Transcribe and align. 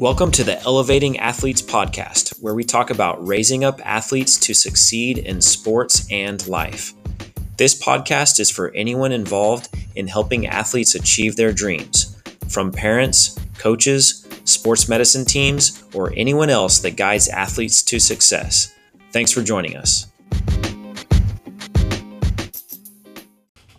Welcome 0.00 0.30
to 0.30 0.44
the 0.44 0.58
Elevating 0.62 1.18
Athletes 1.18 1.60
podcast, 1.60 2.42
where 2.42 2.54
we 2.54 2.64
talk 2.64 2.88
about 2.88 3.24
raising 3.26 3.64
up 3.64 3.82
athletes 3.84 4.38
to 4.38 4.54
succeed 4.54 5.18
in 5.18 5.42
sports 5.42 6.10
and 6.10 6.48
life. 6.48 6.94
This 7.58 7.78
podcast 7.78 8.40
is 8.40 8.50
for 8.50 8.72
anyone 8.74 9.12
involved 9.12 9.68
in 9.96 10.06
helping 10.06 10.46
athletes 10.46 10.94
achieve 10.94 11.36
their 11.36 11.52
dreams, 11.52 12.16
from 12.48 12.72
parents, 12.72 13.38
coaches, 13.58 14.26
sports 14.44 14.88
medicine 14.88 15.26
teams, 15.26 15.84
or 15.92 16.14
anyone 16.16 16.48
else 16.48 16.78
that 16.78 16.96
guides 16.96 17.28
athletes 17.28 17.82
to 17.82 18.00
success. 18.00 18.72
Thanks 19.12 19.32
for 19.32 19.42
joining 19.42 19.76
us. 19.76 20.09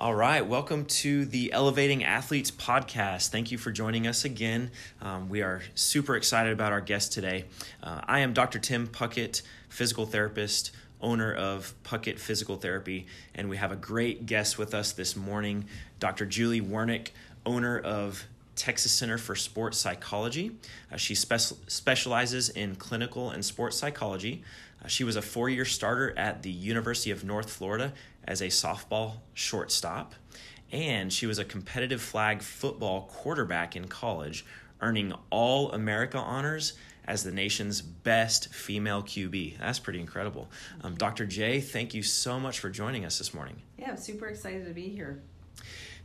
All 0.01 0.15
right, 0.15 0.43
welcome 0.43 0.85
to 0.85 1.25
the 1.25 1.53
Elevating 1.53 2.03
Athletes 2.03 2.49
podcast. 2.49 3.27
Thank 3.27 3.51
you 3.51 3.59
for 3.59 3.71
joining 3.71 4.07
us 4.07 4.25
again. 4.25 4.71
Um, 4.99 5.29
we 5.29 5.43
are 5.43 5.61
super 5.75 6.15
excited 6.15 6.51
about 6.51 6.71
our 6.71 6.81
guest 6.81 7.13
today. 7.13 7.45
Uh, 7.83 8.01
I 8.05 8.21
am 8.21 8.33
Dr. 8.33 8.57
Tim 8.57 8.87
Puckett, 8.87 9.43
physical 9.69 10.07
therapist, 10.07 10.71
owner 11.01 11.31
of 11.31 11.75
Puckett 11.83 12.17
Physical 12.17 12.57
Therapy, 12.57 13.05
and 13.35 13.47
we 13.47 13.57
have 13.57 13.71
a 13.71 13.75
great 13.75 14.25
guest 14.25 14.57
with 14.57 14.73
us 14.73 14.91
this 14.91 15.15
morning, 15.15 15.65
Dr. 15.99 16.25
Julie 16.25 16.61
Wiernik, 16.61 17.09
owner 17.45 17.77
of 17.77 18.25
Texas 18.55 18.91
Center 18.91 19.19
for 19.19 19.35
Sports 19.35 19.77
Psychology. 19.77 20.55
Uh, 20.91 20.97
she 20.97 21.13
spe- 21.13 21.53
specializes 21.67 22.49
in 22.49 22.75
clinical 22.75 23.29
and 23.29 23.45
sports 23.45 23.77
psychology. 23.77 24.41
Uh, 24.83 24.87
she 24.87 25.03
was 25.03 25.15
a 25.15 25.21
four 25.21 25.47
year 25.47 25.65
starter 25.65 26.17
at 26.17 26.41
the 26.41 26.49
University 26.49 27.11
of 27.11 27.23
North 27.23 27.51
Florida 27.51 27.93
as 28.25 28.41
a 28.41 28.47
softball 28.47 29.17
shortstop, 29.33 30.15
and 30.71 31.11
she 31.11 31.25
was 31.25 31.39
a 31.39 31.45
competitive 31.45 32.01
flag 32.01 32.41
football 32.41 33.03
quarterback 33.03 33.75
in 33.75 33.87
college, 33.87 34.45
earning 34.81 35.13
All 35.29 35.71
America 35.71 36.17
honors 36.17 36.73
as 37.05 37.23
the 37.23 37.31
nation's 37.31 37.81
best 37.81 38.53
female 38.53 39.01
QB. 39.01 39.59
That's 39.59 39.79
pretty 39.79 39.99
incredible. 39.99 40.49
Um, 40.81 40.95
Dr. 40.95 41.25
J, 41.25 41.59
thank 41.59 41.93
you 41.93 42.03
so 42.03 42.39
much 42.39 42.59
for 42.59 42.69
joining 42.69 43.05
us 43.05 43.17
this 43.17 43.33
morning. 43.33 43.61
Yeah, 43.77 43.91
I'm 43.91 43.97
super 43.97 44.27
excited 44.27 44.65
to 44.65 44.73
be 44.73 44.89
here. 44.89 45.21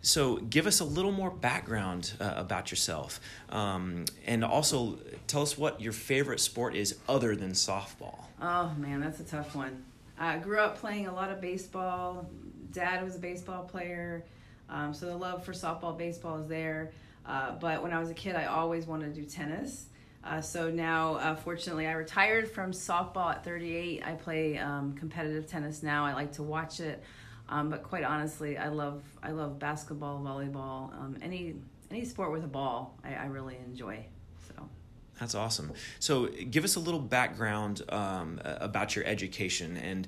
So, 0.02 0.36
give 0.36 0.66
us 0.66 0.80
a 0.80 0.84
little 0.84 1.10
more 1.10 1.30
background 1.30 2.12
uh, 2.20 2.34
about 2.36 2.70
yourself. 2.70 3.18
Um, 3.48 4.04
and 4.26 4.44
also, 4.44 4.98
tell 5.26 5.42
us 5.42 5.58
what 5.58 5.80
your 5.80 5.92
favorite 5.92 6.38
sport 6.38 6.76
is 6.76 6.96
other 7.08 7.34
than 7.34 7.52
softball. 7.52 8.24
Oh, 8.40 8.72
man, 8.76 9.00
that's 9.00 9.20
a 9.20 9.24
tough 9.24 9.56
one. 9.56 9.84
I 10.18 10.38
grew 10.38 10.58
up 10.58 10.78
playing 10.78 11.06
a 11.06 11.14
lot 11.14 11.30
of 11.30 11.40
baseball. 11.40 12.28
Dad 12.72 13.04
was 13.04 13.16
a 13.16 13.18
baseball 13.18 13.64
player, 13.64 14.24
um, 14.68 14.92
so 14.92 15.06
the 15.06 15.16
love 15.16 15.44
for 15.44 15.52
softball, 15.52 15.96
baseball 15.96 16.38
is 16.38 16.48
there. 16.48 16.92
Uh, 17.24 17.52
but 17.52 17.82
when 17.82 17.92
I 17.92 17.98
was 17.98 18.10
a 18.10 18.14
kid, 18.14 18.36
I 18.36 18.46
always 18.46 18.86
wanted 18.86 19.14
to 19.14 19.20
do 19.20 19.26
tennis. 19.26 19.86
Uh, 20.24 20.40
so 20.40 20.70
now, 20.70 21.14
uh, 21.16 21.36
fortunately, 21.36 21.86
I 21.86 21.92
retired 21.92 22.50
from 22.50 22.72
softball 22.72 23.30
at 23.30 23.44
38. 23.44 24.02
I 24.04 24.12
play 24.12 24.58
um, 24.58 24.94
competitive 24.94 25.46
tennis 25.46 25.82
now. 25.82 26.04
I 26.04 26.14
like 26.14 26.32
to 26.32 26.42
watch 26.42 26.80
it, 26.80 27.02
um, 27.48 27.70
but 27.70 27.82
quite 27.82 28.04
honestly, 28.04 28.58
I 28.58 28.68
love 28.68 29.02
I 29.22 29.30
love 29.30 29.58
basketball, 29.58 30.20
volleyball, 30.20 30.92
um, 30.94 31.16
any 31.22 31.54
any 31.90 32.04
sport 32.04 32.32
with 32.32 32.42
a 32.42 32.48
ball. 32.48 32.98
I, 33.04 33.14
I 33.14 33.26
really 33.26 33.56
enjoy. 33.64 34.04
That's 35.20 35.34
awesome. 35.34 35.72
So, 35.98 36.26
give 36.26 36.64
us 36.64 36.76
a 36.76 36.80
little 36.80 37.00
background 37.00 37.82
um, 37.88 38.40
about 38.44 38.94
your 38.94 39.04
education 39.06 39.76
and 39.76 40.06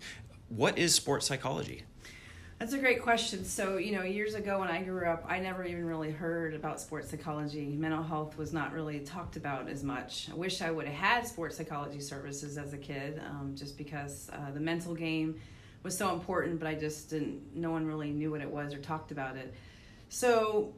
what 0.48 0.78
is 0.78 0.94
sports 0.94 1.26
psychology? 1.26 1.84
That's 2.58 2.72
a 2.72 2.78
great 2.78 3.02
question. 3.02 3.44
So, 3.44 3.76
you 3.76 3.92
know, 3.92 4.02
years 4.02 4.34
ago 4.34 4.58
when 4.58 4.68
I 4.68 4.82
grew 4.82 5.06
up, 5.06 5.24
I 5.28 5.38
never 5.38 5.64
even 5.64 5.84
really 5.84 6.10
heard 6.10 6.54
about 6.54 6.80
sports 6.80 7.08
psychology. 7.08 7.66
Mental 7.66 8.02
health 8.02 8.36
was 8.36 8.52
not 8.52 8.72
really 8.72 8.98
talked 8.98 9.36
about 9.36 9.68
as 9.68 9.84
much. 9.84 10.28
I 10.32 10.34
wish 10.34 10.60
I 10.60 10.72
would 10.72 10.86
have 10.86 10.94
had 10.94 11.26
sports 11.26 11.56
psychology 11.56 12.00
services 12.00 12.58
as 12.58 12.72
a 12.72 12.76
kid, 12.76 13.20
um, 13.24 13.54
just 13.54 13.78
because 13.78 14.28
uh, 14.32 14.50
the 14.52 14.58
mental 14.58 14.92
game 14.94 15.40
was 15.84 15.96
so 15.96 16.12
important, 16.12 16.58
but 16.58 16.66
I 16.66 16.74
just 16.74 17.10
didn't, 17.10 17.54
no 17.54 17.70
one 17.70 17.86
really 17.86 18.10
knew 18.10 18.32
what 18.32 18.40
it 18.40 18.50
was 18.50 18.74
or 18.74 18.78
talked 18.78 19.12
about 19.12 19.36
it. 19.36 19.54
So, 20.08 20.74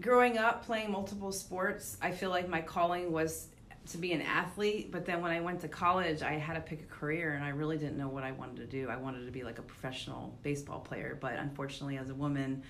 growing 0.00 0.38
up 0.38 0.64
playing 0.64 0.92
multiple 0.92 1.32
sports, 1.32 1.96
I 2.00 2.12
feel 2.12 2.30
like 2.30 2.48
my 2.48 2.60
calling 2.62 3.10
was 3.10 3.48
to 3.90 3.98
be 3.98 4.12
an 4.12 4.22
athlete, 4.22 4.90
but 4.90 5.04
then 5.04 5.20
when 5.20 5.30
I 5.30 5.40
went 5.40 5.60
to 5.60 5.68
college, 5.68 6.22
I 6.22 6.32
had 6.32 6.54
to 6.54 6.60
pick 6.60 6.82
a 6.82 6.86
career 6.86 7.34
and 7.34 7.44
I 7.44 7.50
really 7.50 7.76
didn't 7.76 7.98
know 7.98 8.08
what 8.08 8.24
I 8.24 8.32
wanted 8.32 8.56
to 8.56 8.66
do. 8.66 8.88
I 8.88 8.96
wanted 8.96 9.26
to 9.26 9.30
be 9.30 9.42
like 9.42 9.58
a 9.58 9.62
professional 9.62 10.38
baseball 10.42 10.80
player, 10.80 11.18
but 11.20 11.34
unfortunately, 11.34 11.98
as 11.98 12.08
a 12.08 12.14
woman, 12.14 12.62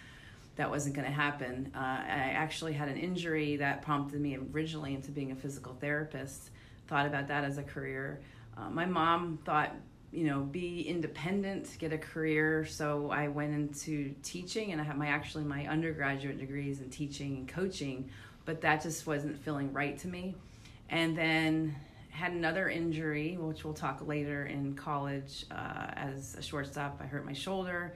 that 0.57 0.71
wasn't 0.71 0.97
going 0.97 1.07
to 1.07 1.13
happen. 1.13 1.73
Uh, 1.75 1.79
I 1.79 2.33
actually 2.35 2.73
had 2.73 2.89
an 2.89 2.97
injury 2.97 3.57
that 3.57 3.83
prompted 3.83 4.21
me 4.21 4.39
originally 4.53 4.95
into 4.95 5.11
being 5.11 5.31
a 5.31 5.37
physical 5.37 5.75
therapist. 5.75 6.51
Thought 6.89 7.07
about 7.07 7.29
that 7.29 7.45
as 7.45 7.59
a 7.59 7.63
career. 7.63 8.21
Uh, 8.57 8.71
my 8.71 8.85
mom 8.85 9.39
thought, 9.45 9.75
you 10.13 10.25
know, 10.25 10.41
be 10.41 10.83
independent, 10.83 11.77
get 11.79 11.93
a 11.93 11.99
career. 11.99 12.65
So 12.65 13.11
I 13.11 13.29
went 13.29 13.53
into 13.53 14.15
teaching, 14.23 14.73
and 14.73 14.81
I 14.81 14.85
have 14.85 14.97
my 14.97 15.09
actually 15.09 15.45
my 15.45 15.67
undergraduate 15.67 16.39
degrees 16.39 16.81
in 16.81 16.91
teaching 16.91 17.37
and 17.37 17.49
coaching, 17.49 18.11
but 18.45 18.61
that 18.61 18.83
just 18.83 19.07
wasn't 19.07 19.39
feeling 19.39 19.73
right 19.73 19.99
to 19.99 20.09
me 20.09 20.35
and 20.91 21.17
then 21.17 21.75
had 22.11 22.33
another 22.33 22.69
injury, 22.69 23.37
which 23.39 23.65
we'll 23.65 23.75
talk 23.75 24.07
later 24.07 24.47
in 24.47 24.75
college 24.75 25.47
uh, 25.51 25.89
as 25.95 26.37
a 26.37 26.43
shortstop. 26.43 27.01
I 27.03 27.07
hurt 27.07 27.27
my 27.27 27.33
shoulder. 27.33 27.95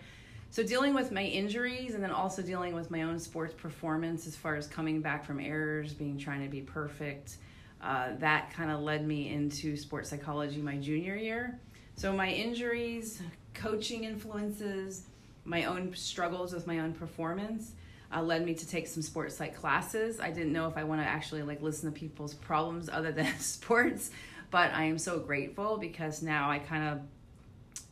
So, 0.50 0.62
dealing 0.62 0.94
with 0.94 1.12
my 1.12 1.22
injuries 1.22 1.94
and 1.94 2.02
then 2.02 2.10
also 2.10 2.42
dealing 2.42 2.74
with 2.74 2.90
my 2.90 3.02
own 3.02 3.18
sports 3.18 3.54
performance 3.54 4.26
as 4.26 4.34
far 4.34 4.56
as 4.56 4.66
coming 4.66 5.02
back 5.02 5.24
from 5.24 5.40
errors, 5.40 5.92
being 5.92 6.18
trying 6.18 6.42
to 6.42 6.48
be 6.48 6.62
perfect, 6.62 7.36
uh, 7.82 8.16
that 8.18 8.52
kind 8.54 8.70
of 8.70 8.80
led 8.80 9.06
me 9.06 9.32
into 9.32 9.76
sports 9.76 10.08
psychology 10.08 10.60
my 10.60 10.76
junior 10.76 11.14
year. 11.14 11.60
So, 11.96 12.12
my 12.12 12.30
injuries, 12.30 13.20
coaching 13.54 14.04
influences, 14.04 15.02
my 15.44 15.64
own 15.64 15.94
struggles 15.94 16.52
with 16.52 16.66
my 16.66 16.80
own 16.80 16.92
performance 16.92 17.72
uh, 18.14 18.22
led 18.22 18.44
me 18.44 18.54
to 18.54 18.66
take 18.66 18.86
some 18.86 19.02
sports 19.02 19.36
psych 19.36 19.56
classes. 19.56 20.20
I 20.20 20.30
didn't 20.30 20.52
know 20.52 20.66
if 20.68 20.76
I 20.76 20.84
want 20.84 21.00
to 21.00 21.06
actually 21.06 21.42
like 21.42 21.62
listen 21.62 21.92
to 21.92 21.98
people's 21.98 22.34
problems 22.34 22.88
other 22.92 23.12
than 23.12 23.38
sports, 23.38 24.10
but 24.50 24.72
I 24.72 24.84
am 24.84 24.98
so 24.98 25.18
grateful 25.18 25.76
because 25.76 26.22
now 26.22 26.50
I 26.50 26.58
kind 26.58 26.88
of 26.88 27.00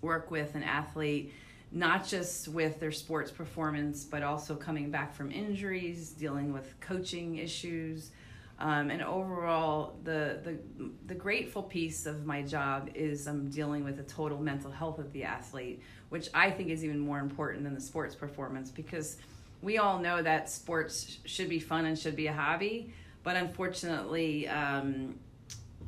work 0.03 0.31
with 0.31 0.55
an 0.55 0.63
athlete 0.63 1.33
not 1.73 2.07
just 2.07 2.49
with 2.49 2.79
their 2.81 2.93
sports 2.93 3.31
performance, 3.31 4.05
but 4.05 4.23
also 4.23 4.55
coming 4.55 4.91
back 4.91 5.15
from 5.15 5.31
injuries, 5.31 6.11
dealing 6.11 6.53
with 6.53 6.79
coaching 6.81 7.37
issues. 7.37 8.11
Um, 8.59 8.91
and 8.91 9.03
overall, 9.03 9.97
the, 10.05 10.41
the 10.43 10.59
the 11.07 11.15
grateful 11.15 11.63
piece 11.63 12.07
of 12.07 12.25
my 12.25 12.41
job 12.41 12.89
is 12.95 13.27
I'm 13.27 13.51
dealing 13.51 13.85
with 13.85 13.99
the 13.99 14.03
total 14.05 14.41
mental 14.41 14.71
health 14.71 14.99
of 14.99 15.13
the 15.13 15.25
athlete, 15.25 15.83
which 16.09 16.31
I 16.33 16.51
think 16.51 16.71
is 16.71 16.83
even 16.83 16.99
more 16.99 17.19
important 17.19 17.65
than 17.65 17.75
the 17.75 17.81
sports 17.81 18.15
performance 18.15 18.71
because 18.71 19.19
we 19.63 19.79
all 19.79 19.99
know 19.99 20.23
that 20.23 20.51
sports 20.51 21.19
should 21.25 21.49
be 21.49 21.59
fun 21.59 21.87
and 21.87 21.99
should 21.99 22.17
be 22.17 22.27
a 22.27 22.33
hobby, 22.33 22.93
but 23.23 23.37
unfortunately, 23.37 24.49
um, 24.49 25.19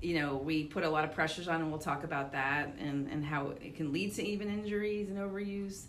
you 0.00 0.20
know, 0.20 0.36
we 0.36 0.64
put 0.64 0.84
a 0.84 0.90
lot 0.90 1.04
of 1.04 1.14
pressures 1.14 1.48
on, 1.48 1.60
and 1.60 1.70
we'll 1.70 1.80
talk 1.80 2.04
about 2.04 2.32
that 2.32 2.74
and, 2.78 3.08
and 3.10 3.24
how 3.24 3.52
it 3.60 3.76
can 3.76 3.92
lead 3.92 4.14
to 4.14 4.24
even 4.24 4.48
injuries 4.48 5.08
and 5.08 5.18
overuse. 5.18 5.84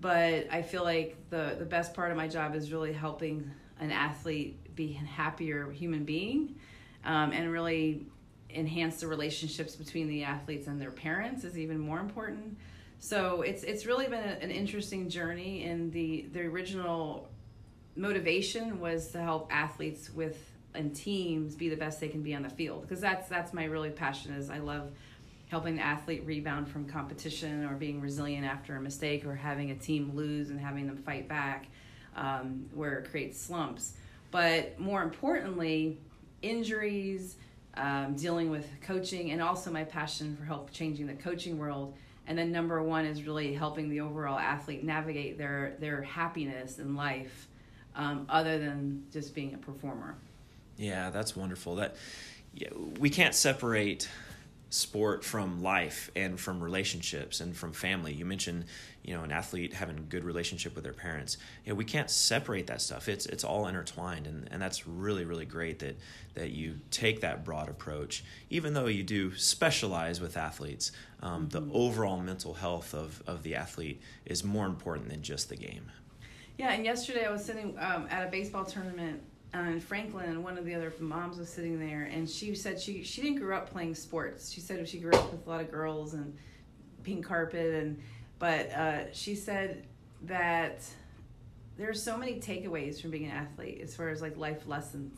But 0.00 0.46
I 0.50 0.62
feel 0.62 0.84
like 0.84 1.16
the, 1.30 1.56
the 1.58 1.64
best 1.64 1.94
part 1.94 2.10
of 2.10 2.16
my 2.16 2.28
job 2.28 2.54
is 2.54 2.72
really 2.72 2.92
helping 2.92 3.50
an 3.80 3.90
athlete 3.90 4.74
be 4.74 4.98
a 5.02 5.04
happier 5.04 5.70
human 5.70 6.04
being 6.04 6.54
um, 7.04 7.32
and 7.32 7.50
really 7.50 8.06
enhance 8.54 9.00
the 9.00 9.06
relationships 9.06 9.76
between 9.76 10.08
the 10.08 10.24
athletes 10.24 10.66
and 10.66 10.80
their 10.80 10.90
parents 10.90 11.44
is 11.44 11.58
even 11.58 11.78
more 11.78 12.00
important. 12.00 12.56
So 13.00 13.40
it's 13.40 13.64
it's 13.64 13.86
really 13.86 14.06
been 14.06 14.22
a, 14.22 14.38
an 14.42 14.50
interesting 14.50 15.08
journey, 15.08 15.64
and 15.64 15.90
the 15.92 16.26
the 16.32 16.42
original 16.42 17.28
motivation 17.96 18.78
was 18.78 19.08
to 19.08 19.20
help 19.20 19.48
athletes 19.50 20.10
with 20.10 20.38
and 20.74 20.94
teams 20.94 21.56
be 21.56 21.68
the 21.68 21.76
best 21.76 22.00
they 22.00 22.08
can 22.08 22.22
be 22.22 22.34
on 22.34 22.42
the 22.42 22.50
field 22.50 22.82
because 22.82 23.00
that's 23.00 23.28
that's 23.28 23.52
my 23.52 23.64
really 23.64 23.90
passion 23.90 24.32
is 24.34 24.50
I 24.50 24.58
love 24.58 24.92
helping 25.48 25.74
the 25.76 25.82
athlete 25.82 26.22
rebound 26.24 26.68
from 26.68 26.84
competition 26.84 27.64
or 27.64 27.74
being 27.74 28.00
resilient 28.00 28.46
after 28.46 28.76
a 28.76 28.80
mistake 28.80 29.26
or 29.26 29.34
having 29.34 29.72
a 29.72 29.74
team 29.74 30.12
lose 30.14 30.50
and 30.50 30.60
having 30.60 30.86
them 30.86 30.96
fight 30.96 31.26
back 31.26 31.66
um, 32.14 32.66
where 32.72 32.98
it 32.98 33.10
creates 33.10 33.40
slumps. 33.40 33.94
But 34.30 34.78
more 34.78 35.02
importantly, 35.02 35.98
injuries, 36.40 37.34
um, 37.74 38.14
dealing 38.14 38.48
with 38.48 38.68
coaching, 38.80 39.32
and 39.32 39.42
also 39.42 39.72
my 39.72 39.82
passion 39.82 40.36
for 40.36 40.44
help 40.44 40.70
changing 40.70 41.08
the 41.08 41.14
coaching 41.14 41.58
world 41.58 41.94
and 42.30 42.38
then 42.38 42.52
number 42.52 42.80
one 42.80 43.04
is 43.04 43.24
really 43.24 43.52
helping 43.52 43.90
the 43.90 44.00
overall 44.00 44.38
athlete 44.38 44.84
navigate 44.84 45.36
their 45.36 45.74
their 45.80 46.00
happiness 46.00 46.78
in 46.78 46.94
life 46.94 47.48
um, 47.96 48.24
other 48.28 48.58
than 48.58 49.04
just 49.12 49.34
being 49.34 49.52
a 49.52 49.58
performer 49.58 50.14
yeah 50.76 51.10
that's 51.10 51.36
wonderful 51.36 51.74
that 51.74 51.96
yeah, 52.54 52.68
we 52.98 53.10
can't 53.10 53.34
separate 53.34 54.08
sport 54.70 55.24
from 55.24 55.62
life 55.62 56.10
and 56.14 56.38
from 56.38 56.62
relationships 56.62 57.40
and 57.40 57.56
from 57.56 57.72
family. 57.72 58.12
You 58.12 58.24
mentioned, 58.24 58.66
you 59.02 59.14
know, 59.14 59.22
an 59.22 59.32
athlete 59.32 59.72
having 59.72 59.98
a 59.98 60.02
good 60.02 60.24
relationship 60.24 60.74
with 60.74 60.84
their 60.84 60.92
parents. 60.92 61.38
You 61.64 61.72
know, 61.72 61.76
we 61.76 61.84
can't 61.84 62.10
separate 62.10 62.66
that 62.66 62.80
stuff. 62.80 63.08
It's 63.08 63.26
it's 63.26 63.44
all 63.44 63.66
intertwined 63.66 64.26
and, 64.26 64.48
and 64.50 64.60
that's 64.60 64.86
really, 64.86 65.24
really 65.24 65.46
great 65.46 65.78
that 65.80 65.96
that 66.34 66.50
you 66.50 66.78
take 66.90 67.20
that 67.20 67.44
broad 67.44 67.68
approach. 67.68 68.24
Even 68.50 68.74
though 68.74 68.86
you 68.86 69.02
do 69.02 69.34
specialize 69.36 70.20
with 70.20 70.36
athletes, 70.36 70.92
um, 71.22 71.48
mm-hmm. 71.48 71.68
the 71.68 71.74
overall 71.74 72.18
mental 72.18 72.54
health 72.54 72.94
of, 72.94 73.22
of 73.26 73.42
the 73.42 73.54
athlete 73.54 74.00
is 74.26 74.44
more 74.44 74.66
important 74.66 75.08
than 75.08 75.22
just 75.22 75.48
the 75.48 75.56
game. 75.56 75.90
Yeah, 76.58 76.72
and 76.72 76.84
yesterday 76.84 77.24
I 77.24 77.30
was 77.30 77.44
sitting 77.44 77.76
um, 77.78 78.06
at 78.10 78.26
a 78.26 78.30
baseball 78.30 78.64
tournament 78.64 79.22
uh, 79.52 79.58
in 79.60 79.80
Franklin, 79.80 80.42
one 80.42 80.56
of 80.56 80.64
the 80.64 80.74
other 80.74 80.92
moms 81.00 81.38
was 81.38 81.48
sitting 81.48 81.80
there, 81.80 82.04
and 82.04 82.28
she 82.28 82.54
said 82.54 82.80
she 82.80 83.02
she 83.02 83.20
didn't 83.20 83.40
grow 83.40 83.56
up 83.56 83.70
playing 83.70 83.94
sports. 83.94 84.52
She 84.52 84.60
said 84.60 84.88
she 84.88 84.98
grew 84.98 85.12
up 85.12 85.32
with 85.32 85.44
a 85.46 85.50
lot 85.50 85.60
of 85.60 85.70
girls 85.70 86.14
and 86.14 86.36
pink 87.02 87.26
carpet, 87.26 87.74
and 87.74 88.00
but 88.40 88.72
uh, 88.72 89.12
she 89.12 89.36
said 89.36 89.84
that 90.22 90.82
there 91.78 91.88
are 91.88 91.94
so 91.94 92.16
many 92.16 92.40
takeaways 92.40 93.00
from 93.00 93.12
being 93.12 93.26
an 93.26 93.30
athlete 93.30 93.80
as 93.82 93.94
far 93.94 94.08
as 94.08 94.20
like 94.20 94.36
life 94.36 94.66
lessons. 94.66 95.16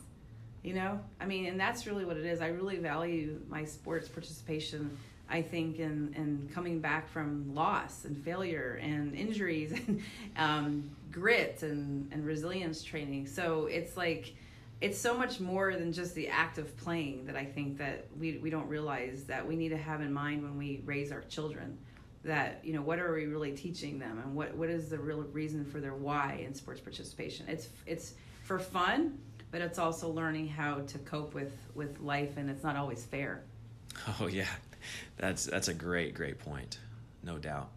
You 0.63 0.75
know, 0.75 0.99
I 1.19 1.25
mean, 1.25 1.47
and 1.47 1.59
that's 1.59 1.87
really 1.87 2.05
what 2.05 2.17
it 2.17 2.25
is. 2.25 2.39
I 2.39 2.47
really 2.49 2.77
value 2.77 3.41
my 3.49 3.65
sports 3.65 4.07
participation 4.07 4.95
I 5.29 5.41
think, 5.41 5.79
in, 5.79 6.13
in 6.15 6.49
coming 6.53 6.79
back 6.79 7.09
from 7.09 7.55
loss 7.55 8.05
and 8.05 8.23
failure 8.23 8.79
and 8.81 9.15
injuries 9.15 9.71
and 9.87 10.01
um, 10.37 10.91
grit 11.11 11.63
and, 11.63 12.11
and 12.11 12.25
resilience 12.25 12.83
training. 12.83 13.27
So 13.27 13.65
it's 13.65 13.97
like, 13.97 14.35
it's 14.81 14.99
so 14.99 15.17
much 15.17 15.39
more 15.39 15.75
than 15.75 15.93
just 15.93 16.13
the 16.13 16.27
act 16.27 16.57
of 16.57 16.75
playing 16.77 17.25
that 17.25 17.35
I 17.35 17.45
think 17.45 17.77
that 17.77 18.05
we, 18.19 18.37
we 18.37 18.49
don't 18.49 18.67
realize 18.67 19.23
that 19.23 19.47
we 19.47 19.55
need 19.55 19.69
to 19.69 19.77
have 19.77 20.01
in 20.01 20.11
mind 20.11 20.43
when 20.43 20.57
we 20.57 20.81
raise 20.85 21.11
our 21.11 21.21
children 21.21 21.77
that 22.23 22.61
you 22.63 22.73
know 22.73 22.81
what 22.81 22.99
are 22.99 23.13
we 23.13 23.25
really 23.25 23.51
teaching 23.51 23.99
them? 23.99 24.19
And 24.23 24.35
what, 24.35 24.55
what 24.55 24.69
is 24.69 24.89
the 24.89 24.97
real 24.97 25.21
reason 25.21 25.65
for 25.65 25.79
their 25.79 25.95
why 25.95 26.43
in 26.45 26.53
sports 26.53 26.79
participation? 26.79 27.47
It's 27.47 27.69
it's 27.85 28.13
for 28.43 28.59
fun 28.59 29.17
but 29.51 29.61
it's 29.61 29.77
also 29.77 30.09
learning 30.09 30.47
how 30.47 30.79
to 30.87 30.97
cope 30.99 31.35
with 31.35 31.53
with 31.75 31.99
life 32.01 32.37
and 32.37 32.49
it's 32.49 32.63
not 32.63 32.75
always 32.75 33.05
fair. 33.05 33.43
Oh 34.19 34.25
yeah. 34.25 34.47
That's 35.17 35.45
that's 35.45 35.67
a 35.67 35.73
great 35.73 36.13
great 36.13 36.39
point, 36.39 36.79
no 37.23 37.37
doubt. 37.37 37.69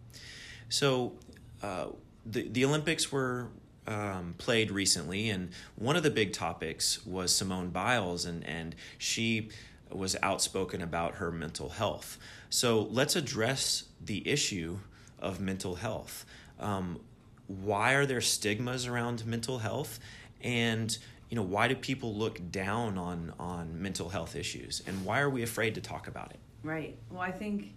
So, 0.69 1.13
uh, 1.61 1.87
the 2.25 2.47
the 2.49 2.65
Olympics 2.65 3.11
were 3.11 3.47
um, 3.85 4.35
played 4.37 4.71
recently, 4.71 5.29
and 5.29 5.49
one 5.75 5.95
of 5.95 6.03
the 6.03 6.09
big 6.09 6.33
topics 6.33 7.05
was 7.05 7.33
Simone 7.33 7.69
Biles, 7.69 8.25
and 8.25 8.45
and 8.45 8.75
she 8.97 9.49
was 9.89 10.17
outspoken 10.21 10.81
about 10.81 11.15
her 11.15 11.31
mental 11.31 11.69
health. 11.69 12.17
So 12.49 12.83
let's 12.83 13.15
address 13.15 13.83
the 14.03 14.27
issue 14.27 14.79
of 15.19 15.39
mental 15.39 15.75
health. 15.75 16.25
Um, 16.59 16.99
why 17.47 17.93
are 17.93 18.05
there 18.05 18.21
stigmas 18.21 18.85
around 18.87 19.25
mental 19.25 19.59
health, 19.59 19.99
and 20.41 20.97
you 21.29 21.35
know 21.35 21.43
why 21.43 21.67
do 21.67 21.75
people 21.75 22.13
look 22.13 22.51
down 22.51 22.97
on 22.97 23.33
on 23.39 23.81
mental 23.81 24.09
health 24.09 24.35
issues, 24.35 24.83
and 24.85 25.05
why 25.05 25.21
are 25.21 25.29
we 25.29 25.43
afraid 25.43 25.75
to 25.75 25.81
talk 25.81 26.07
about 26.07 26.31
it? 26.31 26.39
Right. 26.63 26.97
Well, 27.09 27.21
I 27.21 27.31
think 27.31 27.73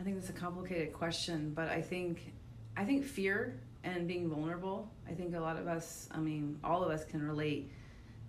I 0.00 0.02
think 0.02 0.16
that's 0.16 0.30
a 0.30 0.34
complicated 0.34 0.92
question, 0.92 1.52
but 1.54 1.68
I 1.68 1.80
think 1.80 2.32
I 2.76 2.84
think 2.84 3.04
fear 3.04 3.54
and 3.84 4.08
being 4.08 4.28
vulnerable. 4.28 4.90
I 5.08 5.12
think 5.12 5.34
a 5.34 5.40
lot 5.40 5.56
of 5.56 5.68
us, 5.68 6.08
I 6.10 6.18
mean, 6.18 6.58
all 6.64 6.82
of 6.82 6.90
us 6.90 7.04
can 7.04 7.22
relate 7.22 7.70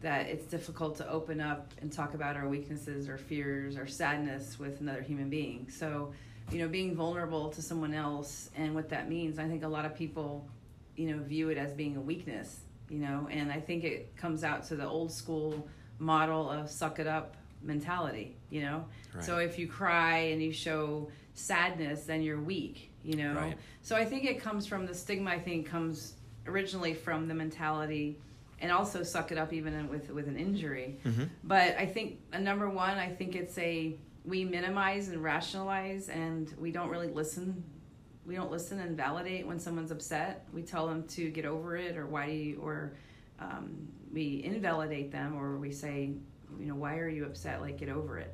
that 0.01 0.27
it's 0.27 0.45
difficult 0.45 0.95
to 0.97 1.09
open 1.09 1.41
up 1.41 1.73
and 1.81 1.91
talk 1.91 2.13
about 2.13 2.35
our 2.35 2.47
weaknesses 2.47 3.09
or 3.09 3.17
fears 3.17 3.77
or 3.77 3.87
sadness 3.87 4.59
with 4.59 4.79
another 4.79 5.01
human 5.01 5.29
being. 5.29 5.67
So, 5.69 6.13
you 6.51 6.59
know, 6.59 6.67
being 6.67 6.95
vulnerable 6.95 7.49
to 7.49 7.61
someone 7.61 7.93
else 7.93 8.49
and 8.55 8.75
what 8.75 8.89
that 8.89 9.09
means, 9.09 9.39
I 9.39 9.47
think 9.47 9.63
a 9.63 9.67
lot 9.67 9.85
of 9.85 9.95
people, 9.95 10.47
you 10.95 11.11
know, 11.11 11.23
view 11.23 11.49
it 11.49 11.57
as 11.57 11.73
being 11.73 11.97
a 11.97 12.01
weakness, 12.01 12.59
you 12.89 12.99
know, 12.99 13.27
and 13.31 13.51
I 13.51 13.59
think 13.59 13.83
it 13.83 14.15
comes 14.15 14.43
out 14.43 14.63
to 14.67 14.75
the 14.75 14.85
old 14.85 15.11
school 15.11 15.67
model 15.99 16.49
of 16.49 16.69
suck 16.69 16.99
it 16.99 17.07
up 17.07 17.35
mentality, 17.63 18.37
you 18.51 18.61
know? 18.61 18.85
Right. 19.15 19.23
So 19.23 19.37
if 19.37 19.57
you 19.57 19.67
cry 19.67 20.17
and 20.17 20.41
you 20.41 20.53
show 20.53 21.09
sadness, 21.33 22.03
then 22.03 22.21
you're 22.21 22.39
weak, 22.39 22.91
you 23.03 23.15
know? 23.15 23.33
Right. 23.33 23.57
So 23.81 23.95
I 23.95 24.05
think 24.05 24.25
it 24.25 24.39
comes 24.39 24.67
from 24.67 24.85
the 24.85 24.93
stigma, 24.93 25.31
I 25.31 25.39
think 25.39 25.67
comes 25.67 26.13
originally 26.45 26.93
from 26.93 27.27
the 27.27 27.33
mentality 27.33 28.19
and 28.59 28.71
also 28.71 29.03
suck 29.03 29.31
it 29.31 29.37
up 29.37 29.53
even 29.53 29.89
with 29.89 30.09
with 30.09 30.27
an 30.27 30.37
injury. 30.37 30.99
Mm-hmm. 31.05 31.23
But 31.43 31.77
I 31.77 31.85
think 31.85 32.19
uh, 32.33 32.39
number 32.39 32.69
one, 32.69 32.97
I 32.97 33.09
think 33.09 33.35
it's 33.35 33.57
a 33.57 33.95
we 34.25 34.43
minimize 34.43 35.09
and 35.09 35.23
rationalize 35.23 36.09
and 36.09 36.53
we 36.59 36.71
don't 36.71 36.89
really 36.89 37.07
listen 37.07 37.63
we 38.25 38.35
don't 38.35 38.51
listen 38.51 38.81
and 38.81 38.97
validate 38.97 39.47
when 39.47 39.57
someone's 39.57 39.89
upset. 39.89 40.45
We 40.53 40.61
tell 40.61 40.85
them 40.85 41.03
to 41.07 41.29
get 41.29 41.45
over 41.45 41.77
it, 41.77 41.95
or 41.95 42.05
why 42.07 42.25
do 42.25 42.33
you, 42.33 42.59
or 42.61 42.91
um, 43.39 43.87
we 44.11 44.43
invalidate 44.43 45.13
them, 45.13 45.33
or 45.37 45.55
we 45.55 45.71
say 45.71 46.11
you 46.59 46.65
know, 46.65 46.75
why 46.75 46.97
are 46.97 47.09
you 47.09 47.25
upset? 47.25 47.61
Like, 47.61 47.77
get 47.77 47.89
over 47.89 48.17
it. 48.17 48.33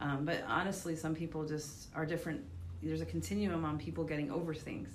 Um, 0.00 0.24
but 0.24 0.42
honestly, 0.46 0.96
some 0.96 1.14
people 1.14 1.44
just 1.44 1.88
are 1.94 2.04
different. 2.04 2.42
There's 2.82 3.00
a 3.00 3.06
continuum 3.06 3.64
on 3.64 3.78
people 3.78 4.04
getting 4.04 4.30
over 4.30 4.54
things. 4.54 4.88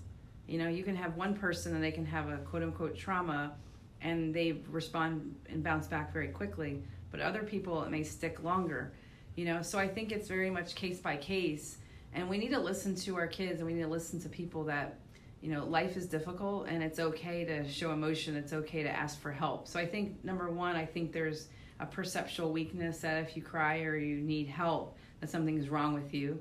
You 0.47 0.59
know, 0.59 0.68
you 0.68 0.83
can 0.83 0.95
have 0.95 1.15
one 1.15 1.35
person 1.35 1.75
and 1.75 1.83
they 1.83 1.91
can 1.91 2.06
have 2.06 2.30
a 2.30 2.38
quote 2.38 2.63
unquote 2.63 2.95
trauma 2.95 3.53
and 4.01 4.33
they 4.33 4.61
respond 4.69 5.35
and 5.49 5.63
bounce 5.63 5.88
back 5.88 6.13
very 6.13 6.27
quickly. 6.29 6.83
But 7.11 7.21
other 7.21 7.44
people, 7.44 7.83
it 7.83 7.89
may 7.89 8.03
stick 8.03 8.44
longer. 8.44 8.94
You 9.35 9.45
know, 9.45 9.61
so 9.61 9.77
I 9.77 9.88
think 9.88 10.11
it's 10.11 10.27
very 10.27 10.49
much 10.49 10.75
case 10.75 10.99
by 10.99 11.17
case. 11.17 11.77
And 12.13 12.29
we 12.29 12.38
need 12.38 12.51
to 12.51 12.59
listen 12.59 12.95
to 12.95 13.15
our 13.17 13.27
kids 13.27 13.59
and 13.59 13.67
we 13.67 13.73
need 13.73 13.83
to 13.83 13.88
listen 13.88 14.19
to 14.21 14.29
people 14.29 14.63
that, 14.65 14.99
you 15.41 15.51
know, 15.51 15.65
life 15.65 15.95
is 15.95 16.07
difficult 16.07 16.67
and 16.67 16.81
it's 16.81 16.99
okay 16.99 17.45
to 17.45 17.67
show 17.69 17.91
emotion. 17.91 18.35
It's 18.35 18.53
okay 18.53 18.83
to 18.83 18.89
ask 18.89 19.19
for 19.19 19.31
help. 19.31 19.67
So 19.67 19.79
I 19.79 19.85
think, 19.85 20.23
number 20.23 20.49
one, 20.49 20.75
I 20.75 20.85
think 20.85 21.11
there's 21.11 21.47
a 21.79 21.85
perceptual 21.85 22.51
weakness 22.51 22.99
that 22.99 23.23
if 23.23 23.35
you 23.35 23.44
cry 23.44 23.81
or 23.81 23.95
you 23.95 24.17
need 24.17 24.47
help, 24.47 24.97
that 25.19 25.29
something's 25.29 25.69
wrong 25.69 25.94
with 25.94 26.13
you. 26.13 26.39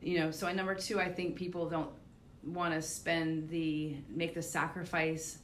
You 0.00 0.20
know, 0.20 0.30
so 0.30 0.46
at 0.46 0.56
number 0.56 0.74
two, 0.74 1.00
I 1.00 1.10
think 1.10 1.36
people 1.36 1.68
don't 1.68 1.90
want 2.44 2.72
to 2.74 2.80
spend 2.80 3.48
the 3.50 3.96
make 4.08 4.34
the 4.34 4.42
sacrifice 4.42 5.38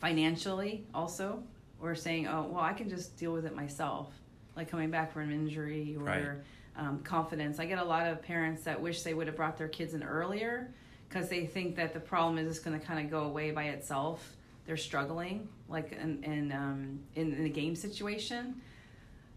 financially 0.00 0.84
also 0.94 1.42
or 1.80 1.94
saying 1.94 2.26
oh 2.26 2.48
well 2.50 2.62
i 2.62 2.72
can 2.72 2.88
just 2.88 3.16
deal 3.16 3.32
with 3.32 3.46
it 3.46 3.54
myself 3.54 4.12
like 4.56 4.70
coming 4.70 4.90
back 4.90 5.12
from 5.12 5.22
an 5.22 5.32
injury 5.32 5.96
or 5.98 6.04
right. 6.04 6.28
um, 6.76 7.00
confidence 7.00 7.58
i 7.58 7.66
get 7.66 7.78
a 7.78 7.84
lot 7.84 8.06
of 8.06 8.22
parents 8.22 8.62
that 8.64 8.80
wish 8.80 9.02
they 9.02 9.14
would 9.14 9.26
have 9.26 9.36
brought 9.36 9.56
their 9.56 9.68
kids 9.68 9.94
in 9.94 10.02
earlier 10.02 10.72
because 11.08 11.28
they 11.28 11.46
think 11.46 11.76
that 11.76 11.92
the 11.92 12.00
problem 12.00 12.38
is 12.38 12.48
just 12.48 12.64
going 12.64 12.78
to 12.78 12.84
kind 12.84 13.04
of 13.04 13.10
go 13.10 13.24
away 13.24 13.50
by 13.50 13.64
itself 13.64 14.36
they're 14.66 14.76
struggling, 14.76 15.48
like 15.68 15.92
in 15.92 16.22
in, 16.24 16.52
um, 16.52 17.00
in 17.14 17.32
in 17.32 17.46
a 17.46 17.48
game 17.48 17.76
situation. 17.76 18.60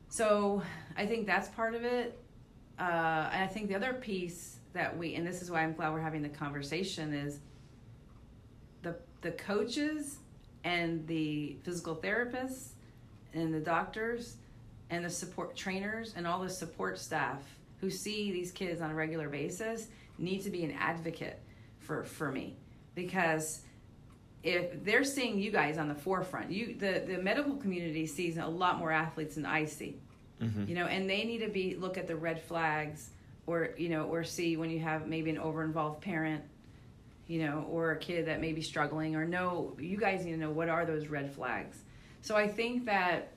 So 0.09 0.63
I 0.97 1.05
think 1.05 1.27
that's 1.27 1.49
part 1.49 1.75
of 1.75 1.83
it. 1.83 2.19
Uh, 2.79 3.29
and 3.31 3.43
I 3.43 3.47
think 3.47 3.67
the 3.67 3.75
other 3.75 3.93
piece 3.93 4.57
that 4.73 4.97
we, 4.97 5.15
and 5.15 5.25
this 5.25 5.41
is 5.41 5.51
why 5.51 5.61
I'm 5.61 5.73
glad 5.73 5.93
we're 5.93 6.01
having 6.01 6.23
the 6.23 6.29
conversation, 6.29 7.13
is 7.13 7.39
the 8.81 8.95
the 9.21 9.31
coaches 9.31 10.17
and 10.63 11.05
the 11.07 11.57
physical 11.63 11.95
therapists 11.95 12.69
and 13.33 13.53
the 13.53 13.59
doctors 13.59 14.37
and 14.89 15.05
the 15.05 15.09
support 15.09 15.55
trainers 15.55 16.13
and 16.15 16.25
all 16.25 16.41
the 16.41 16.49
support 16.49 16.99
staff 16.99 17.41
who 17.79 17.89
see 17.89 18.31
these 18.31 18.51
kids 18.51 18.81
on 18.81 18.91
a 18.91 18.95
regular 18.95 19.29
basis 19.29 19.87
need 20.17 20.41
to 20.43 20.49
be 20.49 20.63
an 20.63 20.71
advocate 20.71 21.39
for 21.79 22.03
for 22.03 22.31
me 22.31 22.55
because 22.95 23.61
if 24.43 24.83
they're 24.83 25.03
seeing 25.03 25.39
you 25.39 25.51
guys 25.51 25.77
on 25.77 25.87
the 25.87 25.95
forefront, 25.95 26.51
you 26.51 26.75
the 26.75 27.03
the 27.05 27.17
medical 27.17 27.55
community 27.55 28.05
sees 28.05 28.37
a 28.37 28.45
lot 28.45 28.77
more 28.77 28.91
athletes 28.91 29.35
than 29.35 29.45
I 29.45 29.65
see. 29.65 29.97
Mm-hmm. 30.41 30.69
You 30.69 30.75
know, 30.75 30.85
and 30.85 31.09
they 31.09 31.25
need 31.25 31.39
to 31.39 31.49
be 31.49 31.75
look 31.75 31.97
at 31.97 32.07
the 32.07 32.15
red 32.15 32.41
flags 32.41 33.09
or 33.47 33.71
you 33.77 33.89
know 33.89 34.03
or 34.03 34.23
see 34.23 34.55
when 34.55 34.69
you 34.69 34.79
have 34.79 35.07
maybe 35.07 35.29
an 35.29 35.37
over 35.37 35.63
involved 35.63 36.01
parent 36.01 36.43
you 37.29 37.45
know 37.45 37.65
or 37.69 37.91
a 37.91 37.97
kid 37.97 38.25
that 38.25 38.41
may 38.41 38.51
be 38.51 38.61
struggling 38.61 39.15
or 39.15 39.23
know 39.23 39.77
you 39.79 39.97
guys 39.97 40.25
need 40.25 40.31
to 40.31 40.37
know 40.37 40.49
what 40.49 40.67
are 40.67 40.85
those 40.85 41.07
red 41.07 41.33
flags. 41.33 41.77
So 42.21 42.35
i 42.35 42.47
think 42.47 42.85
that 42.85 43.33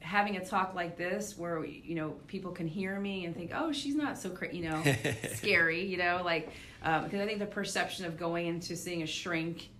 having 0.00 0.36
a 0.36 0.44
talk 0.44 0.74
like 0.74 0.96
this 0.96 1.38
where 1.38 1.64
you 1.64 1.94
know 1.94 2.10
people 2.26 2.52
can 2.52 2.66
hear 2.66 3.00
me 3.00 3.24
and 3.24 3.34
think 3.34 3.52
oh 3.54 3.72
she's 3.72 3.94
not 3.94 4.18
so 4.18 4.30
cra-, 4.30 4.52
you 4.54 4.68
know 4.68 4.82
scary 5.34 5.84
you 5.84 5.96
know 5.96 6.20
like 6.24 6.50
um, 6.82 7.04
because 7.04 7.20
i 7.20 7.26
think 7.26 7.38
the 7.38 7.46
perception 7.46 8.04
of 8.04 8.16
going 8.16 8.46
into 8.46 8.76
seeing 8.76 9.02
a 9.02 9.06
shrink 9.06 9.70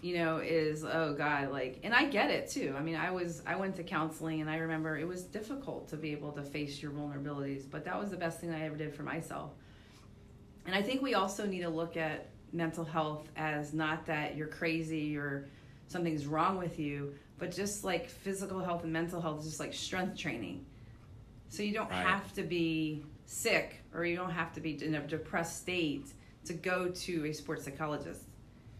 you 0.00 0.16
know 0.16 0.38
is 0.38 0.84
oh 0.84 1.14
god 1.16 1.50
like 1.50 1.80
and 1.82 1.94
i 1.94 2.04
get 2.04 2.30
it 2.30 2.48
too. 2.48 2.74
I 2.78 2.82
mean 2.82 2.96
i 2.96 3.10
was 3.10 3.42
i 3.46 3.56
went 3.56 3.76
to 3.76 3.82
counseling 3.82 4.40
and 4.40 4.48
i 4.48 4.56
remember 4.56 4.96
it 4.98 5.08
was 5.08 5.24
difficult 5.24 5.88
to 5.88 5.96
be 5.96 6.12
able 6.12 6.32
to 6.32 6.42
face 6.42 6.82
your 6.82 6.92
vulnerabilities 6.92 7.62
but 7.70 7.84
that 7.84 7.98
was 7.98 8.10
the 8.10 8.16
best 8.16 8.40
thing 8.40 8.52
i 8.52 8.64
ever 8.64 8.76
did 8.76 8.94
for 8.94 9.02
myself. 9.02 9.52
And 10.64 10.74
i 10.74 10.82
think 10.82 11.02
we 11.02 11.14
also 11.14 11.46
need 11.46 11.62
to 11.62 11.70
look 11.70 11.96
at 11.96 12.28
mental 12.56 12.84
health 12.84 13.28
as 13.36 13.72
not 13.72 14.06
that 14.06 14.36
you're 14.36 14.46
crazy 14.46 15.16
or 15.16 15.48
something's 15.88 16.26
wrong 16.26 16.56
with 16.56 16.78
you 16.78 17.14
but 17.38 17.50
just 17.50 17.84
like 17.84 18.08
physical 18.08 18.60
health 18.60 18.82
and 18.82 18.92
mental 18.92 19.20
health 19.20 19.40
is 19.40 19.46
just 19.46 19.60
like 19.60 19.74
strength 19.74 20.16
training 20.16 20.64
so 21.48 21.62
you 21.62 21.72
don't 21.72 21.90
right. 21.90 22.06
have 22.06 22.32
to 22.34 22.42
be 22.42 23.04
sick 23.26 23.82
or 23.94 24.04
you 24.04 24.16
don't 24.16 24.30
have 24.30 24.52
to 24.54 24.60
be 24.60 24.82
in 24.84 24.94
a 24.94 25.00
depressed 25.00 25.58
state 25.58 26.06
to 26.44 26.54
go 26.54 26.88
to 26.88 27.26
a 27.26 27.32
sports 27.32 27.64
psychologist. 27.64 28.22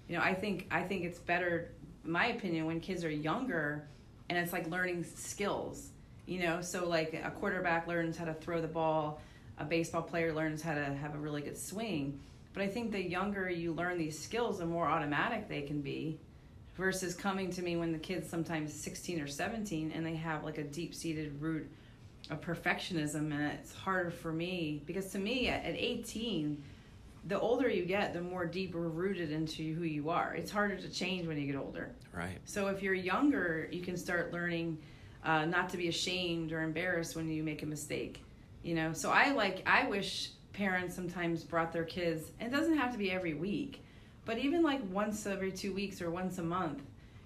You 0.09 0.17
know, 0.17 0.23
I 0.23 0.35
think 0.35 0.67
I 0.71 0.83
think 0.83 1.05
it's 1.05 1.19
better, 1.19 1.73
in 2.05 2.11
my 2.11 2.29
opinion, 2.29 2.67
when 2.67 2.81
kids 2.81 3.05
are 3.05 3.11
younger, 3.11 3.89
and 4.29 4.39
it's 4.39 4.53
like 4.53 4.69
learning 4.69 5.05
skills. 5.05 5.91
You 6.27 6.41
know, 6.41 6.61
so 6.61 6.89
like 6.89 7.15
a 7.15 7.31
quarterback 7.31 7.87
learns 7.87 8.17
how 8.17 8.25
to 8.25 8.35
throw 8.35 8.61
the 8.61 8.69
ball, 8.69 9.21
a 9.59 9.65
baseball 9.65 10.03
player 10.03 10.33
learns 10.33 10.61
how 10.63 10.75
to 10.75 10.85
have 10.85 11.15
a 11.15 11.19
really 11.19 11.43
good 11.43 11.57
swing. 11.57 12.21
But 12.57 12.65
I 12.65 12.69
think 12.69 12.91
the 12.91 13.03
younger 13.03 13.51
you 13.51 13.75
learn 13.75 13.99
these 13.99 14.19
skills, 14.19 14.61
the 14.61 14.65
more 14.65 14.89
automatic 14.89 15.47
they 15.47 15.61
can 15.61 15.83
be 15.83 16.19
versus 16.75 17.15
coming 17.15 17.51
to 17.51 17.61
me 17.61 17.77
when 17.77 17.93
the 17.93 17.99
kid's 17.99 18.31
sometimes 18.31 18.73
16 18.73 19.21
or 19.21 19.27
17 19.27 19.93
and 19.93 20.07
they 20.07 20.15
have 20.15 20.43
like 20.43 20.57
a 20.57 20.65
deep 20.65 20.95
seated 20.95 21.39
root 21.39 21.71
of 22.31 22.41
perfectionism 22.41 23.31
and 23.31 23.43
it's 23.43 23.75
harder 23.75 24.11
for 24.11 24.33
me 24.33 24.83
because 24.87 25.11
to 25.11 25.19
me 25.19 25.49
at, 25.49 25.67
at 25.67 25.75
18 25.77 26.63
the 27.27 27.39
older 27.39 27.69
you 27.69 27.85
get 27.85 28.15
the 28.15 28.23
more 28.23 28.47
deeper 28.47 28.89
rooted 28.89 29.33
into 29.33 29.75
who 29.75 29.85
you 29.85 30.09
are. 30.09 30.35
It's 30.35 30.51
harder 30.51 30.77
to 30.77 30.89
change 30.89 31.27
when 31.27 31.37
you 31.37 31.47
get 31.47 31.57
older. 31.57 31.91
Right. 32.15 32.39
So 32.47 32.69
if 32.69 32.83
you're 32.83 32.95
younger 32.95 33.69
you 33.71 33.83
can 33.83 33.99
start 33.99 34.33
learning 34.33 34.79
uh, 35.25 35.45
not 35.45 35.69
to 35.71 35.77
be 35.77 35.89
ashamed 35.89 36.53
or 36.53 36.63
embarrassed 36.63 37.17
when 37.17 37.29
you 37.29 37.43
make 37.43 37.63
a 37.63 37.67
mistake 37.67 38.23
you 38.63 38.75
know? 38.75 38.93
So 38.93 39.11
i 39.11 39.31
like 39.33 39.63
i 39.67 39.87
wish 39.87 40.31
parents 40.57 40.95
sometimes 40.95 41.45
brought 41.45 41.73
their 41.73 41.85
kids 41.85 42.31
it 42.41 42.51
doesn't 42.51 42.77
have 42.77 42.91
to 42.91 42.99
be 42.99 43.11
every 43.11 43.35
week 43.35 43.83
but 44.25 44.39
even 44.39 44.63
like 44.63 44.81
once 44.91 45.27
every 45.27 45.53
two 45.53 45.73
weeks 45.73 46.01
or 46.01 46.11
once 46.11 46.39
a 46.39 46.43
month 46.43 46.83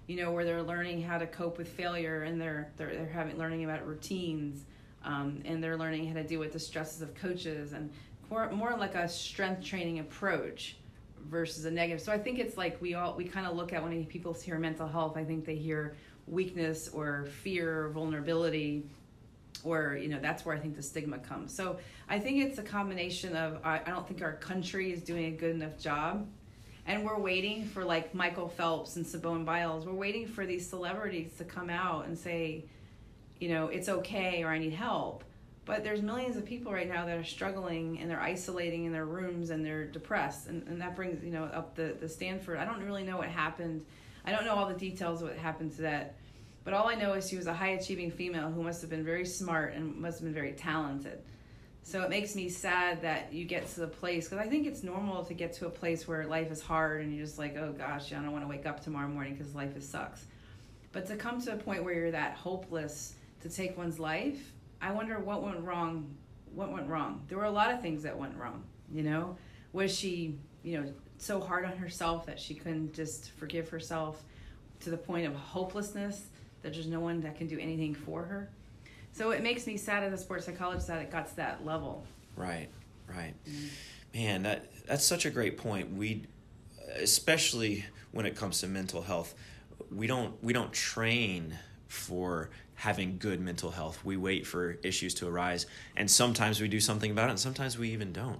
you 0.07 0.17
know 0.17 0.31
where 0.31 0.43
they're 0.43 0.61
learning 0.61 1.01
how 1.01 1.17
to 1.17 1.25
cope 1.25 1.57
with 1.57 1.67
failure 1.67 2.23
and 2.23 2.39
they're 2.41 2.69
they're, 2.77 2.93
they're 2.93 3.11
having 3.13 3.37
learning 3.37 3.63
about 3.63 3.85
routines 3.87 4.65
um, 5.03 5.41
and 5.45 5.63
they're 5.63 5.77
learning 5.77 6.07
how 6.07 6.13
to 6.13 6.23
deal 6.23 6.39
with 6.39 6.53
the 6.53 6.59
stresses 6.59 7.01
of 7.01 7.15
coaches 7.15 7.73
and 7.73 7.89
more, 8.29 8.49
more 8.51 8.75
like 8.77 8.95
a 8.95 9.07
strength 9.07 9.63
training 9.63 9.99
approach 9.99 10.75
versus 11.29 11.65
a 11.65 11.71
negative. 11.71 12.01
So 12.01 12.11
i 12.11 12.17
think 12.17 12.39
it's 12.39 12.57
like 12.57 12.81
we 12.81 12.95
all 12.95 13.15
we 13.15 13.25
kind 13.25 13.45
of 13.45 13.55
look 13.55 13.73
at 13.73 13.83
when 13.83 14.05
people 14.05 14.33
hear 14.33 14.57
mental 14.57 14.87
health 14.87 15.17
i 15.17 15.23
think 15.23 15.45
they 15.45 15.55
hear 15.55 15.95
weakness 16.27 16.89
or 16.89 17.25
fear 17.43 17.85
or 17.85 17.89
vulnerability 17.89 18.83
or 19.63 19.95
you 19.95 20.07
know 20.07 20.19
that's 20.19 20.45
where 20.45 20.55
i 20.55 20.59
think 20.59 20.75
the 20.75 20.83
stigma 20.83 21.19
comes 21.19 21.53
so 21.53 21.77
i 22.09 22.19
think 22.19 22.43
it's 22.43 22.57
a 22.57 22.63
combination 22.63 23.35
of 23.35 23.59
i, 23.63 23.79
I 23.85 23.89
don't 23.89 24.07
think 24.07 24.21
our 24.21 24.33
country 24.33 24.91
is 24.91 25.01
doing 25.01 25.25
a 25.25 25.37
good 25.37 25.55
enough 25.55 25.77
job 25.77 26.27
and 26.87 27.05
we're 27.05 27.19
waiting 27.19 27.65
for 27.65 27.85
like 27.85 28.15
Michael 28.15 28.49
Phelps 28.49 28.95
and 28.95 29.05
Simone 29.05 29.45
Biles. 29.45 29.85
We're 29.85 29.93
waiting 29.93 30.27
for 30.27 30.45
these 30.45 30.67
celebrities 30.67 31.31
to 31.37 31.43
come 31.43 31.69
out 31.69 32.05
and 32.05 32.17
say, 32.17 32.65
you 33.39 33.49
know, 33.49 33.67
it's 33.67 33.87
okay 33.87 34.43
or 34.43 34.49
I 34.49 34.57
need 34.57 34.73
help. 34.73 35.23
But 35.63 35.83
there's 35.83 36.01
millions 36.01 36.37
of 36.37 36.45
people 36.45 36.73
right 36.73 36.89
now 36.89 37.05
that 37.05 37.17
are 37.17 37.23
struggling 37.23 37.99
and 37.99 38.09
they're 38.09 38.19
isolating 38.19 38.85
in 38.85 38.91
their 38.91 39.05
rooms 39.05 39.51
and 39.51 39.63
they're 39.63 39.85
depressed. 39.85 40.47
And, 40.47 40.67
and 40.67 40.81
that 40.81 40.95
brings, 40.95 41.23
you 41.23 41.31
know, 41.31 41.43
up 41.43 41.75
the, 41.75 41.95
the 41.99 42.09
Stanford. 42.09 42.57
I 42.57 42.65
don't 42.65 42.83
really 42.83 43.03
know 43.03 43.17
what 43.17 43.29
happened. 43.29 43.85
I 44.25 44.31
don't 44.31 44.45
know 44.45 44.55
all 44.55 44.67
the 44.67 44.73
details 44.73 45.21
of 45.21 45.29
what 45.29 45.37
happened 45.37 45.75
to 45.75 45.83
that. 45.83 46.15
But 46.63 46.73
all 46.73 46.87
I 46.87 46.95
know 46.95 47.13
is 47.13 47.27
she 47.27 47.37
was 47.37 47.47
a 47.47 47.53
high 47.53 47.69
achieving 47.69 48.11
female 48.11 48.51
who 48.51 48.61
must 48.61 48.81
have 48.81 48.89
been 48.89 49.03
very 49.03 49.25
smart 49.25 49.73
and 49.73 49.95
must 49.97 50.19
have 50.19 50.25
been 50.25 50.33
very 50.33 50.53
talented. 50.53 51.19
So 51.83 52.03
it 52.03 52.09
makes 52.09 52.35
me 52.35 52.49
sad 52.49 53.01
that 53.01 53.33
you 53.33 53.45
get 53.45 53.67
to 53.69 53.79
the 53.79 53.87
place 53.87 54.29
because 54.29 54.45
I 54.45 54.47
think 54.47 54.67
it's 54.67 54.83
normal 54.83 55.25
to 55.25 55.33
get 55.33 55.53
to 55.53 55.65
a 55.65 55.69
place 55.69 56.07
where 56.07 56.27
life 56.27 56.51
is 56.51 56.61
hard 56.61 57.01
and 57.01 57.13
you're 57.13 57.25
just 57.25 57.39
like, 57.39 57.57
oh 57.57 57.73
gosh, 57.75 58.13
I 58.13 58.17
don't 58.17 58.31
want 58.31 58.43
to 58.43 58.47
wake 58.47 58.67
up 58.67 58.83
tomorrow 58.83 59.07
morning 59.07 59.33
because 59.33 59.55
life 59.55 59.75
is 59.75 59.87
sucks. 59.87 60.25
But 60.91 61.07
to 61.07 61.15
come 61.15 61.41
to 61.41 61.53
a 61.53 61.55
point 61.55 61.83
where 61.83 61.93
you're 61.93 62.11
that 62.11 62.35
hopeless 62.35 63.15
to 63.41 63.49
take 63.49 63.77
one's 63.77 63.99
life, 63.99 64.53
I 64.81 64.91
wonder 64.91 65.19
what 65.19 65.41
went 65.41 65.59
wrong. 65.61 66.15
What 66.53 66.71
went 66.71 66.87
wrong? 66.87 67.23
There 67.29 67.37
were 67.37 67.45
a 67.45 67.51
lot 67.51 67.71
of 67.71 67.81
things 67.81 68.03
that 68.03 68.17
went 68.17 68.35
wrong. 68.35 68.63
You 68.91 69.03
know, 69.03 69.37
was 69.73 69.95
she, 69.95 70.37
you 70.63 70.79
know, 70.79 70.93
so 71.17 71.39
hard 71.39 71.65
on 71.65 71.77
herself 71.77 72.25
that 72.27 72.39
she 72.39 72.53
couldn't 72.53 72.93
just 72.93 73.31
forgive 73.31 73.69
herself 73.69 74.21
to 74.81 74.89
the 74.89 74.97
point 74.97 75.25
of 75.27 75.33
hopelessness 75.33 76.25
that 76.61 76.73
there's 76.73 76.87
no 76.87 76.99
one 76.99 77.21
that 77.21 77.37
can 77.37 77.47
do 77.47 77.59
anything 77.59 77.93
for 77.93 78.23
her? 78.23 78.49
So 79.13 79.31
it 79.31 79.43
makes 79.43 79.67
me 79.67 79.77
sad 79.77 80.03
as 80.03 80.13
a 80.13 80.17
sports 80.17 80.45
psychologist 80.45 80.87
that 80.87 81.01
it 81.01 81.11
got 81.11 81.27
to 81.29 81.35
that 81.37 81.65
level. 81.65 82.05
Right, 82.35 82.69
right. 83.07 83.33
Mm-hmm. 83.47 83.67
Man, 84.13 84.43
that 84.43 84.71
that's 84.85 85.05
such 85.05 85.25
a 85.25 85.29
great 85.29 85.57
point. 85.57 85.95
We, 85.95 86.23
especially 86.97 87.85
when 88.11 88.25
it 88.25 88.35
comes 88.35 88.59
to 88.61 88.67
mental 88.67 89.01
health, 89.01 89.35
we 89.93 90.07
don't 90.07 90.41
we 90.43 90.53
don't 90.53 90.71
train 90.71 91.57
for 91.87 92.49
having 92.75 93.17
good 93.17 93.39
mental 93.39 93.71
health. 93.71 94.03
We 94.03 94.17
wait 94.17 94.47
for 94.47 94.77
issues 94.83 95.13
to 95.15 95.27
arise, 95.27 95.65
and 95.95 96.09
sometimes 96.09 96.59
we 96.61 96.67
do 96.67 96.79
something 96.79 97.11
about 97.11 97.27
it, 97.27 97.31
and 97.31 97.39
sometimes 97.39 97.77
we 97.77 97.89
even 97.91 98.11
don't. 98.11 98.39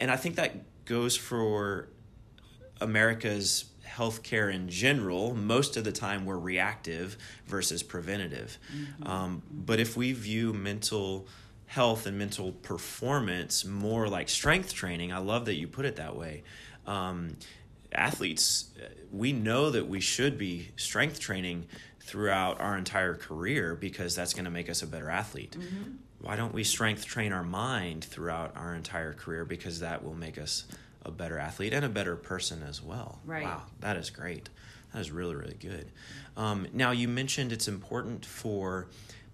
And 0.00 0.10
I 0.10 0.16
think 0.16 0.36
that 0.36 0.56
goes 0.84 1.16
for 1.16 1.88
America's 2.80 3.64
healthcare 3.96 4.52
in 4.52 4.68
general, 4.68 5.34
most 5.34 5.76
of 5.76 5.84
the 5.84 5.92
time 5.92 6.24
we're 6.24 6.38
reactive 6.38 7.16
versus 7.46 7.82
preventative. 7.82 8.58
Mm-hmm. 8.74 9.06
Um, 9.06 9.42
but 9.50 9.80
if 9.80 9.96
we 9.96 10.12
view 10.12 10.52
mental 10.52 11.26
health 11.66 12.06
and 12.06 12.18
mental 12.18 12.52
performance 12.52 13.64
more 13.64 14.08
like 14.08 14.28
strength 14.28 14.74
training, 14.74 15.12
I 15.12 15.18
love 15.18 15.46
that 15.46 15.54
you 15.54 15.66
put 15.66 15.84
it 15.84 15.96
that 15.96 16.16
way. 16.16 16.42
Um, 16.86 17.36
athletes, 17.92 18.70
we 19.10 19.32
know 19.32 19.70
that 19.70 19.88
we 19.88 20.00
should 20.00 20.38
be 20.38 20.68
strength 20.76 21.20
training 21.20 21.66
throughout 22.00 22.60
our 22.60 22.76
entire 22.76 23.14
career 23.14 23.74
because 23.74 24.14
that's 24.14 24.34
going 24.34 24.44
to 24.44 24.50
make 24.50 24.68
us 24.68 24.82
a 24.82 24.86
better 24.86 25.08
athlete. 25.08 25.56
Mm-hmm. 25.58 25.92
Why 26.20 26.36
don't 26.36 26.54
we 26.54 26.64
strength 26.64 27.04
train 27.04 27.32
our 27.32 27.42
mind 27.42 28.04
throughout 28.04 28.56
our 28.56 28.74
entire 28.74 29.12
career 29.12 29.44
because 29.44 29.80
that 29.80 30.04
will 30.04 30.14
make 30.14 30.38
us 30.38 30.64
a 31.04 31.10
better 31.10 31.38
athlete 31.38 31.72
and 31.72 31.84
a 31.84 31.88
better 31.88 32.16
person 32.16 32.62
as 32.62 32.82
well. 32.82 33.20
Right. 33.24 33.44
Wow, 33.44 33.62
that 33.80 33.96
is 33.96 34.10
great. 34.10 34.48
That 34.92 35.00
is 35.00 35.10
really, 35.10 35.34
really 35.34 35.56
good. 35.58 35.90
Um, 36.36 36.66
now, 36.72 36.90
you 36.90 37.08
mentioned 37.08 37.52
it's 37.52 37.68
important 37.68 38.24
for 38.26 38.88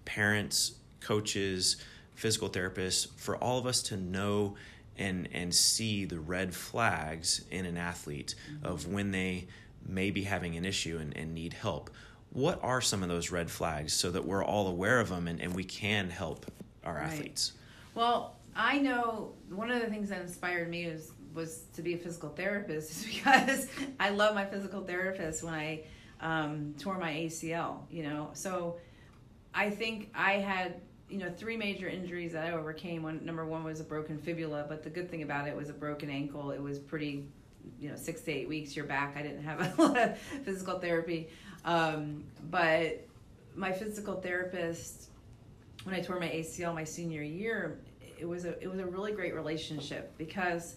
parents, 0.05 0.73
coaches, 1.01 1.77
physical 2.15 2.49
therapists, 2.49 3.07
for 3.17 3.37
all 3.37 3.57
of 3.57 3.65
us 3.65 3.81
to 3.83 3.97
know 3.97 4.55
and, 4.97 5.29
and 5.33 5.53
see 5.53 6.05
the 6.05 6.19
red 6.19 6.53
flags 6.53 7.45
in 7.51 7.65
an 7.65 7.77
athlete 7.77 8.35
mm-hmm. 8.51 8.65
of 8.65 8.87
when 8.87 9.11
they 9.11 9.47
may 9.85 10.11
be 10.11 10.23
having 10.23 10.55
an 10.57 10.65
issue 10.65 10.97
and, 10.97 11.15
and 11.15 11.33
need 11.33 11.53
help. 11.53 11.89
What 12.31 12.59
are 12.61 12.81
some 12.81 13.01
of 13.01 13.09
those 13.09 13.31
red 13.31 13.49
flags 13.49 13.93
so 13.93 14.11
that 14.11 14.25
we're 14.25 14.43
all 14.43 14.67
aware 14.67 14.99
of 14.99 15.09
them 15.09 15.27
and, 15.27 15.41
and 15.41 15.55
we 15.55 15.63
can 15.63 16.09
help 16.09 16.45
our 16.83 16.95
right. 16.95 17.05
athletes? 17.05 17.53
Well, 17.95 18.35
I 18.55 18.77
know 18.79 19.33
one 19.49 19.71
of 19.71 19.81
the 19.81 19.87
things 19.87 20.09
that 20.09 20.21
inspired 20.21 20.69
me 20.69 20.83
is 20.83 21.11
was 21.33 21.63
to 21.75 21.81
be 21.81 21.93
a 21.93 21.97
physical 21.97 22.29
therapist 22.29 22.91
is 22.91 23.05
because 23.13 23.67
I 23.99 24.09
love 24.09 24.35
my 24.35 24.45
physical 24.45 24.81
therapist 24.83 25.43
when 25.43 25.53
I 25.53 25.83
um, 26.21 26.73
tore 26.79 26.97
my 26.97 27.11
ACL, 27.11 27.81
you 27.89 28.03
know. 28.03 28.29
So 28.33 28.77
I 29.53 29.69
think 29.69 30.11
I 30.13 30.33
had, 30.33 30.81
you 31.09 31.17
know, 31.17 31.29
three 31.29 31.57
major 31.57 31.87
injuries 31.87 32.33
that 32.33 32.45
I 32.45 32.51
overcame. 32.51 33.03
One 33.03 33.23
number 33.25 33.45
one 33.45 33.63
was 33.63 33.79
a 33.79 33.83
broken 33.83 34.17
fibula, 34.17 34.65
but 34.67 34.83
the 34.83 34.89
good 34.89 35.09
thing 35.09 35.23
about 35.23 35.47
it 35.47 35.55
was 35.55 35.69
a 35.69 35.73
broken 35.73 36.09
ankle. 36.09 36.51
It 36.51 36.61
was 36.61 36.79
pretty, 36.79 37.25
you 37.79 37.89
know, 37.89 37.95
six 37.95 38.21
to 38.21 38.31
eight 38.31 38.49
weeks 38.49 38.75
you're 38.75 38.85
back. 38.85 39.15
I 39.17 39.21
didn't 39.21 39.43
have 39.43 39.79
a 39.79 39.81
lot 39.81 39.97
of 39.97 40.17
physical 40.17 40.79
therapy. 40.79 41.29
Um, 41.65 42.23
but 42.49 43.05
my 43.55 43.71
physical 43.71 44.15
therapist, 44.15 45.09
when 45.83 45.95
I 45.95 46.01
tore 46.01 46.19
my 46.19 46.29
ACL 46.29 46.73
my 46.73 46.83
senior 46.83 47.23
year, 47.23 47.79
it 48.19 48.27
was 48.27 48.45
a 48.45 48.61
it 48.61 48.69
was 48.69 48.79
a 48.79 48.85
really 48.85 49.13
great 49.13 49.33
relationship 49.33 50.17
because 50.17 50.75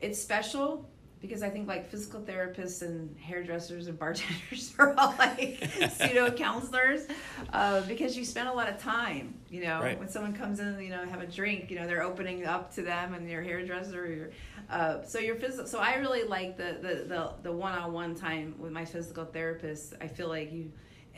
it's 0.00 0.20
special 0.20 0.88
because 1.20 1.42
I 1.42 1.48
think 1.48 1.66
like 1.66 1.90
physical 1.90 2.20
therapists 2.20 2.82
and 2.82 3.16
hairdressers 3.18 3.88
and 3.88 3.98
bartenders 3.98 4.74
are 4.78 4.94
all 4.98 5.14
like 5.18 5.68
pseudo 5.96 6.30
counselors 6.30 7.06
uh, 7.52 7.80
because 7.82 8.16
you 8.16 8.24
spend 8.24 8.48
a 8.48 8.52
lot 8.52 8.68
of 8.68 8.78
time. 8.78 9.34
You 9.48 9.62
know, 9.62 9.80
right. 9.80 9.98
when 9.98 10.08
someone 10.08 10.34
comes 10.34 10.60
in, 10.60 10.78
you 10.80 10.90
know, 10.90 11.04
have 11.06 11.22
a 11.22 11.26
drink, 11.26 11.70
you 11.70 11.78
know, 11.78 11.86
they're 11.86 12.02
opening 12.02 12.44
up 12.44 12.74
to 12.74 12.82
them 12.82 13.14
and 13.14 13.28
your 13.28 13.42
hairdresser. 13.42 14.06
Your, 14.06 14.30
uh, 14.68 15.02
so 15.04 15.18
your 15.18 15.36
physical. 15.36 15.66
So 15.66 15.78
I 15.78 15.94
really 15.96 16.24
like 16.24 16.56
the 16.56 16.78
the 16.80 17.04
the 17.08 17.32
the 17.42 17.52
one 17.52 17.72
on 17.72 17.92
one 17.92 18.14
time 18.14 18.54
with 18.58 18.72
my 18.72 18.84
physical 18.84 19.24
therapist. 19.24 19.94
I 20.00 20.08
feel 20.08 20.28
like 20.28 20.52
you 20.52 20.72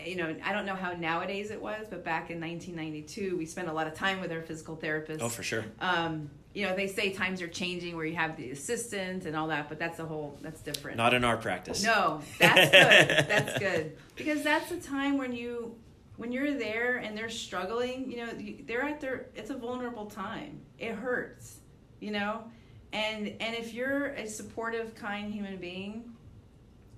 you 0.05 0.17
know, 0.17 0.35
I 0.45 0.52
don't 0.52 0.67
know 0.67 0.75
how 0.75 0.93
nowadays 0.93 1.50
it 1.50 1.61
was, 1.61 1.87
but 1.88 2.05
back 2.05 2.31
in 2.31 2.40
1992, 2.40 3.37
we 3.37 3.47
spent 3.47 3.69
a 3.69 3.73
lot 3.73 3.87
of 3.87 3.95
time 3.95 4.21
with 4.21 4.31
our 4.33 4.43
physical 4.43 4.76
therapist. 4.76 5.23
Oh, 5.23 5.28
for 5.28 5.43
sure. 5.43 5.64
Um, 5.81 6.31
you 6.55 6.67
know, 6.67 6.75
they 6.75 6.87
say 6.87 7.12
times 7.12 7.43
are 7.43 7.49
changing 7.49 7.97
where 7.97 8.05
you 8.07 8.17
have 8.17 8.37
the 8.37 8.50
assistant 8.50 9.26
and 9.26 9.37
all 9.37 9.49
that, 9.49 9.69
but 9.69 9.78
that's 9.78 9.99
a 9.99 10.05
whole, 10.05 10.38
that's 10.40 10.61
different. 10.61 10.97
Not 10.97 11.14
in 11.14 11.25
our 11.25 11.37
practice. 11.37 11.83
No, 11.83 12.21
that's 12.38 12.71
good. 12.71 13.28
that's 13.28 13.59
good. 13.59 13.97
Because 14.17 14.43
that's 14.43 14.71
a 14.71 14.81
time 14.81 15.19
when 15.19 15.33
you, 15.33 15.75
when 16.17 16.33
you're 16.33 16.55
there 16.55 16.97
and 16.97 17.17
they're 17.17 17.28
struggling, 17.28 18.11
you 18.11 18.19
know, 18.19 18.28
they're 18.67 18.83
at 18.83 19.00
their, 19.00 19.26
it's 19.37 19.50
a 19.50 19.57
vulnerable 19.57 20.07
time. 20.07 20.61
It 20.78 20.95
hurts, 20.95 21.59
you 22.00 22.11
know? 22.11 22.45
And, 22.93 23.28
and 23.40 23.55
if 23.55 23.75
you're 23.75 24.07
a 24.07 24.26
supportive, 24.26 24.95
kind 24.95 25.33
human 25.33 25.59
being, 25.59 26.12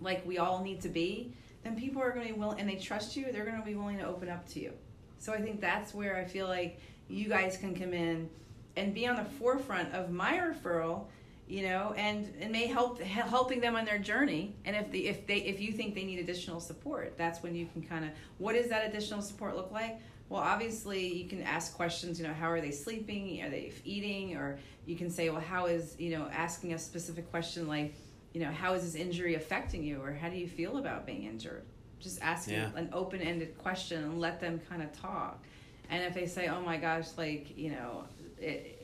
like 0.00 0.25
we 0.25 0.38
all 0.38 0.62
need 0.62 0.80
to 0.83 0.88
be, 0.88 1.35
then 1.62 1.76
people 1.76 2.02
are 2.02 2.11
going 2.11 2.26
to 2.26 2.33
be 2.33 2.38
willing, 2.38 2.61
and 2.61 2.69
they 2.69 2.76
trust 2.76 3.17
you, 3.17 3.31
they're 3.33 3.45
going 3.45 3.59
to 3.59 3.64
be 3.64 3.75
willing 3.75 3.99
to 3.99 4.07
open 4.07 4.29
up 4.29 4.47
to 4.49 4.61
you. 4.61 4.73
So 5.19 5.33
I 5.33 5.40
think 5.40 5.61
that's 5.61 5.93
where 5.93 6.17
I 6.17 6.25
feel 6.25 6.49
like 6.49 6.81
you 7.09 7.29
guys 7.29 7.57
can 7.57 7.79
come 7.79 7.93
in 7.93 8.29
and 8.76 8.95
be 8.95 9.07
on 9.07 9.17
the 9.17 9.25
forefront 9.25 9.93
of 9.95 10.11
my 10.11 10.38
referral 10.38 11.07
you 11.50 11.64
know 11.64 11.93
and 11.97 12.33
and 12.40 12.52
may 12.52 12.67
help 12.67 13.00
helping 13.00 13.61
them 13.61 13.75
on 13.75 13.85
their 13.85 13.99
journey. 13.99 14.55
And 14.64 14.76
if 14.76 14.90
the 14.90 15.09
if 15.09 15.26
they 15.26 15.38
if 15.38 15.61
you 15.61 15.73
think 15.73 15.95
they 15.95 16.05
need 16.05 16.21
additional 16.21 16.61
support 16.61 17.19
that's 17.19 17.43
when 17.43 17.55
you 17.55 17.67
can 17.73 17.83
kind 17.83 18.05
of 18.05 18.12
what 18.38 18.55
does 18.55 18.69
that 18.69 18.87
additional 18.88 19.21
support 19.21 19.57
look 19.57 19.73
like? 19.73 19.99
Well 20.29 20.40
obviously 20.40 21.12
you 21.12 21.29
can 21.29 21.43
ask 21.43 21.75
questions 21.75 22.21
you 22.21 22.26
know 22.26 22.33
how 22.33 22.50
are 22.50 22.61
they 22.61 22.71
sleeping? 22.71 23.43
Are 23.43 23.50
they 23.50 23.73
eating? 23.85 24.37
Or 24.37 24.59
you 24.87 24.97
can 24.97 25.11
say 25.11 25.29
well 25.29 25.40
how 25.40 25.67
is 25.67 25.97
you 25.99 26.17
know 26.17 26.29
asking 26.33 26.73
a 26.73 26.79
specific 26.79 27.29
question 27.31 27.67
like 27.67 27.95
you 28.32 28.40
know 28.40 28.50
how 28.50 28.75
is 28.75 28.82
this 28.82 28.94
injury 28.94 29.34
affecting 29.34 29.82
you 29.82 30.00
or 30.02 30.12
how 30.12 30.28
do 30.28 30.37
you 30.37 30.49
feel 30.49 30.78
about 30.78 31.06
being 31.06 31.25
injured 31.25 31.64
just 31.99 32.20
asking 32.22 32.54
yeah. 32.54 32.70
an 32.76 32.88
open-ended 32.92 33.56
question 33.58 34.02
and 34.02 34.20
let 34.20 34.40
them 34.40 34.60
kind 34.68 34.82
of 34.82 34.92
talk 34.92 35.42
and 35.90 36.02
if 36.02 36.14
they 36.14 36.26
say 36.26 36.49
oh 36.49 36.60
my 36.60 36.76
gosh 36.76 37.06
like 37.16 37.56
you 37.56 37.70
know 37.70 38.04
it, 38.38 38.76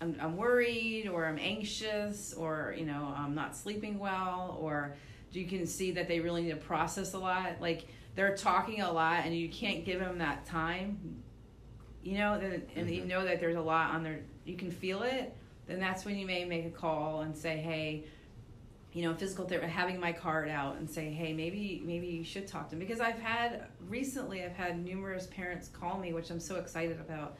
I'm, 0.00 0.16
I'm 0.20 0.36
worried 0.36 1.08
or 1.08 1.26
I'm 1.26 1.38
anxious 1.38 2.32
or 2.34 2.74
you 2.76 2.86
know 2.86 3.12
I'm 3.16 3.34
not 3.34 3.56
sleeping 3.56 3.98
well 3.98 4.58
or 4.60 4.94
you 5.32 5.46
can 5.46 5.66
see 5.66 5.92
that 5.92 6.08
they 6.08 6.20
really 6.20 6.42
need 6.42 6.50
to 6.50 6.56
process 6.56 7.14
a 7.14 7.18
lot 7.18 7.60
like 7.60 7.86
they're 8.14 8.36
talking 8.36 8.80
a 8.82 8.92
lot 8.92 9.24
and 9.24 9.34
you 9.34 9.48
can't 9.48 9.84
give 9.84 10.00
them 10.00 10.18
that 10.18 10.46
time 10.46 11.22
you 12.02 12.18
know 12.18 12.34
and, 12.34 12.44
and 12.44 12.62
mm-hmm. 12.64 12.88
you 12.88 13.04
know 13.04 13.24
that 13.24 13.40
there's 13.40 13.56
a 13.56 13.60
lot 13.60 13.94
on 13.94 14.02
their 14.02 14.20
you 14.44 14.56
can 14.56 14.70
feel 14.70 15.02
it 15.02 15.36
then 15.66 15.78
that's 15.78 16.04
when 16.04 16.16
you 16.16 16.26
may 16.26 16.44
make 16.44 16.66
a 16.66 16.70
call 16.70 17.20
and 17.20 17.36
say 17.36 17.56
hey 17.58 18.04
you 18.92 19.02
know 19.02 19.14
physical 19.14 19.46
therapy 19.46 19.68
having 19.68 20.00
my 20.00 20.12
card 20.12 20.48
out 20.48 20.76
and 20.76 20.90
say 20.90 21.10
hey 21.10 21.32
maybe 21.32 21.82
maybe 21.84 22.06
you 22.06 22.24
should 22.24 22.46
talk 22.46 22.64
to 22.64 22.70
them 22.70 22.78
because 22.78 23.00
i've 23.00 23.18
had 23.18 23.66
recently 23.88 24.44
i've 24.44 24.56
had 24.56 24.84
numerous 24.84 25.26
parents 25.28 25.68
call 25.68 25.98
me 25.98 26.12
which 26.12 26.30
i'm 26.30 26.40
so 26.40 26.56
excited 26.56 26.98
about 27.00 27.36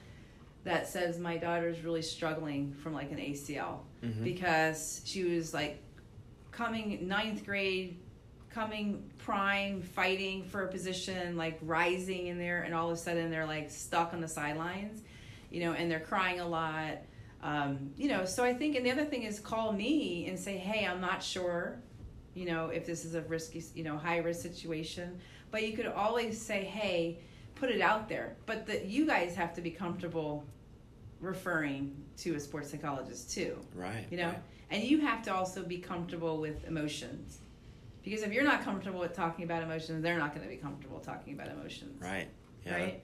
that 0.65 0.89
says 0.89 1.19
my 1.19 1.37
daughter's 1.37 1.83
really 1.83 2.03
struggling 2.03 2.75
from 2.75 2.93
like 2.93 3.11
an 3.11 3.19
ACL 3.19 3.79
mm-hmm. 4.03 4.25
because 4.25 5.03
she 5.05 5.25
was 5.25 5.55
like 5.55 5.83
coming 6.51 7.09
ninth 7.09 7.45
grade, 7.47 7.99
coming 8.51 9.11
prime, 9.19 9.81
fighting 9.81 10.43
for 10.45 10.65
a 10.65 10.69
position, 10.69 11.37
like 11.37 11.59
rising 11.63 12.27
in 12.27 12.39
there, 12.39 12.63
and 12.63 12.75
all 12.75 12.89
of 12.89 12.93
a 12.93 12.97
sudden 12.97 13.31
they're 13.31 13.47
like 13.47 13.71
stuck 13.71 14.13
on 14.13 14.21
the 14.21 14.29
sidelines, 14.29 15.03
you 15.51 15.61
know, 15.61 15.73
and 15.73 15.91
they're 15.91 16.01
crying 16.01 16.41
a 16.41 16.47
lot. 16.47 16.99
Um, 17.43 17.91
you 17.97 18.09
know, 18.09 18.25
so 18.25 18.45
I 18.45 18.53
think, 18.53 18.77
and 18.77 18.85
the 18.85 18.91
other 18.91 19.05
thing 19.05 19.23
is 19.23 19.41
call 19.41 19.73
me 19.73 20.27
and 20.29 20.39
say, 20.39 20.57
hey, 20.57 20.87
I'm 20.87 21.01
not 21.01 21.23
sure, 21.23 21.79
you 22.35 22.45
know, 22.45 22.67
if 22.69 22.87
this 22.87 23.05
is 23.05 23.15
a 23.15 23.23
risky, 23.23 23.65
you 23.75 23.83
know, 23.83 23.97
high 23.97 24.19
risk 24.19 24.43
situation. 24.43 25.19
But 25.51 25.67
you 25.67 25.77
could 25.77 25.87
always 25.87 26.41
say, 26.41 26.65
hey, 26.65 27.19
put 27.55 27.71
it 27.71 27.81
out 27.81 28.09
there. 28.09 28.37
But 28.47 28.67
that 28.67 28.87
you 28.87 29.07
guys 29.07 29.35
have 29.37 29.55
to 29.55 29.61
be 29.61 29.71
comfortable 29.71 30.45
referring 31.21 31.95
to 32.19 32.35
a 32.35 32.41
sports 32.41 32.71
psychologist 32.71 33.31
too. 33.31 33.59
Right. 33.75 34.07
You 34.11 34.19
know, 34.19 34.29
right. 34.29 34.43
and 34.71 34.83
you 34.83 35.01
have 35.01 35.23
to 35.23 35.35
also 35.35 35.63
be 35.63 35.79
comfortable 35.79 36.39
with 36.39 36.67
emotions. 36.67 37.39
Because 38.03 38.23
if 38.23 38.33
you're 38.33 38.45
not 38.45 38.63
comfortable 38.63 39.01
with 39.01 39.15
talking 39.15 39.45
about 39.45 39.63
emotions, 39.63 40.03
they're 40.03 40.19
not 40.19 40.35
going 40.35 40.47
to 40.47 40.49
be 40.49 40.57
comfortable 40.57 41.01
talking 41.01 41.35
about 41.35 41.49
emotions. 41.49 42.01
Right. 42.01 42.29
Yeah. 42.65 42.75
Right. 42.75 43.03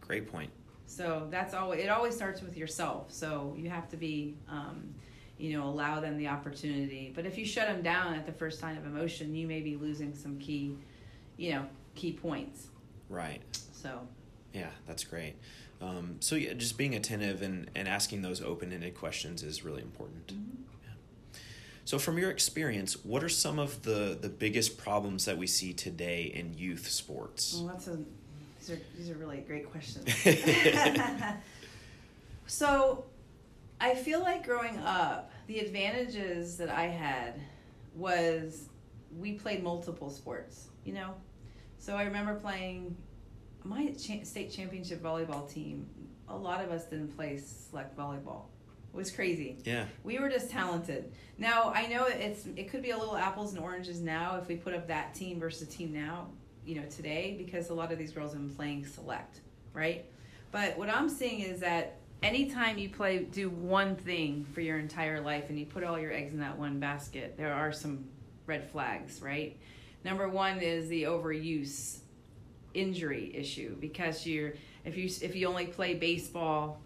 Great 0.00 0.30
point. 0.30 0.50
So 0.88 1.28
that's 1.30 1.52
always 1.52 1.84
it. 1.84 1.90
Always 1.90 2.16
starts 2.16 2.40
with 2.40 2.56
yourself. 2.56 3.12
So 3.12 3.54
you 3.58 3.68
have 3.68 3.90
to 3.90 3.96
be, 3.96 4.34
um, 4.48 4.94
you 5.36 5.56
know, 5.56 5.64
allow 5.64 6.00
them 6.00 6.16
the 6.16 6.28
opportunity. 6.28 7.12
But 7.14 7.26
if 7.26 7.36
you 7.36 7.44
shut 7.44 7.68
them 7.68 7.82
down 7.82 8.14
at 8.14 8.24
the 8.24 8.32
first 8.32 8.58
sign 8.58 8.76
of 8.78 8.86
emotion, 8.86 9.34
you 9.34 9.46
may 9.46 9.60
be 9.60 9.76
losing 9.76 10.14
some 10.14 10.38
key, 10.38 10.76
you 11.36 11.52
know, 11.52 11.66
key 11.94 12.12
points. 12.14 12.68
Right. 13.10 13.42
So. 13.72 14.00
Yeah, 14.54 14.70
that's 14.86 15.04
great. 15.04 15.34
Um, 15.82 16.16
so 16.20 16.36
yeah, 16.36 16.54
just 16.54 16.78
being 16.78 16.94
attentive 16.94 17.42
and, 17.42 17.70
and 17.74 17.86
asking 17.86 18.22
those 18.22 18.40
open-ended 18.42 18.94
questions 18.94 19.42
is 19.42 19.62
really 19.62 19.82
important. 19.82 20.28
Mm-hmm. 20.28 20.62
Yeah. 20.84 21.40
So 21.84 21.98
from 21.98 22.16
your 22.16 22.30
experience, 22.30 23.04
what 23.04 23.22
are 23.22 23.28
some 23.28 23.58
of 23.58 23.82
the, 23.82 24.18
the 24.18 24.30
biggest 24.30 24.78
problems 24.78 25.26
that 25.26 25.36
we 25.36 25.46
see 25.46 25.74
today 25.74 26.22
in 26.34 26.54
youth 26.56 26.88
sports? 26.88 27.54
Well, 27.56 27.66
that's 27.68 27.88
a, 27.88 27.98
these 28.68 28.76
are, 28.76 28.82
these 28.96 29.10
are 29.10 29.14
really 29.14 29.38
great 29.38 29.70
questions. 29.70 30.06
so 32.46 33.04
I 33.80 33.94
feel 33.94 34.20
like 34.20 34.44
growing 34.44 34.78
up, 34.78 35.32
the 35.46 35.60
advantages 35.60 36.56
that 36.58 36.68
I 36.68 36.84
had 36.84 37.40
was 37.94 38.68
we 39.18 39.32
played 39.32 39.62
multiple 39.62 40.10
sports, 40.10 40.68
you 40.84 40.92
know? 40.92 41.14
So 41.78 41.96
I 41.96 42.02
remember 42.02 42.34
playing 42.34 42.96
my 43.64 43.88
cha- 43.92 44.24
state 44.24 44.50
championship 44.52 45.02
volleyball 45.02 45.50
team, 45.50 45.86
a 46.28 46.36
lot 46.36 46.62
of 46.62 46.70
us 46.70 46.84
didn't 46.84 47.16
play 47.16 47.38
select 47.38 47.96
volleyball. 47.96 48.42
It 48.92 48.96
was 48.96 49.10
crazy. 49.10 49.58
Yeah. 49.64 49.84
We 50.04 50.18
were 50.18 50.28
just 50.28 50.50
talented. 50.50 51.12
Now 51.38 51.72
I 51.74 51.86
know 51.86 52.06
it's 52.06 52.46
it 52.56 52.70
could 52.70 52.82
be 52.82 52.90
a 52.90 52.98
little 52.98 53.16
apples 53.16 53.54
and 53.54 53.62
oranges 53.62 54.00
now 54.00 54.36
if 54.36 54.48
we 54.48 54.56
put 54.56 54.74
up 54.74 54.88
that 54.88 55.14
team 55.14 55.40
versus 55.40 55.66
the 55.66 55.72
team 55.72 55.92
now, 55.92 56.28
you 56.68 56.74
know, 56.74 56.86
today 56.90 57.34
because 57.38 57.70
a 57.70 57.74
lot 57.74 57.90
of 57.90 57.98
these 57.98 58.12
girls 58.12 58.34
have 58.34 58.42
been 58.42 58.54
playing 58.54 58.84
select, 58.84 59.40
right? 59.72 60.04
But 60.52 60.76
what 60.76 60.90
I'm 60.90 61.08
seeing 61.08 61.40
is 61.40 61.60
that 61.60 61.96
anytime 62.22 62.76
you 62.76 62.90
play 62.90 63.20
do 63.20 63.48
one 63.48 63.96
thing 63.96 64.44
for 64.52 64.60
your 64.60 64.78
entire 64.78 65.22
life 65.22 65.44
and 65.48 65.58
you 65.58 65.64
put 65.64 65.82
all 65.82 65.98
your 65.98 66.12
eggs 66.12 66.34
in 66.34 66.40
that 66.40 66.58
one 66.58 66.78
basket, 66.78 67.38
there 67.38 67.54
are 67.54 67.72
some 67.72 68.04
red 68.44 68.70
flags, 68.70 69.22
right? 69.22 69.58
Number 70.04 70.28
one 70.28 70.58
is 70.60 70.88
the 70.88 71.04
overuse 71.04 72.00
injury 72.74 73.32
issue 73.34 73.74
because 73.80 74.26
you're 74.26 74.52
if 74.84 74.98
you 74.98 75.08
if 75.22 75.34
you 75.34 75.48
only 75.48 75.66
play 75.66 75.94
baseball 75.94 76.82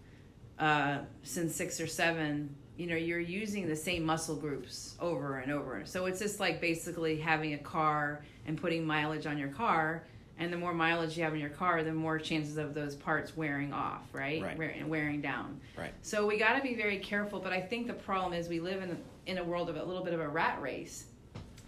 uh, 0.59 0.99
since 1.23 1.55
six 1.55 1.81
or 1.81 1.87
seven, 1.87 2.55
you 2.77 2.87
know 2.87 2.95
you're 2.95 3.19
using 3.19 3.67
the 3.67 3.75
same 3.75 4.03
muscle 4.03 4.35
groups 4.35 4.95
over 4.99 5.37
and 5.37 5.51
over. 5.51 5.83
So 5.85 6.05
it's 6.05 6.19
just 6.19 6.39
like 6.39 6.59
basically 6.59 7.17
having 7.17 7.53
a 7.53 7.57
car 7.59 8.23
and 8.47 8.59
putting 8.59 8.85
mileage 8.85 9.25
on 9.25 9.37
your 9.37 9.49
car. 9.49 10.03
And 10.39 10.51
the 10.51 10.57
more 10.57 10.73
mileage 10.73 11.15
you 11.15 11.23
have 11.23 11.35
in 11.35 11.39
your 11.39 11.51
car, 11.51 11.83
the 11.83 11.93
more 11.93 12.17
chances 12.17 12.57
of 12.57 12.73
those 12.73 12.95
parts 12.95 13.37
wearing 13.37 13.71
off, 13.71 14.01
right? 14.13 14.41
Right. 14.41 14.75
and 14.75 14.89
wearing 14.89 15.21
down. 15.21 15.61
Right. 15.77 15.93
So 16.01 16.25
we 16.25 16.39
got 16.39 16.55
to 16.55 16.63
be 16.63 16.73
very 16.73 16.97
careful. 16.97 17.39
But 17.39 17.53
I 17.53 17.61
think 17.61 17.85
the 17.85 17.93
problem 17.93 18.33
is 18.33 18.49
we 18.49 18.59
live 18.59 18.81
in 18.81 18.97
in 19.25 19.37
a 19.37 19.43
world 19.43 19.69
of 19.69 19.77
a 19.77 19.83
little 19.83 20.03
bit 20.03 20.13
of 20.13 20.19
a 20.19 20.27
rat 20.27 20.61
race 20.61 21.05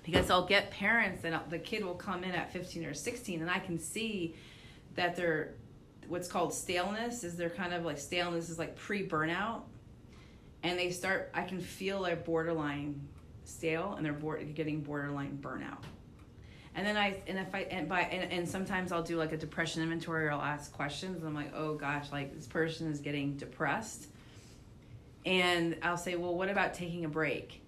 because 0.03 0.29
I'll 0.29 0.45
get 0.45 0.71
parents 0.71 1.23
and 1.23 1.39
the 1.49 1.59
kid 1.59 1.83
will 1.83 1.95
come 1.95 2.23
in 2.23 2.31
at 2.31 2.51
15 2.51 2.85
or 2.85 2.93
16 2.93 3.41
and 3.41 3.49
I 3.49 3.59
can 3.59 3.79
see 3.79 4.35
that 4.95 5.15
they're 5.15 5.53
what's 6.07 6.27
called 6.27 6.53
staleness 6.53 7.23
is 7.23 7.35
they're 7.35 7.49
kind 7.49 7.73
of 7.73 7.83
like 7.83 7.97
staleness 7.97 8.49
is 8.49 8.59
like 8.59 8.75
pre-burnout 8.75 9.61
and 10.65 10.80
they 10.80 10.91
start 10.91 11.32
I 11.34 11.43
can 11.43 11.60
feel 11.60 12.04
they're 12.04 12.15
borderline 12.15 13.08
stale 13.43 13.93
and 13.95 14.06
they're 14.06 14.13
board, 14.13 14.54
getting 14.56 14.82
borderline 14.82 15.38
burnout. 15.41 15.84
And 16.75 16.86
then 16.86 16.97
I 16.97 17.21
and 17.28 17.38
if 17.38 17.54
I 17.54 17.62
and 17.62 17.88
by 17.88 18.01
and, 18.01 18.32
and 18.32 18.49
sometimes 18.49 18.91
I'll 18.91 19.04
do 19.04 19.17
like 19.17 19.32
a 19.32 19.38
depression 19.38 19.82
inventory 19.82 20.28
or 20.28 20.32
I'll 20.32 20.41
ask 20.41 20.73
questions 20.73 21.23
I'm 21.23 21.34
like, 21.34 21.54
oh 21.56 21.75
gosh, 21.75 22.12
like 22.12 22.36
this 22.36 22.47
person 22.47 22.91
is 22.91 22.99
getting 22.99 23.38
depressed. 23.38 24.08
And 25.25 25.78
I'll 25.82 25.97
say, 25.97 26.15
well, 26.15 26.36
what 26.36 26.49
about 26.49 26.75
taking 26.75 27.06
a 27.06 27.10
break? 27.10 27.62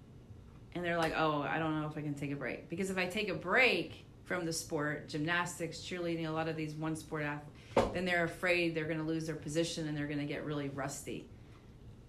and 0.78 0.84
they're 0.84 0.96
like, 0.96 1.14
oh, 1.16 1.42
I 1.42 1.58
don't 1.58 1.80
know 1.80 1.88
if 1.88 1.96
I 1.96 2.02
can 2.02 2.14
take 2.14 2.30
a 2.32 2.36
break. 2.36 2.68
Because 2.68 2.90
if 2.90 2.98
I 2.98 3.06
take 3.06 3.28
a 3.28 3.34
break 3.34 4.04
from 4.24 4.46
the 4.46 4.52
sport, 4.52 5.08
gymnastics, 5.08 5.78
cheerleading, 5.78 6.28
a 6.28 6.30
lot 6.30 6.48
of 6.48 6.56
these 6.56 6.74
one 6.74 6.94
sport 6.94 7.22
athletes, 7.22 7.94
then 7.94 8.04
they're 8.04 8.24
afraid 8.24 8.74
they're 8.74 8.84
going 8.84 8.98
to 8.98 9.04
lose 9.04 9.26
their 9.26 9.36
position 9.36 9.88
and 9.88 9.96
they're 9.96 10.06
going 10.06 10.20
to 10.20 10.24
get 10.24 10.44
really 10.44 10.68
rusty. 10.68 11.26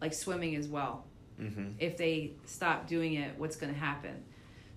Like 0.01 0.13
swimming 0.13 0.55
as 0.55 0.67
well. 0.67 1.05
Mm-hmm. 1.39 1.71
If 1.79 1.97
they 1.97 2.33
stop 2.45 2.87
doing 2.87 3.13
it, 3.15 3.37
what's 3.37 3.55
going 3.55 3.73
to 3.73 3.79
happen? 3.79 4.23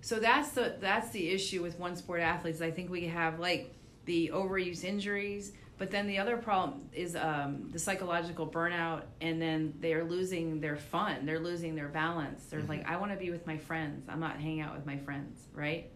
So 0.01 0.19
that's 0.19 0.49
the 0.49 0.75
that's 0.79 1.11
the 1.11 1.29
issue 1.29 1.61
with 1.61 1.79
one 1.79 1.95
sport 1.95 2.21
athletes. 2.21 2.61
I 2.61 2.71
think 2.71 2.89
we 2.89 3.07
have 3.07 3.39
like 3.39 3.73
the 4.05 4.31
overuse 4.33 4.83
injuries, 4.83 5.53
but 5.77 5.91
then 5.91 6.07
the 6.07 6.19
other 6.19 6.37
problem 6.37 6.89
is 6.93 7.15
um, 7.15 7.69
the 7.71 7.79
psychological 7.79 8.47
burnout, 8.47 9.03
and 9.21 9.41
then 9.41 9.73
they 9.79 9.93
are 9.93 10.03
losing 10.03 10.59
their 10.59 10.75
fun. 10.75 11.25
They're 11.25 11.39
losing 11.39 11.75
their 11.75 11.87
balance. 11.87 12.45
They're 12.45 12.59
mm-hmm. 12.59 12.69
like, 12.69 12.89
I 12.89 12.97
want 12.97 13.11
to 13.11 13.17
be 13.17 13.31
with 13.31 13.47
my 13.47 13.57
friends. 13.57 14.07
I'm 14.09 14.19
not 14.19 14.37
hanging 14.37 14.61
out 14.61 14.75
with 14.75 14.85
my 14.85 14.97
friends, 14.97 15.39
right? 15.53 15.89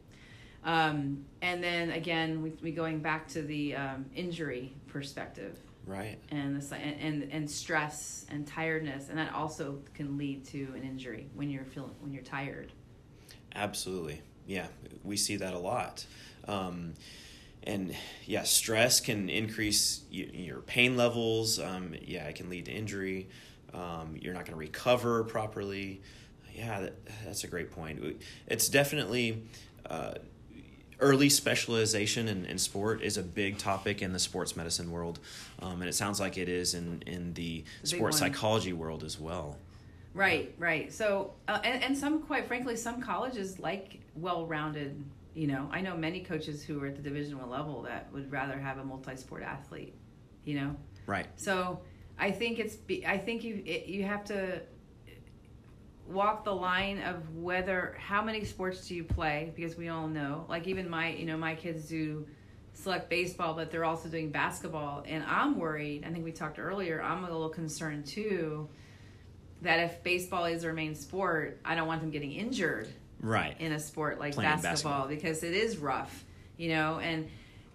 Um, 0.63 1.25
and 1.41 1.63
then 1.63 1.91
again, 1.91 2.41
we, 2.41 2.53
we 2.61 2.71
going 2.71 2.99
back 2.99 3.27
to 3.29 3.41
the 3.41 3.75
um, 3.75 4.05
injury 4.15 4.73
perspective, 4.87 5.57
right? 5.87 6.19
And 6.29 6.61
the 6.61 6.75
and, 6.75 7.27
and 7.31 7.49
stress 7.49 8.25
and 8.29 8.45
tiredness, 8.45 9.09
and 9.09 9.17
that 9.17 9.33
also 9.33 9.79
can 9.93 10.17
lead 10.17 10.45
to 10.47 10.73
an 10.75 10.83
injury 10.83 11.27
when 11.33 11.49
you're 11.49 11.65
feeling 11.65 11.95
when 12.01 12.13
you're 12.13 12.23
tired. 12.23 12.71
Absolutely, 13.55 14.21
yeah, 14.45 14.67
we 15.03 15.17
see 15.17 15.37
that 15.37 15.53
a 15.53 15.59
lot. 15.59 16.05
Um, 16.47 16.93
and 17.63 17.95
yeah, 18.25 18.43
stress 18.43 18.99
can 19.01 19.29
increase 19.29 20.03
your 20.09 20.61
pain 20.61 20.95
levels. 20.95 21.59
Um, 21.59 21.95
yeah, 22.01 22.25
it 22.25 22.35
can 22.35 22.49
lead 22.49 22.65
to 22.65 22.71
injury. 22.71 23.27
Um, 23.73 24.15
you're 24.19 24.33
not 24.33 24.45
going 24.45 24.53
to 24.53 24.59
recover 24.59 25.23
properly. 25.23 26.01
Yeah, 26.55 26.81
that, 26.81 27.05
that's 27.25 27.43
a 27.43 27.47
great 27.47 27.71
point. 27.71 28.21
It's 28.47 28.69
definitely 28.69 29.43
uh, 29.89 30.13
early 30.99 31.29
specialization 31.29 32.27
in, 32.27 32.45
in 32.45 32.57
sport 32.57 33.01
is 33.01 33.17
a 33.17 33.23
big 33.23 33.57
topic 33.57 34.01
in 34.01 34.13
the 34.13 34.19
sports 34.19 34.55
medicine 34.55 34.91
world, 34.91 35.19
um, 35.61 35.81
and 35.81 35.89
it 35.89 35.93
sounds 35.93 36.19
like 36.19 36.37
it 36.37 36.49
is 36.49 36.73
in 36.73 37.03
in 37.05 37.33
the 37.33 37.63
sports 37.83 38.17
psychology 38.17 38.73
world 38.73 39.03
as 39.03 39.19
well. 39.19 39.57
Right, 40.13 40.55
right. 40.57 40.91
So, 40.91 41.33
uh, 41.47 41.59
and, 41.63 41.83
and 41.83 41.97
some, 41.97 42.23
quite 42.23 42.47
frankly, 42.47 42.75
some 42.75 43.01
colleges 43.01 43.59
like 43.59 43.99
well-rounded. 44.15 45.03
You 45.35 45.45
know, 45.45 45.69
I 45.71 45.81
know 45.81 45.95
many 45.95 46.21
coaches 46.21 46.63
who 46.63 46.81
are 46.81 46.87
at 46.87 46.95
the 46.95 47.03
Division 47.03 47.37
One 47.37 47.51
level 47.51 47.83
that 47.83 48.11
would 48.11 48.31
rather 48.31 48.57
have 48.57 48.79
a 48.79 48.83
multi-sport 48.83 49.43
athlete. 49.43 49.93
You 50.45 50.55
know, 50.59 50.75
Right. 51.05 51.27
so 51.35 51.81
I 52.17 52.31
think 52.31 52.57
it's. 52.57 52.75
be- 52.75 53.05
I 53.05 53.19
think 53.19 53.43
you 53.43 53.61
it, 53.65 53.85
you 53.85 54.03
have 54.05 54.23
to 54.25 54.61
walk 56.07 56.43
the 56.45 56.53
line 56.53 56.99
of 57.01 57.35
whether 57.35 57.95
how 57.99 58.21
many 58.21 58.43
sports 58.45 58.87
do 58.87 58.95
you 58.95 59.03
play 59.03 59.51
because 59.55 59.75
we 59.75 59.89
all 59.89 60.07
know 60.07 60.45
like 60.47 60.67
even 60.67 60.89
my 60.89 61.09
you 61.11 61.25
know 61.25 61.37
my 61.37 61.53
kids 61.55 61.89
do 61.89 62.25
select 62.73 63.09
baseball 63.09 63.53
but 63.53 63.71
they're 63.71 63.83
also 63.85 64.07
doing 64.07 64.29
basketball 64.31 65.03
and 65.05 65.23
i'm 65.27 65.57
worried 65.59 66.05
i 66.07 66.11
think 66.11 66.23
we 66.23 66.31
talked 66.31 66.59
earlier 66.59 67.01
i'm 67.01 67.23
a 67.23 67.29
little 67.31 67.49
concerned 67.49 68.05
too 68.05 68.69
that 69.63 69.79
if 69.79 70.01
baseball 70.03 70.45
is 70.45 70.61
their 70.61 70.73
main 70.73 70.95
sport 70.95 71.59
i 71.65 71.75
don't 71.75 71.87
want 71.87 71.99
them 72.01 72.11
getting 72.11 72.31
injured 72.31 72.87
Right. 73.19 73.55
in 73.59 73.71
a 73.71 73.79
sport 73.79 74.19
like 74.19 74.35
basketball, 74.35 74.61
basketball. 74.71 75.07
because 75.07 75.41
it 75.43 75.55
is 75.55 75.77
rough, 75.77 76.23
you 76.55 76.69
know, 76.69 76.99
and 76.99 77.27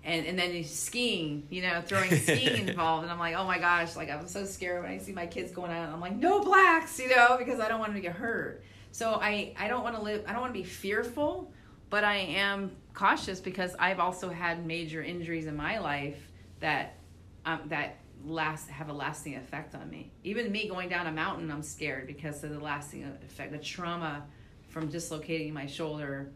and 0.04 0.26
and 0.26 0.38
then 0.38 0.64
skiing, 0.64 1.46
you 1.50 1.62
know, 1.62 1.80
throwing 1.84 2.10
skiing 2.18 2.68
involved, 2.68 3.04
and 3.04 3.12
I'm 3.12 3.18
like, 3.18 3.36
oh 3.36 3.46
my 3.46 3.58
gosh, 3.58 3.96
like 3.96 4.10
I'm 4.10 4.26
so 4.26 4.44
scared 4.44 4.82
when 4.82 4.92
I 4.92 4.98
see 4.98 5.12
my 5.12 5.26
kids 5.26 5.52
going 5.52 5.70
out. 5.70 5.88
I'm 5.88 6.00
like, 6.00 6.16
no 6.16 6.40
blacks, 6.40 6.98
you 6.98 7.08
know, 7.08 7.36
because 7.38 7.60
I 7.60 7.68
don't 7.68 7.78
want 7.78 7.92
them 7.92 8.02
to 8.02 8.08
get 8.08 8.16
hurt. 8.16 8.64
So 8.90 9.18
I 9.20 9.54
I 9.58 9.68
don't 9.68 9.82
want 9.82 9.96
to 9.96 10.02
live. 10.02 10.24
I 10.26 10.32
don't 10.32 10.40
want 10.40 10.52
to 10.52 10.58
be 10.58 10.66
fearful, 10.66 11.52
but 11.90 12.04
I 12.04 12.16
am 12.16 12.72
cautious 12.94 13.40
because 13.40 13.74
I've 13.78 14.00
also 14.00 14.28
had 14.28 14.66
major 14.66 15.02
injuries 15.02 15.46
in 15.46 15.56
my 15.56 15.78
life 15.78 16.28
that 16.60 16.98
um, 17.46 17.60
that 17.66 17.98
last 18.24 18.68
have 18.68 18.88
a 18.88 18.92
lasting 18.92 19.36
effect 19.36 19.74
on 19.74 19.88
me. 19.90 20.10
Even 20.24 20.50
me 20.52 20.68
going 20.68 20.88
down 20.88 21.06
a 21.06 21.12
mountain, 21.12 21.50
I'm 21.50 21.62
scared 21.62 22.06
because 22.06 22.42
of 22.44 22.50
the 22.50 22.60
lasting 22.60 23.04
effect, 23.24 23.52
the 23.52 23.58
trauma 23.58 24.24
from 24.68 24.88
dislocating 24.88 25.52
my 25.52 25.66
shoulder 25.66 26.32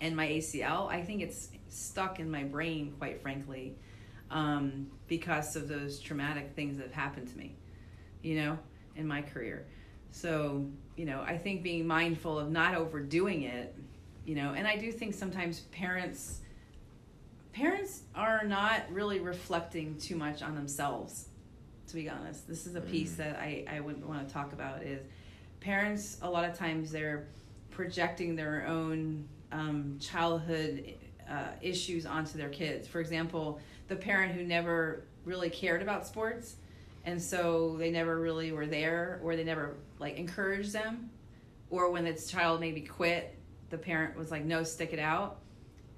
and 0.00 0.16
my 0.16 0.26
ACL. 0.26 0.88
I 0.88 1.02
think 1.02 1.22
it's 1.22 1.50
stuck 1.70 2.20
in 2.20 2.30
my 2.30 2.44
brain, 2.44 2.94
quite 2.98 3.22
frankly, 3.22 3.76
um, 4.30 4.86
because 5.08 5.56
of 5.56 5.68
those 5.68 5.98
traumatic 5.98 6.52
things 6.54 6.76
that 6.76 6.84
have 6.84 6.92
happened 6.92 7.28
to 7.28 7.38
me, 7.38 7.56
you 8.22 8.36
know, 8.36 8.58
in 8.96 9.06
my 9.06 9.22
career. 9.22 9.66
So, 10.12 10.66
you 10.96 11.04
know, 11.04 11.22
I 11.22 11.38
think 11.38 11.62
being 11.62 11.86
mindful 11.86 12.38
of 12.38 12.50
not 12.50 12.74
overdoing 12.74 13.42
it, 13.42 13.74
you 14.24 14.34
know, 14.34 14.54
and 14.54 14.66
I 14.66 14.76
do 14.76 14.92
think 14.92 15.14
sometimes 15.14 15.60
parents 15.72 16.40
parents 17.52 18.02
are 18.14 18.44
not 18.44 18.82
really 18.90 19.18
reflecting 19.18 19.96
too 19.98 20.16
much 20.16 20.42
on 20.42 20.54
themselves 20.54 21.28
to 21.88 21.94
be 21.94 22.08
honest 22.08 22.46
this 22.46 22.66
is 22.66 22.76
a 22.76 22.80
piece 22.80 23.14
that 23.14 23.36
i, 23.40 23.64
I 23.68 23.80
would 23.80 24.06
want 24.06 24.26
to 24.26 24.32
talk 24.32 24.52
about 24.52 24.82
is 24.82 25.02
parents 25.60 26.18
a 26.22 26.30
lot 26.30 26.48
of 26.48 26.56
times 26.56 26.92
they're 26.92 27.26
projecting 27.70 28.36
their 28.36 28.66
own 28.66 29.26
um, 29.52 29.98
childhood 30.00 30.94
uh, 31.30 31.48
issues 31.62 32.06
onto 32.06 32.36
their 32.36 32.48
kids. 32.48 32.88
For 32.88 33.00
example 33.00 33.60
the 33.88 33.96
parent 33.96 34.32
who 34.32 34.44
never 34.44 35.04
really 35.24 35.50
cared 35.50 35.82
about 35.82 36.06
sports 36.06 36.56
and 37.04 37.20
so 37.20 37.76
they 37.78 37.90
never 37.90 38.18
really 38.18 38.52
were 38.52 38.66
there 38.66 39.20
or 39.22 39.36
they 39.36 39.44
never 39.44 39.74
like 39.98 40.16
encouraged 40.16 40.72
them 40.72 41.10
or 41.70 41.90
when 41.90 42.04
this 42.04 42.30
child 42.30 42.60
maybe 42.60 42.80
quit 42.80 43.36
the 43.70 43.78
parent 43.78 44.16
was 44.16 44.30
like 44.30 44.44
no 44.44 44.64
stick 44.64 44.92
it 44.92 44.98
out. 44.98 45.38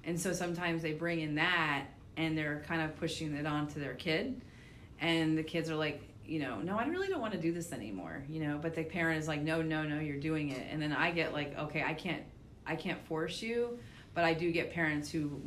And 0.05 0.19
so 0.19 0.33
sometimes 0.33 0.81
they 0.81 0.91
bring 0.93 1.21
in 1.21 1.35
that 1.35 1.85
and 2.17 2.37
they're 2.37 2.63
kind 2.67 2.81
of 2.81 2.95
pushing 2.97 3.33
it 3.33 3.45
on 3.45 3.67
to 3.67 3.79
their 3.79 3.93
kid 3.95 4.41
and 4.99 5.37
the 5.37 5.43
kids 5.43 5.69
are 5.69 5.75
like 5.75 6.01
you 6.25 6.39
know 6.39 6.59
no 6.61 6.77
i 6.77 6.85
really 6.85 7.07
don't 7.07 7.19
want 7.19 7.33
to 7.33 7.39
do 7.39 7.51
this 7.51 7.73
anymore 7.73 8.23
you 8.29 8.39
know 8.45 8.57
but 8.61 8.73
the 8.75 8.83
parent 8.83 9.19
is 9.19 9.27
like 9.27 9.41
no 9.41 9.61
no 9.61 9.83
no 9.83 9.99
you're 9.99 10.19
doing 10.19 10.49
it. 10.49 10.65
And 10.71 10.81
then 10.81 10.93
i 10.93 11.11
get 11.11 11.33
like 11.33 11.57
okay 11.57 11.83
i 11.83 11.93
can't 11.93 12.23
i 12.65 12.75
can't 12.75 13.03
force 13.07 13.41
you 13.41 13.77
but 14.13 14.23
i 14.23 14.33
do 14.33 14.51
get 14.51 14.73
parents 14.73 15.09
who 15.09 15.41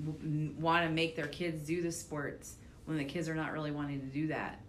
want 0.58 0.84
to 0.84 0.90
make 0.90 1.16
their 1.16 1.28
kids 1.28 1.66
do 1.66 1.82
the 1.82 1.92
sports 1.92 2.56
when 2.84 2.96
the 2.96 3.04
kids 3.04 3.28
are 3.28 3.34
not 3.34 3.52
really 3.52 3.70
wanting 3.70 4.00
to 4.00 4.06
do 4.06 4.26
that 4.28 4.60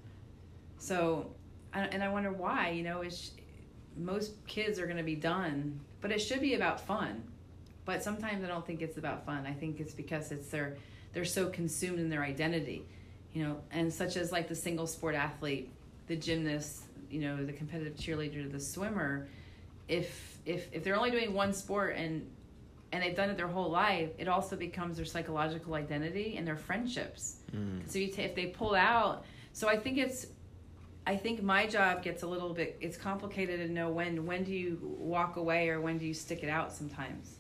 so 0.78 1.32
and 1.74 2.04
i 2.04 2.10
wonder 2.10 2.32
why 2.32 2.70
you 2.70 2.84
know 2.84 3.02
it's 3.02 3.32
most 3.96 4.34
kids 4.46 4.80
are 4.80 4.86
going 4.86 4.98
to 4.98 5.04
be 5.04 5.16
done 5.16 5.80
but 6.02 6.12
it 6.12 6.20
should 6.20 6.42
be 6.42 6.54
about 6.54 6.80
fun 6.80 7.24
but 7.88 8.04
sometimes 8.04 8.44
I 8.44 8.48
don't 8.48 8.68
think 8.68 8.82
it's 8.82 8.98
about 8.98 9.26
fun. 9.26 9.48
I 9.48 9.54
think 9.54 9.80
it's 9.80 9.94
because 9.94 10.34
it's 10.34 10.50
their 10.50 10.76
they're 11.14 11.24
so 11.24 11.48
consumed 11.48 12.00
in 12.00 12.10
their 12.10 12.22
identity, 12.22 12.86
you 13.32 13.44
know, 13.44 13.62
and 13.72 13.92
such 13.92 14.18
as 14.18 14.30
like 14.30 14.50
the 14.50 14.56
single 14.56 14.86
sport 14.86 15.16
athlete, 15.16 15.72
the 16.08 16.18
gymnast, 16.18 16.84
you 17.10 17.22
know, 17.22 17.46
the 17.46 17.54
competitive 17.54 17.96
cheerleader, 17.96 18.52
the 18.52 18.60
swimmer. 18.60 19.30
If 19.88 20.38
if 20.46 20.68
if 20.74 20.84
they're 20.84 20.98
only 20.98 21.12
doing 21.12 21.34
one 21.34 21.54
sport 21.54 21.96
and 21.96 22.30
and 22.92 23.04
they've 23.04 23.16
done 23.16 23.30
it 23.30 23.38
their 23.38 23.48
whole 23.48 23.70
life, 23.70 24.10
it 24.18 24.28
also 24.28 24.56
becomes 24.56 24.98
their 24.98 25.06
psychological 25.06 25.74
identity 25.74 26.38
and 26.38 26.48
their 26.48 26.56
friendships. 26.56 27.38
Mm. 27.56 27.90
So 27.90 28.00
you 28.00 28.12
ta 28.12 28.22
if 28.24 28.36
they 28.36 28.48
pull 28.48 28.76
out, 28.76 29.26
so 29.54 29.68
I 29.68 29.78
think 29.78 29.98
it's 29.98 30.28
I 31.08 31.16
think 31.16 31.42
my 31.42 31.66
job 31.66 32.04
gets 32.04 32.24
a 32.24 32.28
little 32.28 32.54
bit 32.54 32.78
it's 32.82 32.98
complicated 32.98 33.66
to 33.66 33.74
know 33.74 33.90
when 33.90 34.26
when 34.26 34.44
do 34.44 34.52
you 34.52 34.78
walk 35.00 35.38
away 35.38 35.70
or 35.70 35.80
when 35.80 35.98
do 35.98 36.06
you 36.06 36.14
stick 36.14 36.44
it 36.44 36.50
out 36.50 36.74
sometimes 36.74 37.38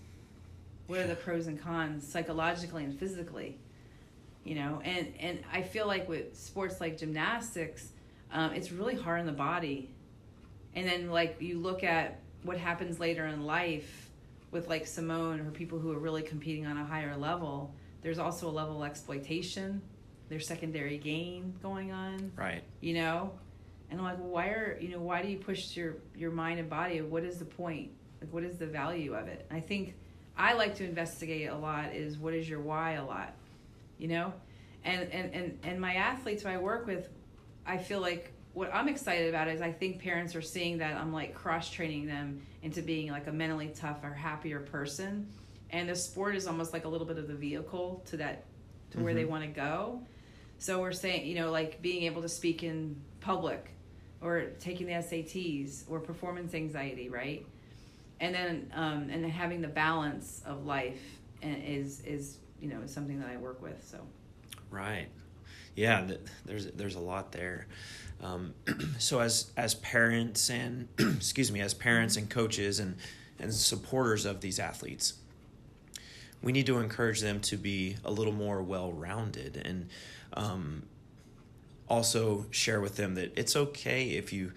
what 0.87 0.99
are 0.99 1.07
the 1.07 1.15
pros 1.15 1.47
and 1.47 1.61
cons 1.61 2.07
psychologically 2.07 2.85
and 2.85 2.97
physically 2.97 3.59
you 4.45 4.55
know 4.55 4.81
and 4.85 5.13
and 5.19 5.43
i 5.51 5.61
feel 5.61 5.85
like 5.85 6.07
with 6.07 6.33
sports 6.33 6.79
like 6.79 6.97
gymnastics 6.97 7.89
um, 8.31 8.53
it's 8.53 8.71
really 8.71 8.95
hard 8.95 9.19
on 9.19 9.25
the 9.25 9.33
body 9.33 9.89
and 10.73 10.87
then 10.87 11.09
like 11.09 11.35
you 11.41 11.59
look 11.59 11.83
at 11.83 12.21
what 12.43 12.57
happens 12.57 13.01
later 13.01 13.25
in 13.25 13.45
life 13.45 14.06
with 14.51 14.67
like 14.67 14.87
simone 14.87 15.39
or 15.39 15.51
people 15.51 15.79
who 15.79 15.91
are 15.91 15.99
really 15.99 16.23
competing 16.23 16.65
on 16.65 16.77
a 16.77 16.85
higher 16.85 17.15
level 17.17 17.73
there's 18.01 18.19
also 18.19 18.47
a 18.47 18.51
level 18.51 18.83
of 18.83 18.89
exploitation. 18.89 19.81
There's 20.29 20.47
secondary 20.47 20.97
gain 20.97 21.55
going 21.61 21.91
on 21.91 22.31
Right. 22.35 22.63
you 22.79 22.93
know? 22.93 23.33
And 23.89 23.99
i'm 23.99 24.05
like 24.05 24.19
well, 24.19 24.29
why 24.29 24.47
are 24.47 24.77
you 24.79 24.89
know 24.89 24.99
why 24.99 25.21
do 25.21 25.29
you 25.29 25.37
push 25.37 25.75
your 25.75 25.95
your 26.15 26.31
mind 26.31 26.59
and 26.59 26.69
body? 26.69 27.01
What 27.01 27.23
is 27.23 27.37
the 27.39 27.45
point? 27.45 27.91
Like 28.21 28.31
what 28.31 28.43
is 28.43 28.57
the 28.57 28.67
value 28.67 29.13
of 29.15 29.27
it? 29.27 29.45
I 29.51 29.59
think 29.59 29.95
i 30.37 30.53
like 30.53 30.75
to 30.75 30.85
investigate 30.85 31.49
a 31.49 31.55
lot 31.55 31.93
is 31.95 32.17
what 32.17 32.33
is 32.33 32.47
your 32.47 32.59
why 32.61 32.93
a 32.93 33.03
lot 33.05 33.33
you 33.97 34.07
know? 34.07 34.33
And 34.85 35.11
and 35.11 35.33
and, 35.33 35.59
and 35.63 35.81
my 35.81 35.95
athletes 35.95 36.43
who 36.43 36.49
i 36.49 36.57
work 36.57 36.85
with 36.85 37.09
i 37.65 37.77
feel 37.77 37.99
like 37.99 38.31
what 38.57 38.73
i'm 38.73 38.87
excited 38.87 39.29
about 39.29 39.47
is 39.47 39.61
i 39.61 39.71
think 39.71 40.01
parents 40.01 40.35
are 40.35 40.41
seeing 40.41 40.79
that 40.79 40.95
i'm 40.97 41.13
like 41.13 41.33
cross 41.35 41.69
training 41.69 42.07
them 42.07 42.41
into 42.63 42.81
being 42.81 43.11
like 43.11 43.27
a 43.27 43.31
mentally 43.31 43.71
tough 43.75 44.03
or 44.03 44.11
happier 44.11 44.59
person 44.59 45.27
and 45.69 45.87
the 45.87 45.95
sport 45.95 46.35
is 46.35 46.47
almost 46.47 46.73
like 46.73 46.85
a 46.85 46.87
little 46.87 47.05
bit 47.05 47.17
of 47.17 47.27
the 47.27 47.35
vehicle 47.35 48.01
to 48.05 48.17
that 48.17 48.45
to 48.89 48.99
where 48.99 49.13
they 49.13 49.23
Mhm. 49.25 49.29
want 49.29 49.43
to 49.43 49.49
go 49.49 50.01
so 50.59 50.81
we're 50.81 50.91
saying, 50.91 51.27
you 51.27 51.35
know, 51.35 51.51
like 51.51 51.83
being 51.83 52.01
able 52.05 52.23
to 52.23 52.29
speak 52.29 52.63
in 52.63 52.95
public 53.19 53.69
or 54.23 54.45
taking 54.59 54.87
the 54.87 54.93
SATs 54.93 55.83
or 55.87 55.99
performance 55.99 56.55
anxiety, 56.55 57.09
right? 57.09 57.45
And 58.19 58.33
then 58.33 58.71
um, 58.73 59.09
and 59.11 59.23
then 59.23 59.29
having 59.29 59.61
the 59.61 59.67
balance 59.67 60.41
of 60.47 60.65
life 60.65 60.99
and 61.43 61.63
is 61.63 62.01
is 62.05 62.37
you 62.59 62.69
know 62.69 62.81
is 62.81 62.91
something 62.91 63.19
that 63.19 63.29
I 63.29 63.37
work 63.37 63.61
with. 63.61 63.85
So 63.85 63.99
Right. 64.71 65.09
Yeah, 65.75 66.07
there's 66.45 66.65
there's 66.71 66.95
a 66.95 66.99
lot 66.99 67.31
there. 67.31 67.67
Um, 68.21 68.53
so 68.97 69.19
as 69.19 69.51
as 69.57 69.75
parents 69.75 70.49
and 70.49 70.87
excuse 70.99 71.51
me, 71.51 71.61
as 71.61 71.73
parents 71.73 72.17
and 72.17 72.29
coaches 72.29 72.79
and 72.79 72.97
and 73.39 73.53
supporters 73.53 74.25
of 74.25 74.41
these 74.41 74.59
athletes, 74.59 75.13
we 76.41 76.51
need 76.51 76.65
to 76.65 76.79
encourage 76.79 77.21
them 77.21 77.39
to 77.41 77.57
be 77.57 77.97
a 78.03 78.11
little 78.11 78.33
more 78.33 78.61
well-rounded 78.63 79.61
and 79.63 79.89
um, 80.33 80.83
also 81.87 82.45
share 82.51 82.81
with 82.81 82.95
them 82.95 83.15
that 83.15 83.33
it's 83.37 83.55
okay 83.55 84.09
if 84.09 84.33
you 84.33 84.51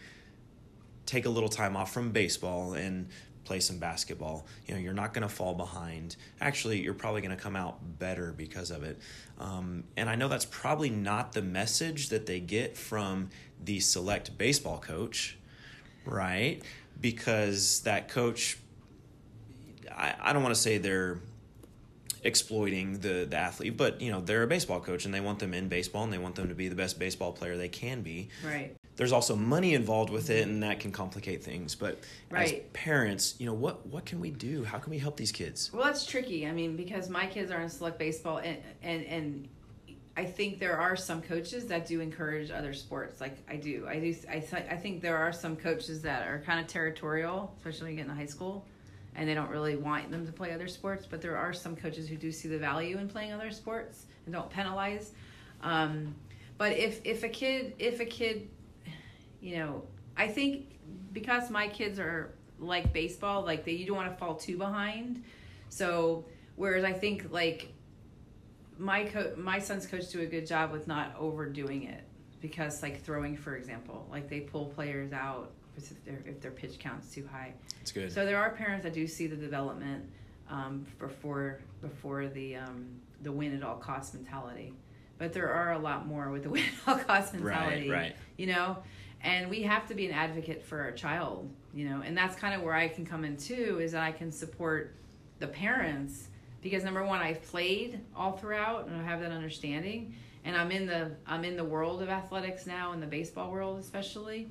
take 1.07 1.27
a 1.27 1.31
little 1.31 1.49
time 1.49 1.77
off 1.77 1.93
from 1.93 2.13
baseball 2.13 2.75
and 2.75 3.09
play 3.45 3.59
some 3.59 3.79
basketball. 3.79 4.47
You 4.67 4.75
know, 4.75 4.81
you're 4.81 4.93
not 4.93 5.13
going 5.13 5.27
to 5.27 5.35
fall 5.35 5.55
behind. 5.55 6.17
Actually, 6.41 6.83
you're 6.83 6.95
probably 6.95 7.21
going 7.21 7.37
to 7.37 7.43
come 7.43 7.57
out 7.57 7.99
better 7.99 8.33
because 8.33 8.71
of 8.71 8.85
it. 8.85 8.99
Um, 9.39 9.85
and 9.97 10.09
I 10.09 10.15
know 10.15 10.29
that's 10.29 10.45
probably 10.45 10.91
not 10.91 11.33
the 11.33 11.43
message 11.43 12.11
that 12.11 12.27
they 12.27 12.39
get 12.39 12.77
from 12.77 13.31
the 13.65 13.81
select 13.81 14.37
baseball 14.37 14.79
coach, 14.79 15.37
right? 16.05 16.63
Because 17.01 17.81
that 17.81 18.09
coach, 18.09 18.59
I, 19.91 20.15
I 20.21 20.33
don't 20.33 20.43
want 20.43 20.55
to 20.55 20.61
say 20.61 20.79
they're 20.79 21.21
exploiting 22.23 22.99
the 23.01 23.27
the 23.29 23.37
athlete, 23.37 23.77
but 23.77 24.01
you 24.01 24.11
know 24.11 24.21
they're 24.21 24.43
a 24.43 24.47
baseball 24.47 24.81
coach 24.81 25.05
and 25.05 25.15
they 25.15 25.21
want 25.21 25.39
them 25.39 25.55
in 25.55 25.69
baseball 25.69 26.05
and 26.05 26.13
they 26.13 26.19
want 26.19 26.35
them 26.35 26.49
to 26.49 26.55
be 26.55 26.69
the 26.69 26.75
best 26.75 26.99
baseball 26.99 27.33
player 27.33 27.57
they 27.57 27.69
can 27.69 28.03
be. 28.03 28.29
Right. 28.45 28.77
There's 28.97 29.13
also 29.13 29.35
money 29.35 29.73
involved 29.73 30.11
with 30.11 30.29
it, 30.29 30.47
and 30.47 30.63
that 30.63 30.81
can 30.81 30.93
complicate 30.93 31.43
things. 31.43 31.75
But 31.75 32.01
as 32.31 32.53
parents, 32.75 33.35
you 33.39 33.47
know 33.47 33.55
what 33.55 33.87
what 33.87 34.05
can 34.05 34.21
we 34.21 34.31
do? 34.31 34.65
How 34.65 34.79
can 34.79 34.91
we 34.91 34.99
help 34.99 35.17
these 35.17 35.33
kids? 35.33 35.71
Well, 35.73 35.85
that's 35.85 36.05
tricky. 36.05 36.47
I 36.47 36.53
mean, 36.53 36.77
because 36.77 37.09
my 37.09 37.27
kids 37.27 37.51
are 37.51 37.61
in 37.63 37.71
select 37.71 37.99
baseball, 37.99 38.39
and 38.39 38.59
and 38.83 39.05
and 39.07 39.49
I 40.21 40.27
think 40.27 40.59
there 40.59 40.77
are 40.77 40.97
some 40.97 41.23
coaches 41.23 41.65
that 41.69 41.87
do 41.87 42.03
encourage 42.03 42.51
other 42.51 42.75
sports. 42.75 43.23
Like 43.23 43.39
I 43.49 43.57
do, 43.57 43.87
I 43.89 43.99
do. 43.99 44.15
I 44.29 44.45
I 44.69 44.77
think 44.77 45.01
there 45.01 45.17
are 45.17 45.33
some 45.33 45.57
coaches 45.57 46.03
that 46.03 46.29
are 46.29 46.43
kind 46.45 46.61
of 46.61 46.67
territorial, 46.67 47.55
especially 47.57 47.99
into 47.99 48.13
high 48.13 48.27
school, 48.27 48.67
and 49.15 49.27
they 49.27 49.33
don't 49.33 49.49
really 49.49 49.77
want 49.77 50.11
them 50.11 50.27
to 50.27 50.33
play 50.33 50.53
other 50.53 50.69
sports. 50.69 51.07
But 51.11 51.23
there 51.23 51.39
are 51.39 51.55
some 51.55 51.75
coaches 51.75 52.07
who 52.07 52.17
do 52.17 52.31
see 52.31 52.49
the 52.49 52.59
value 52.59 52.99
in 52.99 53.09
playing 53.09 53.33
other 53.33 53.51
sports 53.51 54.05
and 54.27 54.35
don't 54.35 54.51
penalize. 54.51 55.13
Um, 55.63 56.15
but 56.59 56.73
if 56.73 57.01
if 57.05 57.23
a 57.23 57.29
kid 57.31 57.73
if 57.79 58.01
a 58.01 58.05
kid, 58.05 58.51
you 59.41 59.57
know, 59.57 59.85
I 60.19 60.29
think 60.29 60.67
because 61.15 61.49
my 61.49 61.67
kids 61.67 61.99
are 61.99 62.35
like 62.59 62.93
baseball, 62.93 63.43
like 63.43 63.65
they 63.65 63.73
you 63.73 63.87
don't 63.87 63.97
want 63.97 64.13
to 64.13 64.19
fall 64.19 64.35
too 64.35 64.59
behind. 64.59 65.25
So 65.71 66.27
whereas 66.57 66.85
I 66.85 66.93
think 66.93 67.29
like 67.31 67.73
my 68.81 69.05
co- 69.05 69.35
my 69.37 69.59
son's 69.59 69.87
coach 69.87 70.11
do 70.11 70.21
a 70.23 70.27
good 70.27 70.47
job 70.47 70.73
with 70.73 70.89
not 70.89 71.15
overdoing 71.19 71.85
it 71.85 72.03
because 72.41 72.83
like 72.83 73.03
throwing 73.03 73.37
for 73.37 73.55
example, 73.55 74.07
like 74.11 74.29
they 74.29 74.41
pull 74.41 74.67
players 74.67 75.13
out 75.13 75.53
if 75.77 76.05
their 76.05 76.23
if 76.27 76.41
their 76.41 76.51
pitch 76.51 76.79
count's 76.79 77.13
too 77.15 77.29
high. 77.31 77.53
It's 77.83 77.93
good. 77.93 78.11
So 78.11 78.25
there 78.25 78.39
are 78.39 78.51
parents 78.51 78.85
that 78.85 78.95
do 78.95 79.07
see 79.07 79.27
the 79.27 79.37
development 79.37 80.05
um, 80.49 80.87
before 80.99 81.61
before 81.83 82.29
the 82.29 82.57
um, 82.57 82.87
the 83.23 83.31
win 83.31 83.55
at 83.55 83.63
all 83.63 83.77
cost 83.77 84.15
mentality, 84.15 84.73
but 85.19 85.35
there 85.35 85.53
are 85.53 85.73
a 85.73 85.79
lot 85.79 86.07
more 86.07 86.31
with 86.31 86.43
the 86.45 86.51
win 86.55 86.65
at 86.65 86.89
all 86.89 86.99
cost 86.99 87.35
mentality. 87.35 87.91
right. 87.91 88.17
You 88.39 88.47
know, 88.47 88.79
and 89.21 89.51
we 89.51 89.63
have 89.63 89.87
to 89.89 89.95
be 89.95 90.07
an 90.07 90.13
advocate 90.13 90.65
for 90.65 90.81
our 90.81 90.93
child. 90.93 91.51
You 91.75 91.89
know, 91.89 92.03
and 92.03 92.17
that's 92.17 92.35
kind 92.35 92.55
of 92.55 92.63
where 92.63 92.75
I 92.75 92.89
can 92.89 93.05
come 93.05 93.25
in 93.27 93.37
too. 93.37 93.79
Is 93.83 93.93
that 93.93 94.03
I 94.03 94.13
can 94.13 94.33
support 94.33 94.97
the 95.39 95.47
parents 95.47 96.30
because 96.63 96.85
number 96.85 97.05
one, 97.05 97.21
I've 97.21 97.43
played 97.45 98.01
all 98.17 98.33
throughout 98.33 98.87
and 98.87 99.01
I 99.01 99.05
have 99.05 99.21
that 99.21 99.33
understanding, 99.33 100.15
and 100.45 100.57
I'm 100.57 100.71
in 100.71 100.87
the 100.87 101.13
I'm 101.27 101.45
in 101.45 101.57
the 101.57 101.65
world 101.65 102.03
of 102.03 102.09
athletics 102.09 102.67
now, 102.67 102.93
in 102.93 103.01
the 103.01 103.07
baseball 103.07 103.51
world 103.51 103.79
especially. 103.79 104.49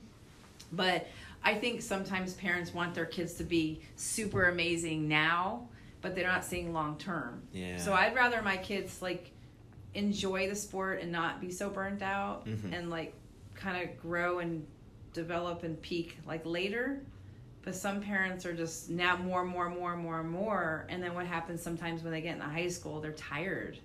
But 0.71 1.07
I 1.43 1.55
think 1.55 1.81
sometimes 1.81 2.33
parents 2.33 2.73
want 2.73 2.93
their 2.93 3.05
kids 3.05 3.35
to 3.35 3.43
be 3.43 3.81
super 3.95 4.49
amazing 4.49 5.07
now, 5.07 5.67
but 6.01 6.13
they're 6.15 6.27
not 6.27 6.43
seeing 6.45 6.73
long 6.73 6.97
term. 6.97 7.41
Yeah. 7.53 7.77
So 7.77 7.93
I'd 7.93 8.13
rather 8.15 8.41
my 8.41 8.57
kids 8.57 9.01
like 9.01 9.31
enjoy 9.95 10.47
the 10.49 10.55
sport 10.55 11.01
and 11.01 11.11
not 11.11 11.41
be 11.41 11.49
so 11.51 11.69
burnt 11.69 12.01
out 12.03 12.45
Mhm. 12.45 12.73
and 12.77 12.89
like 12.89 13.13
kind 13.55 13.81
of 13.89 13.99
grow 14.01 14.39
and 14.39 14.65
develop 15.13 15.63
and 15.63 15.81
peak 15.81 16.17
like 16.27 16.45
later. 16.45 17.01
But 17.61 17.75
some 17.75 18.01
parents 18.01 18.45
are 18.45 18.53
just 18.53 18.89
now 18.89 19.17
more, 19.17 19.43
more, 19.43 19.69
more, 19.69 19.95
more, 19.95 20.23
more. 20.23 20.85
And 20.89 21.03
then 21.03 21.13
what 21.13 21.25
happens 21.25 21.61
sometimes 21.61 22.03
when 22.03 22.11
they 22.11 22.21
get 22.21 22.35
into 22.35 22.45
high 22.47 22.69
school, 22.69 23.01
they're 23.01 23.11
tired. 23.11 23.77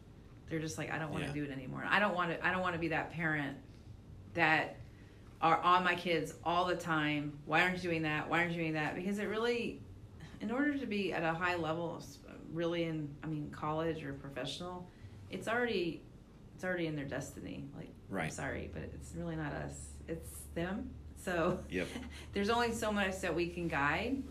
They're 0.48 0.60
just 0.60 0.78
like, 0.78 0.92
I 0.92 0.98
don't 0.98 1.10
want 1.10 1.24
to 1.24 1.28
Yeah. 1.28 1.34
do 1.34 1.44
it 1.44 1.50
anymore. 1.50 1.84
I 1.88 1.98
don't 1.98 2.14
want 2.14 2.30
to. 2.30 2.46
I 2.46 2.50
don't 2.52 2.60
want 2.62 2.74
to 2.74 2.78
be 2.80 2.88
that 2.88 3.10
parent 3.12 3.56
that 4.34 4.76
are 5.40 5.58
on 5.58 5.84
my 5.84 5.94
kids 5.94 6.34
all 6.44 6.64
the 6.66 6.76
time. 6.76 7.36
Why 7.46 7.62
aren't 7.62 7.76
you 7.76 7.82
doing 7.90 8.02
that? 8.02 8.28
Why 8.30 8.40
aren't 8.40 8.52
you 8.52 8.58
doing 8.58 8.74
that? 8.74 8.94
Because 8.94 9.18
it 9.18 9.24
really, 9.24 9.80
in 10.40 10.50
order 10.50 10.76
to 10.78 10.86
be 10.86 11.12
at 11.12 11.22
a 11.22 11.32
high 11.36 11.56
level, 11.56 12.02
really 12.52 12.84
in, 12.84 13.08
I 13.22 13.26
mean, 13.26 13.50
college 13.50 14.04
or 14.04 14.12
professional, 14.14 14.88
it's 15.30 15.48
already, 15.48 16.02
it's 16.54 16.64
already 16.64 16.86
in 16.86 16.94
their 16.96 17.04
destiny. 17.04 17.64
Like, 17.76 17.90
I'm 18.12 18.30
sorry, 18.30 18.70
but 18.72 18.82
it's 18.84 19.12
really 19.16 19.36
not 19.36 19.52
us. 19.52 19.74
It's 20.08 20.40
them. 20.54 20.90
So 21.24 21.58
Yep. 21.70 21.88
there's 22.32 22.50
only 22.50 22.72
so 22.72 22.92
much 22.92 23.20
that 23.20 23.34
we 23.34 23.48
can 23.48 23.68
guide. 23.68 24.22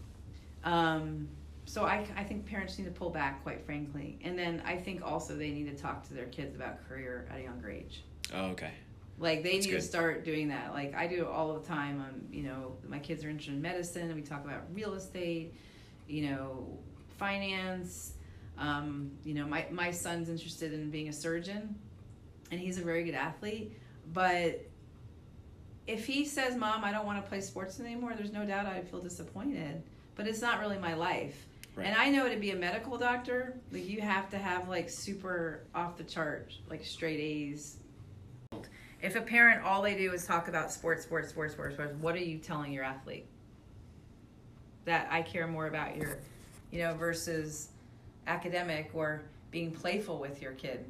Um, 0.64 1.28
so 1.66 1.86
I, 1.86 2.06
I 2.16 2.24
think 2.24 2.46
parents 2.46 2.78
need 2.78 2.86
to 2.86 2.92
pull 2.92 3.10
back, 3.10 3.42
quite 3.44 3.66
frankly. 3.66 4.20
And 4.24 4.38
then 4.38 4.62
I 4.66 4.76
think 4.76 5.02
also 5.04 5.36
they 5.36 5.50
need 5.50 5.76
to 5.76 5.82
talk 5.82 6.08
to 6.10 6.14
their 6.14 6.26
kids 6.26 6.56
about 6.56 6.88
career 6.88 7.28
at 7.32 7.40
a 7.40 7.44
younger 7.44 7.70
age. 7.70 8.04
Oh, 8.34 8.48
okay. 8.48 8.72
Like 9.20 9.44
they 9.44 9.54
That's 9.54 9.66
need 9.66 9.72
good. 9.74 9.82
to 9.82 9.86
start 9.88 10.26
doing 10.26 10.50
that. 10.50 10.74
Like 10.74 10.94
I 10.96 11.08
do 11.08 11.22
it 11.22 11.28
all 11.28 11.54
the 11.54 11.66
time. 11.66 12.04
I'm, 12.06 12.28
you 12.32 12.44
know, 12.44 12.74
my 12.88 13.00
kids 13.00 13.24
are 13.24 13.30
interested 13.30 13.54
in 13.54 13.62
medicine, 13.62 14.04
and 14.08 14.16
we 14.16 14.22
talk 14.22 14.44
about 14.44 14.64
real 14.74 14.94
estate. 14.96 15.54
You 16.08 16.30
know, 16.30 16.68
finance. 17.18 18.14
Um, 18.58 19.12
you 19.24 19.36
know, 19.36 19.46
my 19.46 19.66
my 19.72 19.92
son's 19.92 20.30
interested 20.30 20.74
in 20.74 20.90
being 20.90 21.10
a 21.10 21.14
surgeon, 21.14 21.76
and 22.52 22.60
he's 22.60 22.80
a 22.80 22.82
very 22.82 23.04
good 23.04 23.14
athlete. 23.14 23.78
But 24.12 24.66
if 25.88 26.06
he 26.06 26.26
says, 26.26 26.56
"Mom, 26.56 26.84
I 26.84 26.92
don't 26.92 27.06
want 27.06 27.24
to 27.24 27.28
play 27.28 27.42
sports 27.42 27.80
anymore," 27.80 28.14
there's 28.16 28.32
no 28.32 28.46
doubt 28.46 28.66
I'd 28.66 28.88
feel 28.90 29.02
disappointed. 29.02 29.84
But 30.16 30.28
it's 30.28 30.42
not 30.42 30.60
really 30.60 30.78
my 30.78 30.94
life. 30.94 31.48
Right. 31.76 31.88
And 31.88 31.96
I 31.96 32.10
know 32.10 32.30
to 32.30 32.38
be 32.38 32.52
a 32.52 32.56
medical 32.56 32.98
doctor, 33.00 33.58
like 33.72 33.90
you 33.90 34.00
have 34.02 34.30
to 34.30 34.38
have 34.38 34.70
like 34.70 34.90
super 34.90 35.64
off 35.74 35.98
the 35.98 36.04
chart, 36.04 36.54
like 36.70 36.86
straight 36.86 37.20
A's, 37.20 37.78
if 39.02 39.16
a 39.18 39.22
parent 39.22 39.64
all 39.66 39.82
they 39.82 39.96
do 39.96 40.14
is 40.14 40.26
talk 40.26 40.48
about 40.48 40.72
sports, 40.72 41.04
sports, 41.04 41.30
sports, 41.30 41.54
sports, 41.54 41.76
sports, 41.76 41.94
what 42.00 42.16
are 42.16 42.20
you 42.20 42.38
telling 42.38 42.72
your 42.72 42.84
athlete? 42.84 43.26
That 44.86 45.08
I 45.12 45.22
care 45.24 45.48
more 45.48 45.68
about 45.68 45.98
your, 45.98 46.20
you 46.72 46.80
know, 46.80 46.94
versus 46.94 47.70
academic 48.28 48.92
or 48.94 49.24
being 49.52 49.72
playful 49.72 50.20
with 50.20 50.42
your 50.42 50.54
kid, 50.54 50.86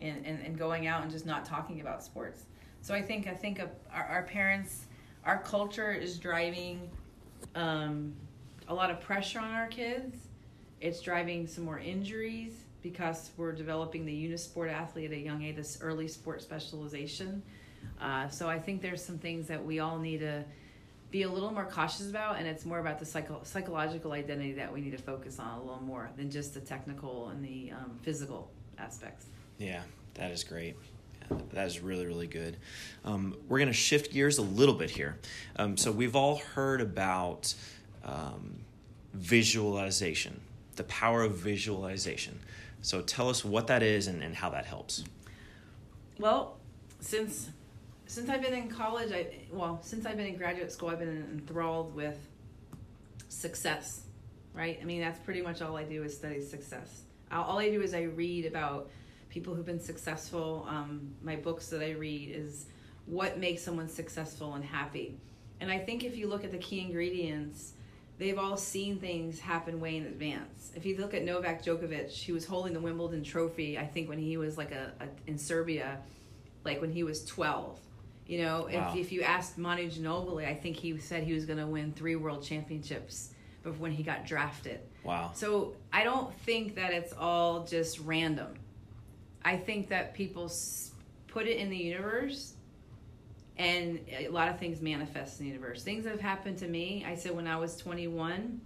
and 0.00 0.24
and, 0.24 0.44
and 0.44 0.58
going 0.58 0.86
out 0.86 1.02
and 1.02 1.10
just 1.10 1.26
not 1.26 1.44
talking 1.44 1.80
about 1.80 2.04
sports. 2.04 2.44
So 2.82 2.94
I 2.94 3.00
think 3.00 3.28
I 3.28 3.34
think 3.34 3.60
of 3.60 3.70
our, 3.92 4.04
our 4.04 4.22
parents, 4.24 4.86
our 5.24 5.38
culture 5.38 5.92
is 5.92 6.18
driving 6.18 6.90
um, 7.54 8.12
a 8.68 8.74
lot 8.74 8.90
of 8.90 9.00
pressure 9.00 9.38
on 9.38 9.52
our 9.52 9.68
kids. 9.68 10.16
It's 10.80 11.00
driving 11.00 11.46
some 11.46 11.64
more 11.64 11.78
injuries 11.78 12.52
because 12.82 13.30
we're 13.36 13.52
developing 13.52 14.04
the 14.04 14.12
unisport 14.12 14.72
athlete 14.72 15.12
at 15.12 15.16
a 15.16 15.20
young 15.20 15.44
age, 15.44 15.54
this 15.54 15.78
early 15.80 16.08
sport 16.08 16.42
specialization. 16.42 17.40
Uh, 18.00 18.28
so 18.28 18.48
I 18.48 18.58
think 18.58 18.82
there's 18.82 19.04
some 19.04 19.18
things 19.18 19.46
that 19.46 19.64
we 19.64 19.78
all 19.78 19.98
need 19.98 20.18
to 20.18 20.44
be 21.12 21.22
a 21.22 21.28
little 21.28 21.52
more 21.52 21.66
cautious 21.66 22.10
about, 22.10 22.38
and 22.38 22.48
it's 22.48 22.64
more 22.64 22.80
about 22.80 22.98
the 22.98 23.04
psycho- 23.04 23.42
psychological 23.44 24.10
identity 24.10 24.54
that 24.54 24.72
we 24.72 24.80
need 24.80 24.90
to 24.90 25.02
focus 25.02 25.38
on 25.38 25.58
a 25.58 25.62
little 25.62 25.82
more 25.82 26.10
than 26.16 26.30
just 26.30 26.54
the 26.54 26.60
technical 26.60 27.28
and 27.28 27.44
the 27.44 27.70
um, 27.70 27.96
physical 28.02 28.50
aspects. 28.78 29.26
Yeah, 29.58 29.82
that 30.14 30.32
is 30.32 30.42
great. 30.42 30.74
That 31.52 31.66
is 31.66 31.80
really, 31.80 32.06
really 32.06 32.26
good. 32.26 32.56
Um, 33.04 33.36
we're 33.48 33.58
going 33.58 33.68
to 33.68 33.74
shift 33.74 34.12
gears 34.12 34.38
a 34.38 34.42
little 34.42 34.74
bit 34.74 34.90
here. 34.90 35.18
Um, 35.56 35.76
so, 35.76 35.92
we've 35.92 36.16
all 36.16 36.36
heard 36.36 36.80
about 36.80 37.54
um, 38.04 38.60
visualization, 39.14 40.40
the 40.76 40.84
power 40.84 41.22
of 41.22 41.36
visualization. 41.36 42.38
So, 42.80 43.00
tell 43.00 43.28
us 43.28 43.44
what 43.44 43.66
that 43.68 43.82
is 43.82 44.06
and, 44.06 44.22
and 44.22 44.34
how 44.34 44.50
that 44.50 44.66
helps. 44.66 45.04
Well, 46.18 46.58
since 47.00 47.50
since 48.06 48.28
I've 48.28 48.42
been 48.42 48.52
in 48.52 48.68
college, 48.68 49.10
I 49.10 49.26
well, 49.50 49.80
since 49.82 50.04
I've 50.06 50.16
been 50.16 50.26
in 50.26 50.36
graduate 50.36 50.70
school, 50.70 50.90
I've 50.90 50.98
been 50.98 51.26
enthralled 51.32 51.94
with 51.94 52.18
success. 53.28 54.02
Right? 54.54 54.78
I 54.82 54.84
mean, 54.84 55.00
that's 55.00 55.18
pretty 55.20 55.40
much 55.40 55.62
all 55.62 55.76
I 55.76 55.84
do 55.84 56.02
is 56.02 56.14
study 56.14 56.42
success. 56.42 57.04
All 57.30 57.58
I 57.58 57.70
do 57.70 57.80
is 57.80 57.94
I 57.94 58.02
read 58.02 58.44
about 58.44 58.90
people 59.32 59.54
who've 59.54 59.66
been 59.66 59.80
successful. 59.80 60.66
Um, 60.68 61.14
my 61.22 61.36
books 61.36 61.68
that 61.70 61.82
I 61.82 61.92
read 61.92 62.30
is 62.34 62.66
what 63.06 63.38
makes 63.38 63.62
someone 63.62 63.88
successful 63.88 64.54
and 64.54 64.64
happy. 64.64 65.16
And 65.60 65.70
I 65.72 65.78
think 65.78 66.04
if 66.04 66.16
you 66.16 66.28
look 66.28 66.44
at 66.44 66.52
the 66.52 66.58
key 66.58 66.80
ingredients, 66.80 67.72
they've 68.18 68.38
all 68.38 68.56
seen 68.58 68.98
things 68.98 69.40
happen 69.40 69.80
way 69.80 69.96
in 69.96 70.04
advance. 70.04 70.70
If 70.76 70.84
you 70.84 70.98
look 70.98 71.14
at 71.14 71.24
Novak 71.24 71.64
Djokovic, 71.64 72.10
he 72.10 72.30
was 72.32 72.44
holding 72.44 72.74
the 72.74 72.80
Wimbledon 72.80 73.24
trophy, 73.24 73.78
I 73.78 73.86
think, 73.86 74.08
when 74.08 74.18
he 74.18 74.36
was 74.36 74.58
like 74.58 74.70
a, 74.70 74.92
a 75.00 75.06
in 75.30 75.38
Serbia, 75.38 75.98
like 76.64 76.80
when 76.80 76.92
he 76.92 77.02
was 77.02 77.24
12. 77.24 77.78
You 78.26 78.42
know, 78.42 78.68
Wow. 78.72 78.92
if, 78.92 78.96
if 79.06 79.12
you 79.12 79.22
asked 79.22 79.56
Manu 79.58 79.90
Ginobili, 79.90 80.46
I 80.46 80.54
think 80.54 80.76
he 80.76 80.98
said 80.98 81.24
he 81.24 81.32
was 81.32 81.44
going 81.46 81.58
to 81.58 81.66
win 81.66 81.92
three 81.92 82.16
world 82.16 82.42
championships 82.44 83.30
before 83.62 83.78
when 83.82 83.92
he 83.92 84.02
got 84.02 84.26
drafted. 84.26 84.80
Wow. 85.04 85.30
So 85.34 85.74
I 85.92 86.04
don't 86.04 86.32
think 86.40 86.74
that 86.76 86.92
it's 86.92 87.12
all 87.18 87.64
just 87.64 87.98
random. 88.00 88.54
I 89.44 89.56
think 89.56 89.88
that 89.88 90.14
people 90.14 90.50
put 91.28 91.46
it 91.46 91.58
in 91.58 91.70
the 91.70 91.76
universe 91.76 92.54
and 93.58 94.00
a 94.08 94.28
lot 94.28 94.48
of 94.48 94.58
things 94.58 94.80
manifest 94.80 95.40
in 95.40 95.46
the 95.46 95.52
universe. 95.52 95.82
Things 95.82 96.04
that 96.04 96.10
have 96.10 96.20
happened 96.20 96.58
to 96.58 96.68
me, 96.68 97.04
I 97.06 97.14
said 97.14 97.34
when 97.34 97.46
I 97.46 97.56
was 97.56 97.76
21 97.76 98.60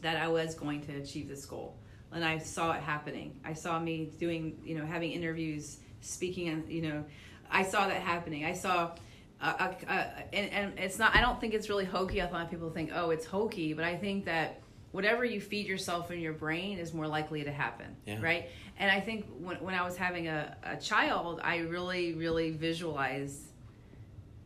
that 0.00 0.16
I 0.16 0.28
was 0.28 0.54
going 0.54 0.82
to 0.86 0.96
achieve 0.96 1.28
this 1.28 1.44
goal. 1.44 1.76
And 2.12 2.24
I 2.24 2.38
saw 2.38 2.72
it 2.72 2.82
happening. 2.82 3.40
I 3.44 3.54
saw 3.54 3.78
me 3.78 4.10
doing, 4.18 4.58
you 4.64 4.76
know, 4.76 4.84
having 4.84 5.12
interviews, 5.12 5.78
speaking, 6.02 6.48
and 6.48 6.68
you 6.68 6.82
know, 6.82 7.04
I 7.50 7.62
saw 7.62 7.88
that 7.88 8.02
happening. 8.02 8.44
I 8.44 8.52
saw, 8.52 8.92
uh, 9.40 9.54
uh, 9.58 9.72
uh, 9.88 10.06
and, 10.32 10.50
and 10.50 10.78
it's 10.78 10.98
not. 10.98 11.16
I 11.16 11.20
don't 11.22 11.40
think 11.40 11.54
it's 11.54 11.70
really 11.70 11.86
hokey. 11.86 12.20
I 12.20 12.26
thought 12.26 12.50
people 12.50 12.70
think, 12.70 12.90
oh, 12.94 13.10
it's 13.10 13.24
hokey, 13.24 13.72
but 13.72 13.84
I 13.84 13.96
think 13.96 14.26
that 14.26 14.61
whatever 14.92 15.24
you 15.24 15.40
feed 15.40 15.66
yourself 15.66 16.10
in 16.10 16.20
your 16.20 16.32
brain 16.34 16.78
is 16.78 16.94
more 16.94 17.06
likely 17.08 17.42
to 17.44 17.50
happen 17.52 17.96
Yeah. 18.06 18.20
right? 18.22 18.48
And 18.78 18.90
i 18.90 19.00
think 19.00 19.26
when, 19.40 19.56
when 19.56 19.74
i 19.74 19.82
was 19.84 19.96
having 19.96 20.28
a, 20.28 20.56
a 20.62 20.76
child 20.76 21.40
i 21.42 21.58
really 21.58 22.14
really 22.14 22.50
visualized 22.50 23.40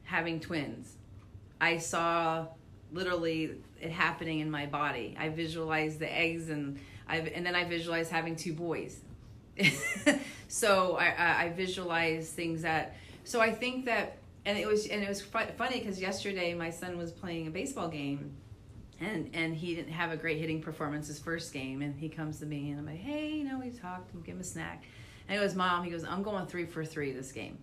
having 0.05 0.39
twins. 0.41 0.95
I 1.61 1.79
saw 1.79 2.47
literally 2.93 3.57
it 3.81 3.91
happening 3.91 4.39
in 4.41 4.51
my 4.51 4.67
body. 4.67 5.17
I 5.19 5.31
visualized 5.31 5.99
the 5.99 6.13
eggs 6.25 6.49
and 6.49 6.79
i 7.09 7.17
and 7.19 7.45
then 7.47 7.55
i 7.57 7.65
visualized 7.65 8.11
having 8.11 8.37
two 8.37 8.53
boys. 8.53 9.01
So 10.49 10.97
I, 10.97 11.07
I 11.07 11.43
I 11.45 11.49
visualize 11.51 12.31
things 12.31 12.63
that 12.63 12.95
so 13.25 13.41
I 13.41 13.51
think 13.53 13.87
that 13.87 14.19
and 14.45 14.57
it 14.57 14.67
was 14.67 14.87
and 14.87 15.03
it 15.03 15.09
was 15.09 15.21
fu- 15.21 15.39
funny 15.59 15.81
because 15.81 16.01
yesterday 16.01 16.55
my 16.55 16.71
son 16.71 16.97
was 16.97 17.11
playing 17.11 17.49
a 17.49 17.51
baseball 17.51 17.89
game 17.89 18.33
and 19.01 19.31
and 19.35 19.55
he 19.55 19.75
didn't 19.75 19.93
have 19.93 20.11
a 20.13 20.17
great 20.17 20.39
hitting 20.39 20.63
performance 20.63 21.09
his 21.09 21.19
first 21.19 21.53
game. 21.53 21.83
And 21.83 21.99
he 21.99 22.09
comes 22.09 22.39
to 22.41 22.47
me 22.47 22.71
and 22.71 22.81
I'm 22.81 22.87
like 22.87 22.99
hey 22.99 23.31
you 23.31 23.45
know 23.45 23.59
we 23.59 23.71
talked. 23.71 24.13
And 24.15 24.25
give 24.25 24.35
him 24.37 24.41
a 24.41 24.45
snack. 24.45 24.85
And 25.29 25.39
he 25.39 25.45
goes 25.47 25.55
mom 25.55 25.85
he 25.85 25.91
goes 25.91 26.05
I'm 26.05 26.23
going 26.23 26.47
three 26.47 26.67
for 26.67 26.85
three 26.85 27.13
this 27.13 27.33
game. 27.33 27.59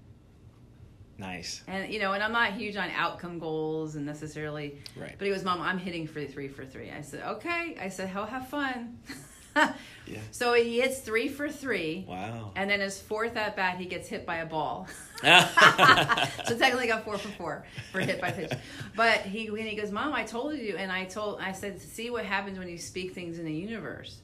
Nice. 1.17 1.61
and 1.67 1.93
you 1.93 1.99
know 1.99 2.13
and 2.13 2.23
I'm 2.23 2.31
not 2.31 2.53
huge 2.53 2.75
on 2.75 2.89
outcome 2.91 3.37
goals 3.39 3.95
and 3.95 4.05
necessarily 4.05 4.79
Right. 4.95 5.13
but 5.17 5.25
he 5.27 5.31
goes 5.33 5.43
mom 5.43 5.61
I'm 5.61 5.77
hitting 5.77 6.07
for 6.07 6.23
three 6.25 6.47
for 6.47 6.65
three. 6.65 6.89
I 6.91 7.01
said 7.01 7.21
okay. 7.23 7.77
I 7.79 7.89
said 7.89 8.09
he'll 8.09 8.25
have 8.25 8.47
fun 8.49 8.97
Yeah. 10.05 10.19
so 10.31 10.53
he 10.53 10.81
hits 10.81 10.99
three 10.99 11.29
for 11.29 11.47
three 11.49 12.05
Wow. 12.09 12.51
and 12.57 12.69
then 12.69 12.81
his 12.81 12.99
fourth 13.01 13.37
at 13.37 13.55
bat, 13.55 13.77
he 13.77 13.85
gets 13.85 14.09
hit 14.09 14.25
by 14.25 14.37
a 14.37 14.45
ball. 14.45 14.87
so 15.23 16.57
technically 16.57 16.87
got 16.87 17.05
four 17.05 17.17
for 17.17 17.29
four 17.29 17.65
for 17.91 17.99
hit 18.01 18.19
by 18.19 18.31
pitch. 18.31 18.51
But 18.95 19.19
he 19.19 19.49
when 19.49 19.65
he 19.65 19.75
goes, 19.75 19.91
Mom, 19.91 20.13
I 20.13 20.23
told 20.23 20.55
you, 20.57 20.75
and 20.75 20.91
I 20.91 21.05
told 21.05 21.39
I 21.39 21.53
said, 21.53 21.81
see 21.81 22.09
what 22.09 22.25
happens 22.25 22.59
when 22.59 22.67
you 22.67 22.77
speak 22.77 23.13
things 23.13 23.39
in 23.39 23.45
the 23.45 23.53
universe. 23.53 24.19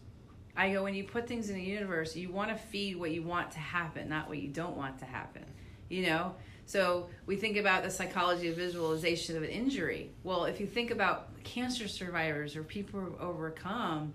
I 0.57 0.73
go, 0.73 0.83
when 0.83 0.93
you 0.95 1.05
put 1.05 1.27
things 1.27 1.49
in 1.49 1.55
the 1.55 1.63
universe, 1.63 2.15
you 2.15 2.29
want 2.31 2.49
to 2.49 2.57
feed 2.57 2.97
what 2.97 3.11
you 3.11 3.23
want 3.23 3.51
to 3.51 3.59
happen, 3.59 4.09
not 4.09 4.27
what 4.27 4.39
you 4.39 4.49
don't 4.49 4.75
want 4.75 4.99
to 4.99 5.05
happen. 5.05 5.45
You 5.87 6.07
know? 6.07 6.35
So 6.65 7.07
we 7.25 7.37
think 7.37 7.55
about 7.55 7.83
the 7.83 7.89
psychology 7.89 8.49
of 8.49 8.57
visualization 8.57 9.37
of 9.37 9.43
an 9.43 9.49
injury. 9.49 10.11
Well, 10.23 10.43
if 10.43 10.59
you 10.59 10.67
think 10.67 10.91
about 10.91 11.41
cancer 11.45 11.87
survivors 11.87 12.57
or 12.57 12.63
people 12.63 12.99
who've 12.99 13.19
overcome, 13.21 14.13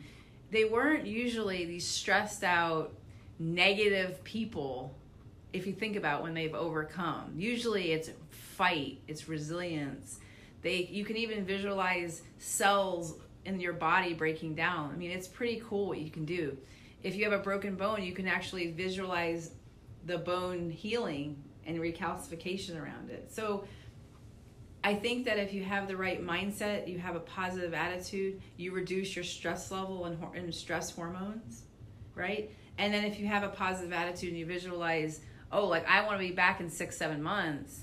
they 0.55 0.65
weren't 0.65 1.05
usually 1.05 1.65
these 1.65 1.87
stressed 1.87 2.45
out, 2.45 2.93
negative 3.41 4.23
people 4.23 4.95
if 5.53 5.67
you 5.67 5.73
think 5.73 5.97
about 5.97 6.23
when 6.23 6.33
they've 6.33 6.55
overcome. 6.55 7.33
Usually 7.37 7.93
it's 7.93 8.11
fight 8.31 9.01
it's 9.09 9.29
resilience. 9.29 10.21
They 10.63 10.89
you 10.91 11.05
can 11.05 11.17
even 11.17 11.45
visualize 11.45 12.23
cells 12.39 13.17
in 13.45 13.59
your 13.59 13.73
body 13.73 14.15
breaking 14.15 14.55
down. 14.55 14.91
I 14.93 14.97
mean 14.97 15.11
it's 15.11 15.27
pretty 15.27 15.61
cool 15.67 15.89
what 15.89 15.99
you 15.99 16.11
can 16.11 16.25
do. 16.25 16.57
If 17.03 17.17
you 17.17 17.25
have 17.25 17.33
a 17.33 17.43
broken 17.43 17.75
bone 17.75 18.05
you 18.05 18.13
can 18.13 18.29
actually 18.29 18.71
visualize 18.71 19.51
the 20.07 20.19
bone 20.19 20.71
healing 20.71 21.37
and 21.67 21.79
recalcification 21.79 22.81
around 22.81 23.11
it. 23.11 23.33
So 23.33 23.65
I 24.85 24.95
think 24.95 25.25
that 25.25 25.39
if 25.39 25.55
you 25.55 25.65
have 25.65 25.89
the 25.89 25.97
right 25.97 26.23
mindset, 26.23 26.87
you 26.87 26.99
have 26.99 27.17
a 27.17 27.21
positive 27.21 27.73
attitude, 27.73 28.43
you 28.59 28.73
reduce 28.73 29.17
your 29.17 29.25
stress 29.25 29.71
level 29.71 30.05
and, 30.05 30.23
and 30.35 30.55
stress 30.55 30.91
hormones, 30.91 31.63
right? 32.15 32.51
And 32.77 32.93
then 32.93 33.05
if 33.05 33.19
you 33.19 33.27
have 33.27 33.45
a 33.45 33.49
positive 33.49 33.95
attitude 33.95 34.29
and 34.29 34.39
you 34.39 34.45
visualize, 34.45 35.23
oh, 35.51 35.67
like 35.67 35.89
I 35.89 36.05
want 36.05 36.21
to 36.21 36.27
be 36.27 36.33
back 36.33 36.61
in 36.61 36.69
six, 36.69 36.99
seven 36.99 37.23
months, 37.23 37.81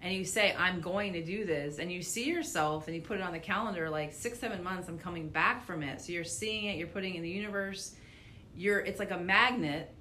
and 0.00 0.14
you 0.14 0.24
say, 0.24 0.54
I'm 0.56 0.80
going 0.80 1.12
to 1.14 1.24
do 1.24 1.44
this, 1.44 1.80
and 1.80 1.90
you 1.90 2.02
see 2.02 2.26
yourself 2.26 2.86
and 2.86 2.94
you 2.94 3.02
put 3.02 3.18
it 3.18 3.22
on 3.24 3.32
the 3.32 3.40
calendar, 3.40 3.90
like 3.90 4.12
six, 4.12 4.38
seven 4.38 4.62
months, 4.62 4.88
I'm 4.88 4.96
coming 4.96 5.28
back 5.28 5.66
from 5.66 5.82
it. 5.82 6.00
So 6.00 6.12
you're 6.12 6.22
seeing 6.22 6.66
it, 6.66 6.76
you're 6.76 6.86
putting 6.86 7.14
it 7.14 7.16
in 7.16 7.24
the 7.24 7.30
universe, 7.30 7.96
you're 8.54 8.78
it's 8.78 9.00
like 9.00 9.10
a 9.10 9.18
magnet 9.18 9.92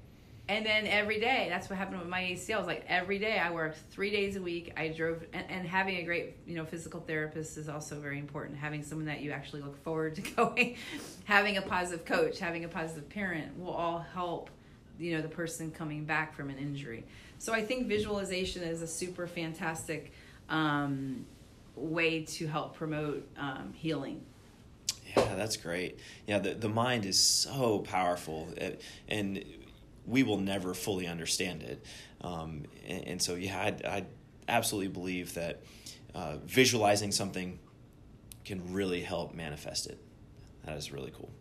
and 0.50 0.66
then 0.66 0.88
every 0.88 1.20
day 1.20 1.48
that's 1.50 1.70
what 1.70 1.78
happened 1.78 2.00
with 2.00 2.08
my 2.08 2.22
acl 2.22 2.66
like 2.66 2.86
every 2.88 3.20
day 3.20 3.38
i 3.40 3.52
worked 3.52 3.78
three 3.92 4.12
days 4.12 4.36
a 4.36 4.42
week. 4.42 4.72
I 4.78 4.90
drove 4.90 5.24
and, 5.34 5.46
and 5.50 5.68
having 5.68 5.98
a 5.98 6.04
great 6.04 6.36
you 6.46 6.56
know 6.56 6.66
physical 6.66 7.00
therapist 7.00 7.58
is 7.58 7.68
also 7.68 8.00
very 8.00 8.20
important. 8.20 8.58
Having 8.58 8.84
someone 8.84 9.08
that 9.08 9.22
you 9.22 9.32
actually 9.32 9.62
look 9.62 9.82
forward 9.84 10.16
to 10.16 10.22
going 10.36 10.78
having 11.26 11.58
a 11.58 11.62
positive 11.62 12.06
coach 12.06 12.40
having 12.40 12.64
a 12.64 12.68
positive 12.68 13.10
parent 13.10 13.58
will 13.60 13.74
all 13.74 14.00
help 14.14 14.50
you 15.00 15.16
know 15.16 15.22
the 15.22 15.28
person 15.28 15.72
coming 15.72 16.06
back 16.06 16.36
from 16.36 16.50
an 16.50 16.58
injury. 16.58 17.04
So 17.40 17.54
i 17.54 17.64
think 17.64 17.88
visualization 17.88 18.64
is 18.64 18.82
a 18.82 18.88
super 18.88 19.28
fantastic 19.28 20.12
um, 20.50 21.26
way 21.76 22.24
to 22.24 22.48
help 22.48 22.76
promote 22.76 23.28
um, 23.38 23.74
healing. 23.74 24.22
Yeah, 25.16 25.36
that's 25.36 25.58
great. 25.58 26.00
Yeah, 26.28 26.40
the, 26.40 26.54
the 26.54 26.70
mind 26.70 27.06
is 27.06 27.18
so 27.18 27.80
powerful, 27.80 28.50
and 29.08 29.44
we 30.08 30.24
will 30.24 30.40
never 30.40 30.74
fully 30.74 31.06
understand 31.08 31.62
it. 31.64 31.86
Um, 32.22 32.64
and, 32.88 33.08
and 33.08 33.22
so, 33.22 33.36
yeah, 33.36 33.58
I, 33.60 33.88
I 33.88 34.06
absolutely 34.48 34.88
believe 34.88 35.34
that 35.34 35.64
uh, 36.16 36.38
visualizing 36.46 37.12
something 37.12 37.60
can 38.46 38.74
really 38.74 39.02
help 39.02 39.36
manifest 39.36 39.88
it. 39.88 40.00
That 40.66 40.78
is 40.78 40.92
really 40.92 41.12
cool. 41.12 41.32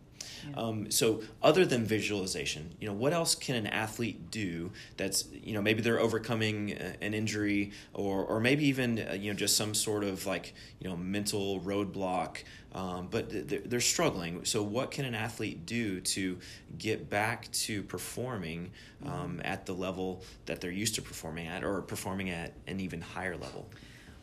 Um, 0.55 0.91
so, 0.91 1.21
other 1.41 1.65
than 1.65 1.85
visualization, 1.85 2.75
you 2.79 2.87
know, 2.87 2.93
what 2.93 3.13
else 3.13 3.35
can 3.35 3.55
an 3.55 3.67
athlete 3.67 4.31
do? 4.31 4.71
That's 4.97 5.25
you 5.31 5.53
know 5.53 5.61
maybe 5.61 5.81
they're 5.81 5.99
overcoming 5.99 6.77
uh, 6.77 6.93
an 7.01 7.13
injury, 7.13 7.71
or 7.93 8.23
or 8.23 8.39
maybe 8.39 8.65
even 8.65 8.99
uh, 8.99 9.13
you 9.13 9.31
know 9.31 9.37
just 9.37 9.57
some 9.57 9.73
sort 9.73 10.03
of 10.03 10.25
like 10.25 10.53
you 10.79 10.89
know 10.89 10.97
mental 10.97 11.59
roadblock, 11.61 12.43
um, 12.73 13.07
but 13.09 13.29
they're, 13.49 13.59
they're 13.59 13.79
struggling. 13.79 14.45
So, 14.45 14.61
what 14.63 14.91
can 14.91 15.05
an 15.05 15.15
athlete 15.15 15.65
do 15.65 16.01
to 16.01 16.37
get 16.77 17.09
back 17.09 17.51
to 17.51 17.83
performing 17.83 18.71
um, 19.05 19.41
at 19.43 19.65
the 19.65 19.73
level 19.73 20.23
that 20.45 20.61
they're 20.61 20.71
used 20.71 20.95
to 20.95 21.01
performing 21.01 21.47
at, 21.47 21.63
or 21.63 21.81
performing 21.81 22.29
at 22.29 22.53
an 22.67 22.79
even 22.79 23.01
higher 23.01 23.35
level? 23.35 23.67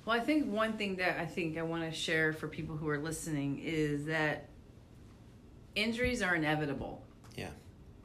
Well, 0.05 0.15
I 0.15 0.21
think 0.21 0.53
one 0.53 0.75
thing 0.75 0.97
that 0.97 1.19
I 1.19 1.25
think 1.25 1.57
I 1.57 1.63
want 1.63 1.91
to 1.91 1.97
share 1.97 2.33
for 2.33 2.47
people 2.47 2.77
who 2.77 2.89
are 2.89 2.99
listening 2.99 3.61
is 3.65 4.05
that 4.07 4.49
injuries 5.75 6.23
are 6.23 6.35
inevitable. 6.35 7.03
Yeah. 7.37 7.51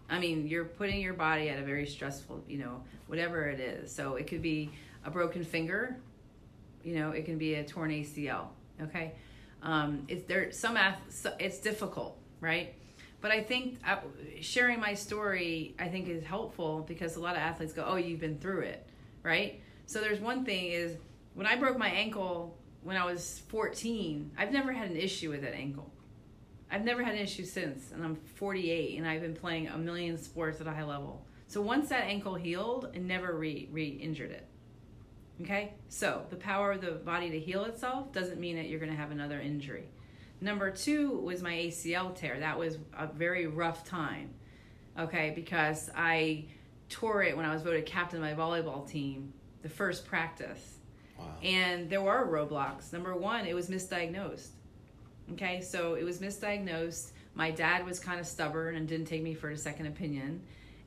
I 0.09 0.19
mean, 0.19 0.47
you're 0.47 0.65
putting 0.65 1.01
your 1.01 1.13
body 1.13 1.49
at 1.49 1.59
a 1.59 1.61
very 1.61 1.85
stressful, 1.85 2.43
you 2.47 2.57
know, 2.57 2.83
whatever 3.07 3.47
it 3.47 3.59
is. 3.59 3.93
So 3.93 4.15
it 4.15 4.27
could 4.27 4.41
be 4.41 4.71
a 5.05 5.11
broken 5.11 5.43
finger, 5.43 5.97
you 6.83 6.95
know, 6.95 7.11
it 7.11 7.25
can 7.25 7.37
be 7.37 7.55
a 7.55 7.63
torn 7.63 7.91
ACL. 7.91 8.47
Okay, 8.81 9.13
um, 9.61 10.05
it's 10.07 10.23
there. 10.23 10.51
Some 10.51 10.77
ath- 10.77 11.35
it's 11.39 11.59
difficult, 11.59 12.17
right? 12.39 12.73
But 13.21 13.31
I 13.31 13.43
think 13.43 13.79
uh, 13.85 13.97
sharing 14.39 14.79
my 14.79 14.93
story, 14.93 15.75
I 15.77 15.89
think, 15.89 16.07
is 16.07 16.23
helpful 16.23 16.85
because 16.87 17.17
a 17.17 17.19
lot 17.19 17.35
of 17.35 17.41
athletes 17.41 17.73
go, 17.73 17.83
"Oh, 17.85 17.97
you've 17.97 18.21
been 18.21 18.37
through 18.37 18.61
it," 18.61 18.87
right? 19.21 19.61
So 19.85 19.99
there's 19.99 20.21
one 20.21 20.45
thing 20.45 20.67
is 20.67 20.95
when 21.33 21.45
I 21.45 21.57
broke 21.57 21.77
my 21.77 21.89
ankle 21.89 22.57
when 22.83 22.95
I 22.95 23.05
was 23.05 23.41
14, 23.49 24.31
I've 24.37 24.51
never 24.51 24.71
had 24.71 24.89
an 24.89 24.97
issue 24.97 25.29
with 25.29 25.41
that 25.41 25.53
ankle. 25.53 25.91
I've 26.71 26.83
never 26.83 27.03
had 27.03 27.15
an 27.15 27.21
issue 27.21 27.45
since, 27.45 27.91
and 27.91 28.03
I'm 28.03 28.15
48, 28.15 28.97
and 28.97 29.07
I've 29.07 29.21
been 29.21 29.35
playing 29.35 29.67
a 29.67 29.77
million 29.77 30.17
sports 30.17 30.61
at 30.61 30.67
a 30.67 30.71
high 30.71 30.83
level. 30.83 31.25
So 31.47 31.61
once 31.61 31.89
that 31.89 32.03
ankle 32.03 32.35
healed, 32.35 32.91
I 32.93 32.99
never 32.99 33.35
re 33.35 33.67
re 33.71 33.87
injured 33.87 34.31
it. 34.31 34.45
Okay, 35.41 35.73
so 35.87 36.25
the 36.29 36.35
power 36.35 36.73
of 36.73 36.81
the 36.81 36.91
body 36.91 37.29
to 37.31 37.39
heal 37.39 37.63
itself 37.63 38.11
doesn't 38.11 38.39
mean 38.39 38.57
that 38.57 38.67
you're 38.67 38.79
going 38.79 38.91
to 38.91 38.97
have 38.97 39.11
another 39.11 39.39
injury. 39.39 39.89
Number 40.41 40.69
two 40.69 41.17
was 41.19 41.41
my 41.41 41.53
ACL 41.53 42.13
tear. 42.13 42.39
That 42.39 42.59
was 42.59 42.77
a 42.97 43.07
very 43.07 43.47
rough 43.47 43.83
time. 43.83 44.33
Okay, 44.97 45.31
because 45.35 45.89
I 45.95 46.45
tore 46.89 47.23
it 47.23 47.35
when 47.35 47.45
I 47.45 47.53
was 47.53 47.61
voted 47.61 47.85
captain 47.85 48.21
of 48.23 48.37
my 48.37 48.41
volleyball 48.41 48.87
team, 48.87 49.33
the 49.61 49.69
first 49.69 50.05
practice. 50.05 50.77
Wow. 51.17 51.25
And 51.41 51.89
there 51.89 52.01
were 52.01 52.27
roadblocks. 52.27 52.93
Number 52.93 53.15
one, 53.15 53.45
it 53.45 53.55
was 53.55 53.69
misdiagnosed. 53.69 54.49
Okay, 55.33 55.61
so 55.61 55.95
it 55.95 56.03
was 56.03 56.19
misdiagnosed. 56.19 57.11
My 57.35 57.51
dad 57.51 57.85
was 57.85 57.99
kind 57.99 58.19
of 58.19 58.25
stubborn 58.25 58.75
and 58.75 58.87
didn't 58.87 59.07
take 59.07 59.23
me 59.23 59.33
for 59.33 59.49
a 59.49 59.57
second 59.57 59.85
opinion. 59.85 60.41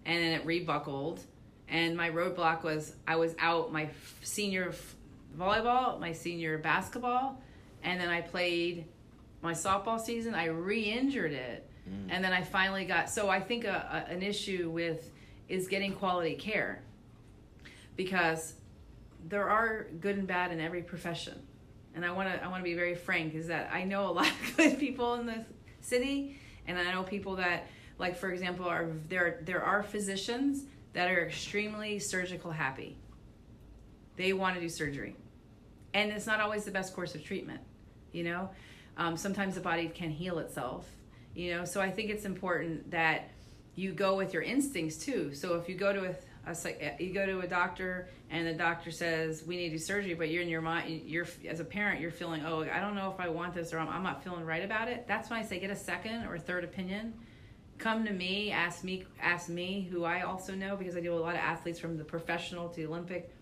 And 0.04 0.22
then 0.22 0.32
it 0.32 0.44
rebuckled. 0.44 1.20
And 1.68 1.96
my 1.96 2.10
roadblock 2.10 2.64
was 2.64 2.94
I 3.06 3.16
was 3.16 3.34
out 3.38 3.72
my 3.72 3.88
senior 4.22 4.74
volleyball, 5.38 5.98
my 6.00 6.12
senior 6.12 6.58
basketball, 6.58 7.40
and 7.82 8.00
then 8.00 8.08
I 8.08 8.20
played 8.20 8.84
my 9.40 9.52
softball 9.52 10.00
season. 10.00 10.34
I 10.34 10.46
re 10.46 10.82
injured 10.82 11.32
it. 11.32 11.68
Mm. 11.88 12.08
And 12.10 12.24
then 12.24 12.32
I 12.32 12.42
finally 12.42 12.84
got. 12.84 13.10
So 13.10 13.28
I 13.28 13.40
think 13.40 13.64
a, 13.64 14.04
a, 14.08 14.12
an 14.12 14.22
issue 14.22 14.70
with 14.70 15.10
is 15.48 15.68
getting 15.68 15.92
quality 15.92 16.34
care 16.34 16.82
because 17.96 18.54
there 19.28 19.48
are 19.48 19.86
good 20.00 20.16
and 20.16 20.26
bad 20.26 20.52
in 20.52 20.60
every 20.60 20.82
profession 20.82 21.40
and 21.94 22.04
i 22.04 22.10
want 22.10 22.28
to 22.28 22.44
i 22.44 22.48
want 22.48 22.60
to 22.60 22.64
be 22.64 22.74
very 22.74 22.94
frank 22.94 23.34
is 23.34 23.46
that 23.48 23.70
i 23.72 23.84
know 23.84 24.08
a 24.08 24.12
lot 24.12 24.28
of 24.28 24.34
good 24.56 24.78
people 24.78 25.14
in 25.14 25.26
the 25.26 25.44
city 25.80 26.38
and 26.66 26.78
i 26.78 26.92
know 26.92 27.02
people 27.02 27.36
that 27.36 27.66
like 27.98 28.16
for 28.16 28.30
example 28.30 28.66
are 28.66 28.88
there 29.08 29.40
there 29.44 29.62
are 29.62 29.82
physicians 29.82 30.64
that 30.92 31.10
are 31.10 31.26
extremely 31.26 31.98
surgical 31.98 32.50
happy. 32.50 32.98
They 34.16 34.34
want 34.34 34.56
to 34.56 34.60
do 34.60 34.68
surgery. 34.68 35.16
And 35.94 36.12
it's 36.12 36.26
not 36.26 36.40
always 36.40 36.64
the 36.64 36.70
best 36.70 36.94
course 36.94 37.14
of 37.14 37.24
treatment 37.24 37.60
you 38.12 38.24
know? 38.24 38.50
Um, 38.96 39.16
sometimes 39.16 39.54
the 39.54 39.60
body 39.60 39.88
can 39.88 40.10
heal 40.10 40.38
itself 40.38 40.86
You 41.34 41.56
know, 41.56 41.64
so 41.64 41.80
I 41.80 41.90
think 41.90 42.10
it's 42.10 42.26
important 42.26 42.90
that 42.90 43.30
you 43.74 43.92
go 43.92 44.16
with 44.16 44.34
your 44.34 44.42
instincts 44.42 44.96
too. 44.96 45.34
So 45.34 45.54
if 45.54 45.68
you 45.68 45.74
go 45.74 45.92
to 45.92 46.04
a 46.10 46.14
a, 46.46 46.96
you 46.98 47.12
go 47.12 47.26
to 47.26 47.40
a 47.40 47.46
doctor 47.46 48.08
and 48.30 48.46
the 48.46 48.52
doctor 48.52 48.90
says 48.90 49.44
we 49.46 49.56
need 49.56 49.70
to 49.70 49.76
do 49.76 49.78
surgery, 49.78 50.14
but 50.14 50.28
you're 50.28 50.42
in 50.42 50.48
your 50.48 50.60
mind, 50.60 51.02
you're 51.06 51.26
as 51.48 51.60
a 51.60 51.64
parent, 51.64 52.00
you're 52.00 52.10
feeling, 52.10 52.44
oh, 52.44 52.62
I 52.62 52.80
don't 52.80 52.94
know 52.94 53.12
if 53.12 53.20
I 53.20 53.28
want 53.28 53.54
this 53.54 53.72
or 53.72 53.78
I'm, 53.78 53.88
I'm 53.88 54.02
not 54.02 54.24
feeling 54.24 54.44
right 54.44 54.64
about 54.64 54.88
it. 54.88 55.06
That's 55.06 55.30
when 55.30 55.38
I 55.38 55.44
say 55.44 55.60
get 55.60 55.70
a 55.70 55.76
second 55.76 56.26
or 56.26 56.38
third 56.38 56.64
opinion. 56.64 57.14
Come 57.78 58.04
to 58.06 58.12
me, 58.12 58.50
ask 58.50 58.84
me, 58.84 59.04
ask 59.20 59.48
me, 59.48 59.88
who 59.90 60.04
I 60.04 60.22
also 60.22 60.54
know 60.54 60.76
because 60.76 60.96
I 60.96 61.00
deal 61.00 61.14
with 61.14 61.22
a 61.22 61.24
lot 61.24 61.34
of 61.34 61.40
athletes 61.40 61.78
from 61.78 61.96
the 61.96 62.04
professional 62.04 62.68
to 62.68 62.76
the 62.76 62.86
Olympic, 62.86 63.34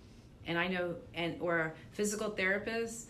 and 0.46 0.58
I 0.58 0.68
know 0.68 0.96
and 1.14 1.36
or 1.40 1.74
physical 1.92 2.30
therapists, 2.30 3.06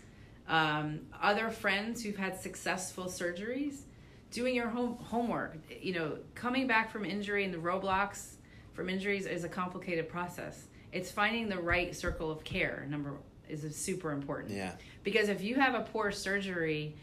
um, 0.47 1.01
other 1.21 1.49
friends 1.49 2.03
who've 2.03 2.17
had 2.17 2.39
successful 2.39 3.05
surgeries, 3.05 3.83
doing 4.31 4.55
your 4.55 4.69
home 4.69 4.97
homework. 5.01 5.57
You 5.81 5.93
know, 5.93 6.17
coming 6.33 6.65
back 6.67 6.91
from 6.91 7.05
injury 7.05 7.45
and 7.45 7.53
the 7.53 7.57
roadblocks 7.57 8.35
from 8.73 8.89
injuries 8.89 9.25
is 9.25 9.43
a 9.43 9.49
complicated 9.49 10.09
process. 10.09 10.67
It's 10.91 11.11
finding 11.11 11.49
the 11.49 11.59
right 11.59 11.95
circle 11.95 12.31
of 12.31 12.43
care. 12.43 12.85
Number 12.89 13.17
is 13.47 13.75
super 13.75 14.11
important. 14.11 14.53
Yeah. 14.53 14.73
Because 15.03 15.29
if 15.29 15.41
you 15.41 15.55
have 15.55 15.75
a 15.75 15.81
poor 15.81 16.11
surgery, 16.11 16.95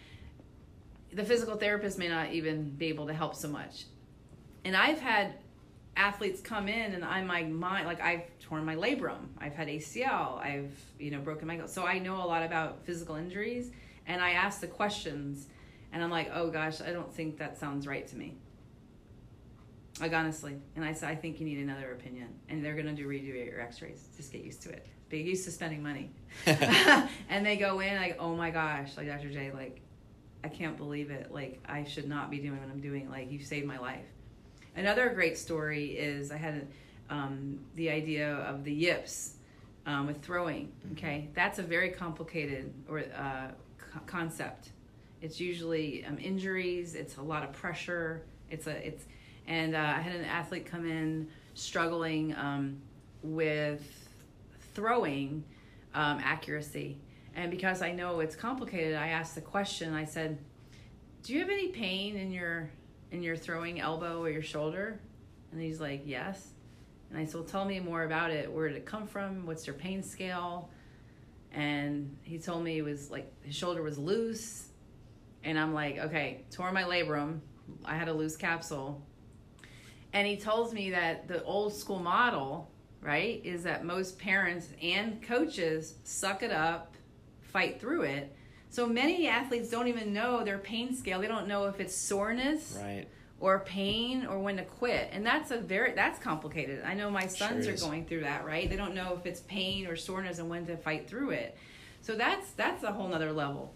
the 1.12 1.24
physical 1.24 1.56
therapist 1.56 1.98
may 1.98 2.08
not 2.08 2.32
even 2.32 2.70
be 2.70 2.86
able 2.86 3.06
to 3.06 3.14
help 3.14 3.34
so 3.34 3.48
much. 3.48 3.84
And 4.64 4.76
I've 4.76 4.98
had 4.98 5.34
athletes 5.96 6.40
come 6.40 6.68
in 6.68 6.92
and 6.92 7.04
I'm 7.04 7.26
my 7.26 7.42
mind 7.42 7.86
like 7.86 8.00
I've 8.00 8.22
torn 8.40 8.64
my 8.64 8.76
labrum, 8.76 9.26
I've 9.38 9.54
had 9.54 9.66
ACL, 9.66 10.38
I've 10.38 10.72
you 10.98 11.10
know 11.10 11.18
broken 11.18 11.48
my 11.48 11.56
go." 11.56 11.66
so 11.66 11.84
I 11.84 11.98
know 11.98 12.22
a 12.22 12.24
lot 12.24 12.44
about 12.44 12.84
physical 12.84 13.16
injuries 13.16 13.72
and 14.06 14.22
I 14.22 14.30
ask 14.30 14.60
the 14.60 14.68
questions 14.68 15.48
and 15.92 16.02
I'm 16.02 16.10
like, 16.10 16.30
"Oh 16.32 16.50
gosh, 16.50 16.80
I 16.80 16.92
don't 16.92 17.12
think 17.12 17.38
that 17.38 17.58
sounds 17.58 17.86
right 17.86 18.06
to 18.08 18.16
me." 18.16 18.36
Like 20.00 20.12
honestly, 20.12 20.56
and 20.76 20.84
I 20.84 20.92
said, 20.92 21.10
I 21.10 21.16
think 21.16 21.40
you 21.40 21.46
need 21.46 21.58
another 21.58 21.92
opinion, 21.92 22.28
and 22.48 22.64
they're 22.64 22.76
gonna 22.76 22.94
do 22.94 23.06
redo 23.06 23.44
your 23.44 23.60
X-rays. 23.60 24.08
Just 24.16 24.32
get 24.32 24.44
used 24.44 24.62
to 24.62 24.70
it. 24.70 24.86
Be 25.08 25.18
used 25.18 25.44
to 25.44 25.50
spending 25.50 25.82
money. 25.82 26.10
and 26.46 27.44
they 27.44 27.56
go 27.56 27.80
in 27.80 27.96
like, 27.96 28.16
oh 28.20 28.36
my 28.36 28.50
gosh, 28.50 28.96
like 28.96 29.06
Dr. 29.06 29.30
J, 29.30 29.50
like 29.52 29.80
I 30.44 30.48
can't 30.48 30.76
believe 30.76 31.10
it. 31.10 31.32
Like 31.32 31.60
I 31.66 31.84
should 31.84 32.08
not 32.08 32.30
be 32.30 32.38
doing 32.38 32.60
what 32.60 32.70
I'm 32.70 32.80
doing. 32.80 33.10
Like 33.10 33.30
you 33.30 33.42
saved 33.42 33.66
my 33.66 33.78
life. 33.78 34.06
Another 34.76 35.08
great 35.08 35.36
story 35.36 35.86
is 35.98 36.30
I 36.30 36.36
had 36.36 36.68
um, 37.10 37.58
the 37.74 37.90
idea 37.90 38.34
of 38.34 38.64
the 38.64 38.72
yips 38.72 39.34
um, 39.86 40.06
with 40.06 40.22
throwing. 40.22 40.66
Mm-hmm. 40.66 40.92
Okay, 40.92 41.28
that's 41.34 41.58
a 41.58 41.62
very 41.62 41.90
complicated 41.90 42.72
or 42.88 43.00
uh, 43.00 43.48
co- 43.78 44.00
concept. 44.06 44.70
It's 45.20 45.40
usually 45.40 46.04
um, 46.04 46.18
injuries. 46.18 46.94
It's 46.94 47.16
a 47.16 47.22
lot 47.22 47.42
of 47.42 47.52
pressure. 47.52 48.22
It's 48.50 48.66
a 48.66 48.86
it's 48.86 49.04
and 49.46 49.74
uh, 49.74 49.78
I 49.78 50.00
had 50.00 50.14
an 50.14 50.24
athlete 50.24 50.66
come 50.66 50.86
in 50.86 51.28
struggling 51.54 52.34
um, 52.36 52.80
with 53.22 54.08
throwing 54.74 55.42
um, 55.94 56.20
accuracy. 56.22 56.98
And 57.34 57.50
because 57.50 57.82
I 57.82 57.92
know 57.92 58.20
it's 58.20 58.36
complicated, 58.36 58.94
I 58.94 59.08
asked 59.08 59.34
the 59.34 59.40
question. 59.40 59.94
I 59.94 60.04
said, 60.04 60.38
"Do 61.22 61.32
you 61.32 61.40
have 61.40 61.50
any 61.50 61.68
pain 61.68 62.16
in 62.16 62.30
your 62.30 62.70
in 63.10 63.22
your 63.22 63.36
throwing 63.36 63.80
elbow 63.80 64.22
or 64.22 64.30
your 64.30 64.42
shoulder?" 64.42 65.00
And 65.52 65.60
he's 65.60 65.80
like, 65.80 66.02
"Yes." 66.04 66.48
And 67.10 67.18
I 67.18 67.24
said, 67.24 67.36
well, 67.36 67.44
"Tell 67.44 67.64
me 67.64 67.80
more 67.80 68.04
about 68.04 68.30
it. 68.30 68.52
Where 68.52 68.68
did 68.68 68.76
it 68.76 68.86
come 68.86 69.06
from? 69.06 69.46
What's 69.46 69.66
your 69.66 69.74
pain 69.74 70.02
scale?" 70.02 70.70
And 71.52 72.16
he 72.22 72.38
told 72.38 72.62
me 72.64 72.78
it 72.78 72.82
was 72.82 73.10
like 73.10 73.32
his 73.42 73.54
shoulder 73.54 73.82
was 73.82 73.98
loose. 73.98 74.67
And 75.44 75.58
I'm 75.58 75.72
like, 75.72 75.98
"Okay, 75.98 76.44
tore 76.50 76.72
my 76.72 76.82
labrum. 76.82 77.40
I 77.84 77.96
had 77.96 78.08
a 78.08 78.12
loose 78.14 78.36
capsule 78.36 79.02
and 80.12 80.26
he 80.26 80.36
tells 80.36 80.72
me 80.72 80.90
that 80.90 81.28
the 81.28 81.42
old 81.44 81.74
school 81.74 81.98
model, 81.98 82.70
right, 83.02 83.40
is 83.44 83.62
that 83.64 83.84
most 83.84 84.18
parents 84.18 84.68
and 84.82 85.22
coaches 85.22 85.94
suck 86.04 86.42
it 86.42 86.50
up, 86.50 86.94
fight 87.40 87.80
through 87.80 88.02
it. 88.02 88.34
So 88.70 88.86
many 88.86 89.28
athletes 89.28 89.70
don't 89.70 89.88
even 89.88 90.12
know 90.12 90.44
their 90.44 90.58
pain 90.58 90.94
scale. 90.94 91.20
They 91.20 91.28
don't 91.28 91.48
know 91.48 91.66
if 91.66 91.80
it's 91.80 91.94
soreness. 91.94 92.78
Right 92.80 93.06
or 93.40 93.60
pain 93.60 94.26
or 94.26 94.40
when 94.40 94.56
to 94.56 94.64
quit 94.64 95.08
and 95.12 95.24
that's 95.24 95.52
a 95.52 95.58
very 95.58 95.92
that's 95.92 96.18
complicated 96.18 96.82
i 96.84 96.92
know 96.92 97.08
my 97.08 97.24
sons 97.24 97.66
sure 97.66 97.74
are 97.74 97.76
going 97.76 98.04
through 98.04 98.22
that 98.22 98.44
right 98.44 98.68
they 98.68 98.74
don't 98.74 98.96
know 98.96 99.14
if 99.16 99.26
it's 99.26 99.38
pain 99.42 99.86
or 99.86 99.94
soreness 99.94 100.40
and 100.40 100.48
when 100.48 100.66
to 100.66 100.76
fight 100.76 101.08
through 101.08 101.30
it 101.30 101.56
so 102.02 102.16
that's 102.16 102.50
that's 102.52 102.82
a 102.82 102.90
whole 102.90 103.06
nother 103.06 103.32
level 103.32 103.72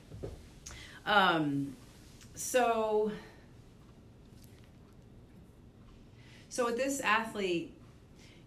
um 1.06 1.76
so 2.34 3.12
So 6.52 6.66
with 6.66 6.76
this 6.76 7.00
athlete, 7.00 7.72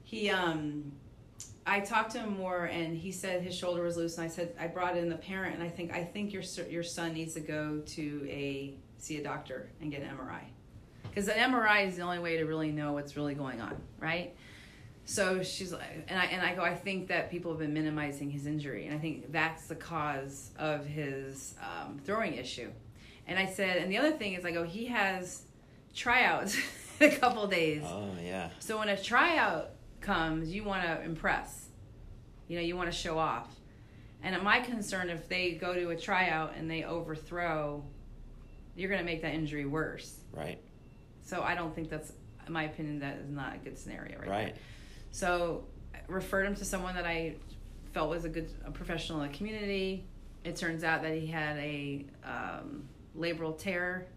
he 0.03 0.29
um 0.29 0.91
I 1.65 1.79
talked 1.79 2.11
to 2.11 2.19
him 2.19 2.37
more, 2.37 2.65
and 2.65 2.95
he 2.95 3.11
said 3.11 3.41
his 3.41 3.55
shoulder 3.57 3.81
was 3.81 3.97
loose. 3.97 4.19
And 4.19 4.25
I 4.25 4.27
said 4.27 4.53
I 4.59 4.67
brought 4.67 4.95
in 4.95 5.09
the 5.09 5.15
parent, 5.15 5.55
and 5.55 5.63
I 5.63 5.69
think 5.69 5.91
I 5.91 6.03
think 6.03 6.31
your 6.31 6.43
your 6.69 6.83
son 6.83 7.13
needs 7.13 7.33
to 7.33 7.39
go 7.39 7.81
to 7.83 8.27
a 8.29 8.75
see 8.99 9.17
a 9.17 9.23
doctor 9.23 9.71
and 9.81 9.89
get 9.89 10.03
an 10.03 10.09
MRI, 10.09 10.41
because 11.09 11.27
an 11.27 11.51
MRI 11.51 11.87
is 11.87 11.95
the 11.95 12.03
only 12.03 12.19
way 12.19 12.37
to 12.37 12.43
really 12.43 12.71
know 12.71 12.93
what's 12.93 13.17
really 13.17 13.33
going 13.33 13.59
on, 13.59 13.75
right? 13.97 14.35
So 15.05 15.43
she's 15.43 15.71
like, 15.71 15.83
and 16.07 16.19
I 16.19 16.25
and 16.25 16.41
I 16.41 16.55
go, 16.55 16.63
I 16.63 16.73
think 16.73 17.07
that 17.09 17.29
people 17.29 17.51
have 17.51 17.59
been 17.59 17.73
minimizing 17.73 18.31
his 18.31 18.47
injury, 18.47 18.87
and 18.87 18.95
I 18.95 18.97
think 18.97 19.31
that's 19.31 19.67
the 19.67 19.75
cause 19.75 20.51
of 20.57 20.85
his 20.85 21.53
um, 21.61 21.99
throwing 22.03 22.33
issue. 22.33 22.71
And 23.27 23.37
I 23.37 23.45
said, 23.45 23.77
and 23.77 23.91
the 23.91 23.97
other 23.97 24.11
thing 24.11 24.33
is, 24.33 24.45
I 24.45 24.51
go, 24.51 24.63
he 24.63 24.85
has 24.85 25.43
tryouts 25.93 26.57
a 26.99 27.09
couple 27.09 27.45
days. 27.47 27.83
Oh 27.85 28.09
yeah. 28.23 28.49
So 28.59 28.79
when 28.79 28.89
a 28.89 29.01
tryout 29.01 29.71
comes, 30.01 30.53
you 30.53 30.63
want 30.63 30.83
to 30.83 31.01
impress. 31.03 31.69
You 32.47 32.57
know, 32.57 32.63
you 32.63 32.75
want 32.75 32.91
to 32.91 32.97
show 32.97 33.17
off. 33.17 33.55
And 34.23 34.41
my 34.41 34.59
concern, 34.59 35.09
if 35.09 35.29
they 35.29 35.51
go 35.51 35.75
to 35.75 35.89
a 35.89 35.95
tryout 35.95 36.53
and 36.57 36.69
they 36.69 36.83
overthrow, 36.83 37.83
you're 38.75 38.89
going 38.89 38.99
to 38.99 39.05
make 39.05 39.21
that 39.21 39.33
injury 39.33 39.65
worse. 39.65 40.19
Right. 40.33 40.59
So 41.21 41.41
I 41.41 41.53
don't 41.53 41.73
think 41.75 41.89
that's, 41.89 42.11
in 42.47 42.53
my 42.53 42.63
opinion, 42.63 42.99
that 42.99 43.17
is 43.17 43.29
not 43.29 43.55
a 43.55 43.57
good 43.57 43.77
scenario 43.77 44.19
right 44.19 44.29
Right. 44.29 44.45
There. 44.55 44.63
So 45.15 45.63
referred 46.09 46.45
him 46.45 46.55
to 46.55 46.65
someone 46.65 46.93
that 46.95 47.05
I 47.05 47.35
felt 47.93 48.09
was 48.09 48.25
a 48.25 48.29
good 48.29 48.51
a 48.65 48.71
professional 48.71 49.21
in 49.21 49.31
the 49.31 49.37
community. 49.37 50.05
It 50.43 50.57
turns 50.57 50.83
out 50.83 51.03
that 51.03 51.13
he 51.13 51.25
had 51.25 51.55
a 51.55 52.05
um, 52.25 52.83
labral 53.17 53.57
tear 53.57 54.07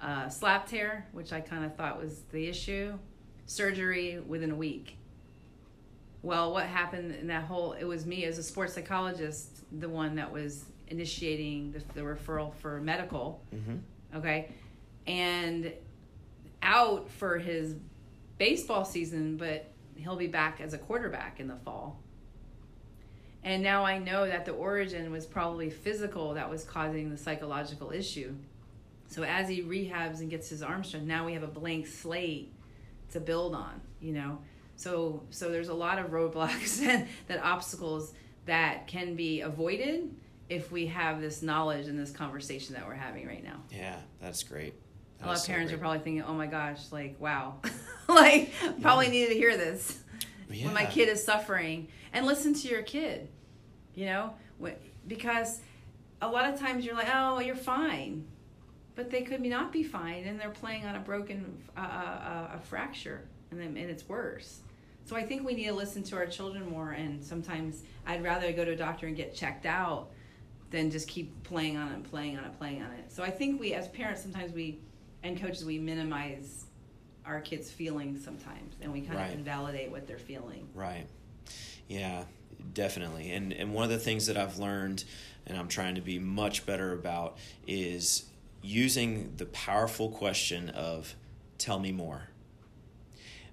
uh, 0.00 0.28
slap 0.28 0.66
tear, 0.66 1.06
which 1.12 1.32
I 1.32 1.40
kind 1.40 1.64
of 1.64 1.76
thought 1.76 1.96
was 1.96 2.22
the 2.32 2.48
issue, 2.48 2.98
surgery 3.46 4.18
within 4.26 4.50
a 4.50 4.56
week. 4.56 4.96
Well, 6.22 6.52
what 6.52 6.66
happened 6.66 7.14
in 7.14 7.28
that 7.28 7.44
whole, 7.44 7.74
it 7.74 7.84
was 7.84 8.04
me 8.04 8.24
as 8.24 8.36
a 8.36 8.42
sports 8.42 8.74
psychologist, 8.74 9.62
the 9.78 9.88
one 9.88 10.16
that 10.16 10.32
was 10.32 10.64
initiating 10.88 11.70
the, 11.70 11.82
the 11.94 12.00
referral 12.00 12.52
for 12.54 12.80
medical. 12.80 13.44
Mm-hmm. 13.54 14.16
Okay. 14.18 14.50
And 15.06 15.72
out 16.64 17.08
for 17.10 17.38
his 17.38 17.76
baseball 18.38 18.84
season, 18.84 19.36
but 19.36 19.71
he'll 19.96 20.16
be 20.16 20.26
back 20.26 20.60
as 20.60 20.74
a 20.74 20.78
quarterback 20.78 21.40
in 21.40 21.48
the 21.48 21.56
fall. 21.56 22.00
And 23.44 23.62
now 23.62 23.84
I 23.84 23.98
know 23.98 24.26
that 24.26 24.44
the 24.44 24.52
origin 24.52 25.10
was 25.10 25.26
probably 25.26 25.68
physical 25.68 26.34
that 26.34 26.48
was 26.48 26.64
causing 26.64 27.10
the 27.10 27.16
psychological 27.16 27.90
issue. 27.90 28.34
So 29.08 29.24
as 29.24 29.48
he 29.48 29.62
rehabs 29.62 30.20
and 30.20 30.30
gets 30.30 30.48
his 30.48 30.62
arm 30.62 30.84
strength, 30.84 31.06
now 31.06 31.26
we 31.26 31.34
have 31.34 31.42
a 31.42 31.48
blank 31.48 31.86
slate 31.86 32.52
to 33.10 33.20
build 33.20 33.54
on, 33.54 33.80
you 34.00 34.12
know. 34.12 34.38
So 34.76 35.24
so 35.30 35.50
there's 35.50 35.68
a 35.68 35.74
lot 35.74 35.98
of 35.98 36.06
roadblocks 36.10 36.80
and 36.86 37.08
that 37.26 37.42
obstacles 37.42 38.14
that 38.46 38.86
can 38.86 39.14
be 39.14 39.40
avoided 39.40 40.14
if 40.48 40.70
we 40.70 40.86
have 40.86 41.20
this 41.20 41.42
knowledge 41.42 41.86
and 41.88 41.98
this 41.98 42.10
conversation 42.10 42.74
that 42.74 42.86
we're 42.86 42.94
having 42.94 43.26
right 43.26 43.42
now. 43.42 43.62
Yeah, 43.70 43.98
that's 44.20 44.42
great. 44.42 44.74
A 45.22 45.28
lot 45.28 45.38
of 45.38 45.46
parents 45.46 45.70
so 45.70 45.76
are 45.76 45.80
probably 45.80 46.00
thinking, 46.00 46.22
"Oh 46.22 46.34
my 46.34 46.46
gosh, 46.46 46.90
like 46.90 47.16
wow, 47.20 47.56
like 48.08 48.52
probably 48.80 49.06
yeah. 49.06 49.12
needed 49.12 49.28
to 49.28 49.34
hear 49.34 49.56
this 49.56 50.00
yeah. 50.50 50.66
when 50.66 50.74
my 50.74 50.86
kid 50.86 51.08
is 51.08 51.24
suffering." 51.24 51.88
And 52.12 52.26
listen 52.26 52.52
to 52.54 52.68
your 52.68 52.82
kid, 52.82 53.28
you 53.94 54.06
know, 54.06 54.34
because 55.06 55.60
a 56.20 56.28
lot 56.28 56.52
of 56.52 56.58
times 56.58 56.84
you're 56.84 56.94
like, 56.94 57.08
"Oh, 57.12 57.40
you're 57.40 57.56
fine," 57.56 58.26
but 58.94 59.10
they 59.10 59.22
could 59.22 59.40
not 59.40 59.72
be 59.72 59.82
fine 59.82 60.24
and 60.24 60.38
they're 60.38 60.50
playing 60.50 60.84
on 60.86 60.96
a 60.96 61.00
broken 61.00 61.62
uh, 61.76 61.80
uh, 61.80 61.84
uh, 61.84 62.56
a 62.56 62.58
fracture 62.58 63.22
and 63.50 63.60
then 63.60 63.68
and 63.76 63.90
it's 63.90 64.08
worse 64.08 64.60
so 65.04 65.16
i 65.16 65.22
think 65.22 65.44
we 65.44 65.54
need 65.54 65.66
to 65.66 65.72
listen 65.72 66.02
to 66.02 66.16
our 66.16 66.26
children 66.26 66.68
more 66.68 66.92
and 66.92 67.22
sometimes 67.24 67.82
i'd 68.06 68.22
rather 68.22 68.52
go 68.52 68.64
to 68.64 68.72
a 68.72 68.76
doctor 68.76 69.06
and 69.06 69.16
get 69.16 69.34
checked 69.34 69.66
out 69.66 70.10
than 70.70 70.90
just 70.90 71.08
keep 71.08 71.42
playing 71.42 71.76
on 71.76 71.88
it 71.88 71.94
and 71.94 72.04
playing 72.04 72.36
on 72.36 72.44
it 72.44 72.58
playing 72.58 72.82
on 72.82 72.90
it 72.92 73.10
so 73.10 73.22
i 73.22 73.30
think 73.30 73.60
we 73.60 73.74
as 73.74 73.88
parents 73.88 74.22
sometimes 74.22 74.52
we 74.52 74.78
and 75.22 75.40
coaches 75.40 75.64
we 75.64 75.78
minimize 75.78 76.64
our 77.24 77.40
kids 77.40 77.70
feelings 77.70 78.24
sometimes 78.24 78.74
and 78.80 78.92
we 78.92 79.00
kind 79.00 79.16
right. 79.18 79.32
of 79.32 79.38
invalidate 79.38 79.90
what 79.90 80.06
they're 80.06 80.18
feeling. 80.18 80.68
Right. 80.74 81.06
Yeah 81.88 82.24
definitely. 82.74 83.30
And 83.32 83.52
and 83.52 83.72
one 83.72 83.84
of 83.84 83.90
the 83.90 83.98
things 83.98 84.26
that 84.26 84.36
i've 84.36 84.58
learned 84.58 85.04
and 85.46 85.58
i'm 85.58 85.68
trying 85.68 85.94
to 85.96 86.00
be 86.00 86.18
much 86.18 86.66
better 86.66 86.92
about 86.92 87.38
is 87.66 88.24
using 88.62 89.32
the 89.36 89.46
powerful 89.46 90.08
question 90.08 90.70
of 90.70 91.14
tell 91.58 91.78
me 91.78 91.92
more. 91.92 92.28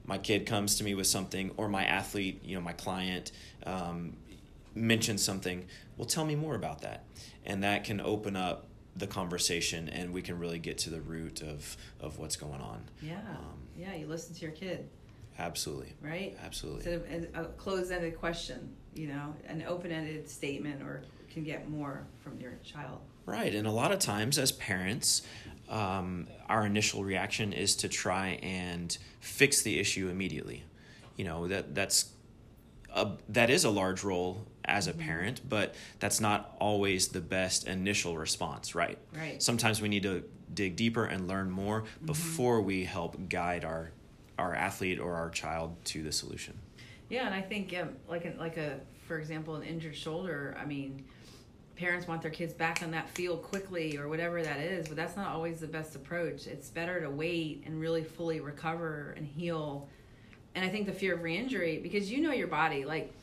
My 0.05 0.17
kid 0.17 0.45
comes 0.45 0.75
to 0.77 0.83
me 0.83 0.95
with 0.95 1.07
something 1.07 1.51
or 1.57 1.67
my 1.67 1.85
athlete 1.85 2.43
you 2.43 2.55
know 2.55 2.61
my 2.61 2.73
client 2.73 3.31
um, 3.65 4.15
mentions 4.75 5.23
something 5.23 5.65
well 5.97 6.05
tell 6.05 6.25
me 6.25 6.35
more 6.35 6.55
about 6.55 6.81
that. 6.81 7.03
And 7.45 7.63
that 7.63 7.83
can 7.83 7.99
open 7.99 8.35
up 8.35 8.65
the 8.95 9.07
conversation 9.07 9.89
and 9.89 10.13
we 10.13 10.21
can 10.21 10.37
really 10.39 10.59
get 10.59 10.77
to 10.79 10.89
the 10.89 11.01
root 11.01 11.41
of 11.41 11.77
of 11.99 12.17
what's 12.17 12.35
going 12.35 12.61
on. 12.61 12.83
Yeah. 13.01 13.19
Um, 13.19 13.59
yeah 13.75 13.95
you 13.95 14.07
listen 14.07 14.35
to 14.35 14.41
your 14.41 14.51
kid. 14.51 14.89
Absolutely. 15.37 15.93
Right? 16.01 16.37
Absolutely. 16.43 16.91
Instead 16.91 17.29
of 17.33 17.45
a 17.45 17.49
closed-ended 17.49 18.17
question 18.17 18.75
you 18.95 19.07
know 19.07 19.35
an 19.47 19.63
open-ended 19.67 20.27
statement 20.29 20.81
or 20.81 21.03
can 21.31 21.43
get 21.43 21.69
more 21.69 22.05
from 22.19 22.39
your 22.39 22.53
child. 22.63 22.99
Right 23.25 23.53
and 23.53 23.67
a 23.67 23.71
lot 23.71 23.91
of 23.91 23.99
times 23.99 24.37
as 24.37 24.51
parents 24.51 25.21
um, 25.69 26.27
our 26.47 26.65
initial 26.65 27.03
reaction 27.03 27.53
is 27.53 27.75
to 27.77 27.87
try 27.87 28.39
and 28.41 28.97
fix 29.19 29.61
the 29.61 29.79
issue 29.79 30.09
immediately. 30.09 30.63
You 31.15 31.25
know 31.25 31.47
that 31.47 31.75
that's 31.75 32.11
a, 32.93 33.11
that 33.29 33.49
is 33.49 33.65
a 33.65 33.69
large 33.69 34.03
role 34.03 34.47
as 34.65 34.87
a 34.87 34.93
parent, 34.93 35.41
but 35.47 35.75
that's 35.99 36.19
not 36.19 36.55
always 36.59 37.09
the 37.09 37.21
best 37.21 37.67
initial 37.67 38.17
response, 38.17 38.75
right? 38.75 38.97
Right. 39.15 39.41
Sometimes 39.41 39.81
we 39.81 39.89
need 39.89 40.03
to 40.03 40.23
dig 40.53 40.75
deeper 40.75 41.05
and 41.05 41.27
learn 41.27 41.49
more 41.49 41.81
mm-hmm. 41.81 42.05
before 42.05 42.61
we 42.61 42.83
help 42.83 43.29
guide 43.29 43.63
our 43.63 43.91
our 44.37 44.55
athlete 44.55 44.99
or 44.99 45.15
our 45.15 45.29
child 45.29 45.75
to 45.83 46.01
the 46.01 46.11
solution. 46.11 46.57
Yeah, 47.09 47.25
and 47.25 47.35
I 47.35 47.41
think 47.41 47.75
um, 47.77 47.89
like 48.07 48.25
a, 48.25 48.33
like 48.39 48.57
a 48.57 48.79
for 49.07 49.19
example 49.19 49.55
an 49.55 49.63
injured 49.63 49.95
shoulder. 49.95 50.55
I 50.59 50.65
mean, 50.65 51.03
parents 51.75 52.07
want 52.07 52.21
their 52.21 52.31
kids 52.31 52.53
back 52.53 52.81
on 52.83 52.91
that 52.91 53.09
field 53.09 53.41
quickly 53.41 53.97
or 53.97 54.07
whatever 54.07 54.41
that 54.41 54.59
is, 54.59 54.87
but 54.87 54.95
that's 54.95 55.15
not 55.15 55.27
always 55.27 55.59
the 55.59 55.67
best 55.67 55.95
approach. 55.95 56.47
It's 56.47 56.69
better 56.69 57.01
to 57.01 57.09
wait 57.09 57.63
and 57.65 57.79
really 57.79 58.03
fully 58.03 58.39
recover 58.39 59.13
and 59.17 59.25
heal. 59.25 59.87
And 60.55 60.65
I 60.65 60.69
think 60.69 60.85
the 60.85 60.93
fear 60.93 61.15
of 61.15 61.23
re-injury 61.23 61.79
because 61.79 62.11
you 62.11 62.21
know 62.21 62.31
your 62.31 62.47
body 62.47 62.85
like 62.85 63.13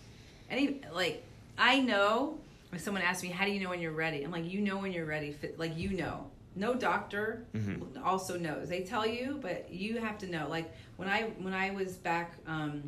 any 0.50 0.80
like 0.92 1.24
I 1.58 1.80
know 1.80 2.38
if 2.72 2.80
someone 2.80 3.02
asks 3.02 3.22
me 3.22 3.28
how 3.28 3.44
do 3.44 3.50
you 3.50 3.60
know 3.60 3.70
when 3.70 3.80
you're 3.80 3.92
ready? 3.92 4.22
I'm 4.22 4.30
like 4.30 4.50
you 4.50 4.60
know 4.60 4.78
when 4.78 4.92
you're 4.92 5.06
ready 5.06 5.36
like 5.56 5.76
you 5.76 5.90
know. 5.90 6.30
No 6.58 6.72
doctor 6.74 7.44
mm-hmm. 7.54 8.02
also 8.02 8.38
knows. 8.38 8.70
They 8.70 8.80
tell 8.80 9.06
you, 9.06 9.38
but 9.42 9.70
you 9.70 9.98
have 10.00 10.16
to 10.18 10.26
know. 10.26 10.46
Like 10.48 10.74
when 10.96 11.06
I 11.06 11.24
when 11.38 11.52
I 11.52 11.70
was 11.70 11.94
back 11.96 12.34
um 12.46 12.82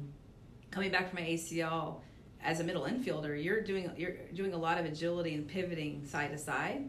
coming 0.71 0.91
back 0.91 1.11
from 1.11 1.23
my 1.23 1.29
ACL 1.29 2.01
as 2.43 2.61
a 2.61 2.65
middle 2.65 2.85
infielder, 2.85 3.43
you're 3.43 3.61
doing 3.61 3.91
you're 3.97 4.15
doing 4.35 4.55
a 4.55 4.57
lot 4.57 4.79
of 4.79 4.87
agility 4.87 5.35
and 5.35 5.47
pivoting 5.47 6.07
side 6.07 6.31
to 6.33 6.39
side. 6.39 6.89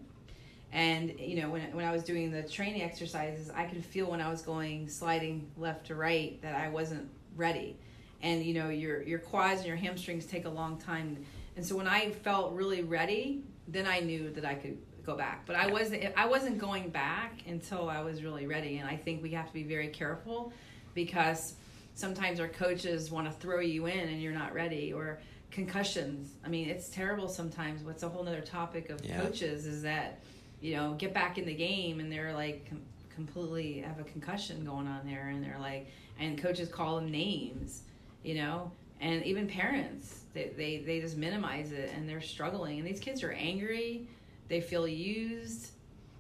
And 0.72 1.20
you 1.20 1.42
know, 1.42 1.50
when 1.50 1.62
when 1.74 1.86
I 1.86 1.92
was 1.92 2.04
doing 2.04 2.32
the 2.32 2.44
training 2.44 2.82
exercises, 2.82 3.50
I 3.50 3.66
could 3.66 3.84
feel 3.84 4.10
when 4.10 4.22
I 4.22 4.30
was 4.30 4.42
going 4.42 4.88
sliding 4.88 5.50
left 5.58 5.88
to 5.88 5.96
right 5.96 6.42
that 6.42 6.56
I 6.56 6.70
wasn't 6.70 7.10
ready. 7.36 7.78
And 8.22 8.44
you 8.44 8.54
know, 8.54 8.70
your 8.70 9.02
your 9.04 9.20
quads 9.20 9.60
and 9.60 9.68
your 9.68 9.78
hamstrings 9.78 10.26
take 10.26 10.46
a 10.46 10.50
long 10.50 10.78
time. 10.78 11.26
And 11.56 11.66
so 11.66 11.76
when 11.76 11.88
I 11.88 12.12
felt 12.12 12.54
really 12.54 12.84
ready, 12.84 13.44
then 13.68 13.86
I 13.86 14.00
knew 14.00 14.30
that 14.32 14.46
I 14.46 14.56
could 14.56 14.78
go 15.06 15.16
back. 15.16 15.46
But 15.46 15.56
I 15.56 15.68
wasn't 15.68 16.04
I 16.18 16.26
wasn't 16.26 16.58
going 16.58 16.90
back 16.90 17.34
until 17.48 17.90
I 17.90 18.02
was 18.02 18.24
really 18.24 18.48
ready. 18.48 18.78
And 18.78 18.90
I 18.90 18.96
think 18.96 19.24
we 19.24 19.32
have 19.32 19.48
to 19.48 19.54
be 19.54 19.64
very 19.64 19.88
careful 19.88 20.54
because 20.94 21.54
sometimes 21.96 22.40
our 22.40 22.48
coaches 22.48 23.12
want 23.12 23.28
to 23.28 23.34
throw 23.40 23.60
you 23.60 23.88
in 23.88 24.08
and 24.08 24.22
you're 24.22 24.34
not 24.34 24.54
ready 24.54 24.94
or 24.94 25.20
concussions. 25.52 26.36
I 26.46 26.48
mean, 26.48 26.70
it's 26.70 26.90
terrible 26.90 27.28
sometimes. 27.28 27.84
What's 27.84 28.04
a 28.04 28.10
whole 28.10 28.28
other 28.28 28.42
topic 28.42 28.90
of 28.90 29.04
yeah. 29.04 29.22
coaches 29.22 29.66
is 29.66 29.82
that, 29.84 30.20
you 30.62 30.76
know, 30.76 30.94
get 30.94 31.14
back 31.14 31.38
in 31.38 31.46
the 31.46 31.54
game 31.54 32.00
and 32.00 32.12
they're 32.12 32.34
like 32.34 32.68
com- 32.70 32.82
completely 33.14 33.82
have 33.82 34.00
a 34.00 34.04
concussion 34.04 34.64
going 34.64 34.88
on 34.88 35.02
there 35.06 35.30
and 35.30 35.44
they're 35.44 35.60
like, 35.60 35.88
and 36.20 36.38
coaches 36.38 36.70
call 36.70 36.98
them 36.98 37.12
names, 37.12 37.84
you 38.24 38.36
know, 38.36 38.72
and 39.02 39.24
even 39.24 39.48
parents, 39.48 40.24
they, 40.34 40.52
they, 40.56 40.78
they 40.78 41.00
just 41.00 41.18
minimize 41.18 41.72
it 41.72 41.92
and 41.96 42.08
they're 42.08 42.22
struggling. 42.22 42.80
And 42.80 42.88
these 42.88 43.00
kids 43.00 43.24
are 43.24 43.32
angry, 43.32 44.08
they 44.48 44.62
feel 44.62 44.88
used, 44.88 45.72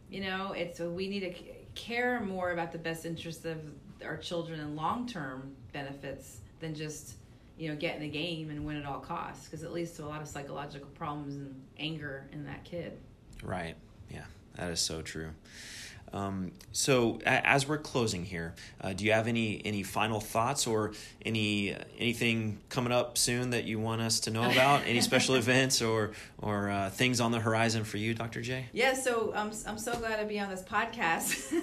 you 0.09 0.21
know, 0.21 0.53
it's, 0.53 0.79
we 0.79 1.07
need 1.07 1.21
to 1.21 1.33
care 1.75 2.19
more 2.21 2.51
about 2.51 2.71
the 2.71 2.77
best 2.77 3.05
interest 3.05 3.45
of 3.45 3.57
our 4.03 4.17
children 4.17 4.59
and 4.59 4.75
long 4.75 5.07
term 5.07 5.55
benefits 5.73 6.39
than 6.59 6.73
just 6.73 7.15
you 7.59 7.67
know, 7.67 7.75
get 7.75 7.95
in 7.95 8.01
the 8.01 8.07
game 8.07 8.49
and 8.49 8.65
win 8.65 8.77
at 8.77 8.85
all 8.85 9.01
costs 9.01 9.45
because 9.45 9.63
it 9.63 9.71
leads 9.71 9.91
to 9.91 10.03
a 10.03 10.07
lot 10.07 10.21
of 10.21 10.27
psychological 10.29 10.87
problems 10.95 11.35
and 11.35 11.53
anger 11.77 12.25
in 12.31 12.45
that 12.45 12.63
kid. 12.63 12.97
Right. 13.43 13.75
Yeah, 14.09 14.23
that 14.55 14.71
is 14.71 14.79
so 14.79 15.01
true. 15.01 15.31
Um, 16.14 16.51
so 16.72 17.20
as 17.26 17.68
we're 17.68 17.78
closing 17.78 18.26
here, 18.26 18.53
uh, 18.82 18.93
do 18.93 19.05
you 19.05 19.12
have 19.12 19.28
any 19.28 19.62
any 19.66 19.84
final 19.84 20.20
thoughts 20.20 20.68
or 20.68 20.93
any 21.26 21.76
anything 21.97 22.60
coming 22.70 22.91
up 22.91 23.18
soon 23.18 23.51
that 23.51 23.66
you 23.66 23.80
want 23.80 24.01
us 24.01 24.20
to 24.22 24.32
know 24.32 24.43
about? 24.51 24.86
any 24.86 25.01
special 25.01 25.36
events 25.36 25.82
or 25.82 26.12
or 26.41 26.70
uh, 26.70 26.89
things 26.89 27.20
on 27.22 27.32
the 27.32 27.39
horizon 27.39 27.84
for 27.84 27.97
you, 27.97 28.14
Dr. 28.14 28.41
J? 28.41 28.66
Yeah, 28.74 28.93
so 28.93 29.34
I'm 29.36 29.51
I'm 29.68 29.78
so 29.78 29.95
glad 29.97 30.18
to 30.18 30.26
be 30.26 30.39
on 30.39 30.49
this 30.49 30.64
podcast 30.64 31.53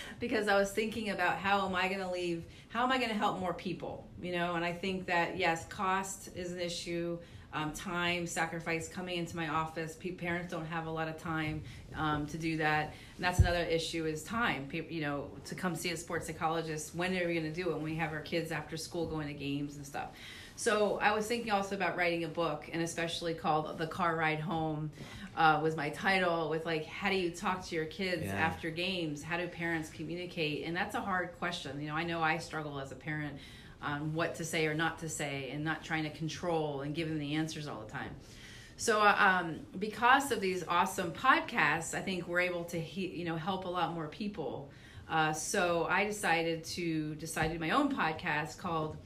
because 0.20 0.48
I 0.48 0.58
was 0.58 0.70
thinking 0.70 1.10
about 1.10 1.36
how 1.36 1.66
am 1.66 1.74
I 1.74 1.88
going 1.88 2.00
to 2.00 2.10
leave? 2.10 2.44
How 2.68 2.82
am 2.82 2.92
I 2.92 2.98
going 2.98 3.10
to 3.10 3.16
help 3.16 3.38
more 3.38 3.54
people? 3.54 4.06
You 4.20 4.32
know, 4.32 4.54
and 4.54 4.64
I 4.64 4.72
think 4.72 5.06
that 5.06 5.36
yes, 5.36 5.66
cost 5.66 6.30
is 6.36 6.52
an 6.52 6.60
issue 6.60 7.18
um, 7.52 7.72
time 7.72 8.26
sacrifice 8.26 8.88
coming 8.88 9.18
into 9.18 9.34
my 9.34 9.48
office. 9.48 9.96
parents 10.18 10.52
don't 10.52 10.66
have 10.66 10.86
a 10.86 10.90
lot 10.90 11.08
of 11.08 11.18
time 11.18 11.62
um, 11.96 12.26
to 12.26 12.38
do 12.38 12.58
that, 12.58 12.94
and 13.16 13.24
that's 13.24 13.38
another 13.38 13.60
issue 13.62 14.06
is 14.06 14.22
time. 14.22 14.66
People, 14.66 14.92
you 14.92 15.02
know, 15.02 15.30
to 15.46 15.54
come 15.54 15.74
see 15.74 15.90
a 15.90 15.96
sports 15.96 16.26
psychologist. 16.26 16.94
When 16.94 17.16
are 17.16 17.26
we 17.26 17.34
going 17.34 17.52
to 17.52 17.62
do 17.62 17.70
it? 17.70 17.74
When 17.74 17.82
we 17.82 17.96
have 17.96 18.12
our 18.12 18.20
kids 18.20 18.52
after 18.52 18.76
school 18.76 19.06
going 19.06 19.28
to 19.28 19.34
games 19.34 19.76
and 19.76 19.86
stuff. 19.86 20.08
So 20.56 20.98
I 21.00 21.12
was 21.12 21.26
thinking 21.26 21.52
also 21.52 21.74
about 21.74 21.96
writing 21.96 22.24
a 22.24 22.28
book, 22.28 22.68
and 22.72 22.82
especially 22.82 23.34
called 23.34 23.78
"The 23.78 23.86
Car 23.86 24.16
Ride 24.16 24.40
Home." 24.40 24.90
Uh, 25.36 25.60
was 25.62 25.76
my 25.76 25.90
title 25.90 26.48
with 26.48 26.64
like 26.64 26.86
how 26.86 27.10
do 27.10 27.14
you 27.14 27.30
talk 27.30 27.62
to 27.62 27.74
your 27.74 27.84
kids 27.84 28.24
yeah. 28.24 28.32
after 28.32 28.70
games 28.70 29.22
how 29.22 29.36
do 29.36 29.46
parents 29.46 29.90
communicate 29.90 30.64
and 30.64 30.74
that's 30.74 30.94
a 30.94 31.00
hard 31.00 31.28
question 31.38 31.78
you 31.78 31.88
know 31.88 31.94
i 31.94 32.02
know 32.02 32.22
i 32.22 32.38
struggle 32.38 32.80
as 32.80 32.90
a 32.90 32.94
parent 32.94 33.36
on 33.82 34.14
what 34.14 34.34
to 34.36 34.44
say 34.44 34.66
or 34.66 34.74
not 34.74 34.98
to 34.98 35.08
say 35.08 35.50
and 35.52 35.64
not 35.64 35.84
trying 35.84 36.04
to 36.04 36.10
control 36.10 36.80
and 36.80 36.94
give 36.94 37.08
them 37.08 37.18
the 37.18 37.34
answers 37.34 37.68
all 37.68 37.80
the 37.80 37.90
time. 37.90 38.10
So, 38.78 39.00
um, 39.00 39.60
because 39.78 40.30
of 40.32 40.40
these 40.40 40.62
awesome 40.68 41.12
podcasts, 41.12 41.94
I 41.94 42.00
think 42.02 42.28
we're 42.28 42.40
able 42.40 42.64
to 42.64 42.80
he- 42.80 43.08
you 43.08 43.24
know 43.24 43.36
help 43.36 43.64
a 43.64 43.68
lot 43.68 43.94
more 43.94 44.06
people. 44.08 44.68
Uh, 45.08 45.32
so 45.32 45.86
I 45.88 46.04
decided 46.04 46.64
to 46.64 47.14
decide 47.14 47.58
my 47.60 47.70
own 47.70 47.94
podcast 47.94 48.58
called 48.58 48.96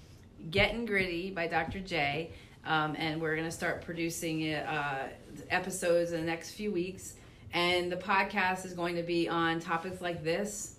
Getting 0.51 0.87
Gritty 0.87 1.31
by 1.31 1.47
Dr. 1.47 1.79
J, 1.81 2.31
um, 2.65 2.97
and 2.99 3.21
we're 3.21 3.37
going 3.37 3.47
to 3.47 3.53
start 3.53 3.83
producing 3.83 4.41
it, 4.41 4.67
uh, 4.67 5.09
episodes 5.51 6.13
in 6.13 6.21
the 6.21 6.27
next 6.27 6.53
few 6.53 6.73
weeks. 6.73 7.15
And 7.53 7.93
the 7.93 7.97
podcast 7.97 8.65
is 8.65 8.73
going 8.73 8.97
to 8.97 9.03
be 9.03 9.29
on 9.29 9.61
topics 9.61 10.01
like 10.01 10.25
this, 10.25 10.77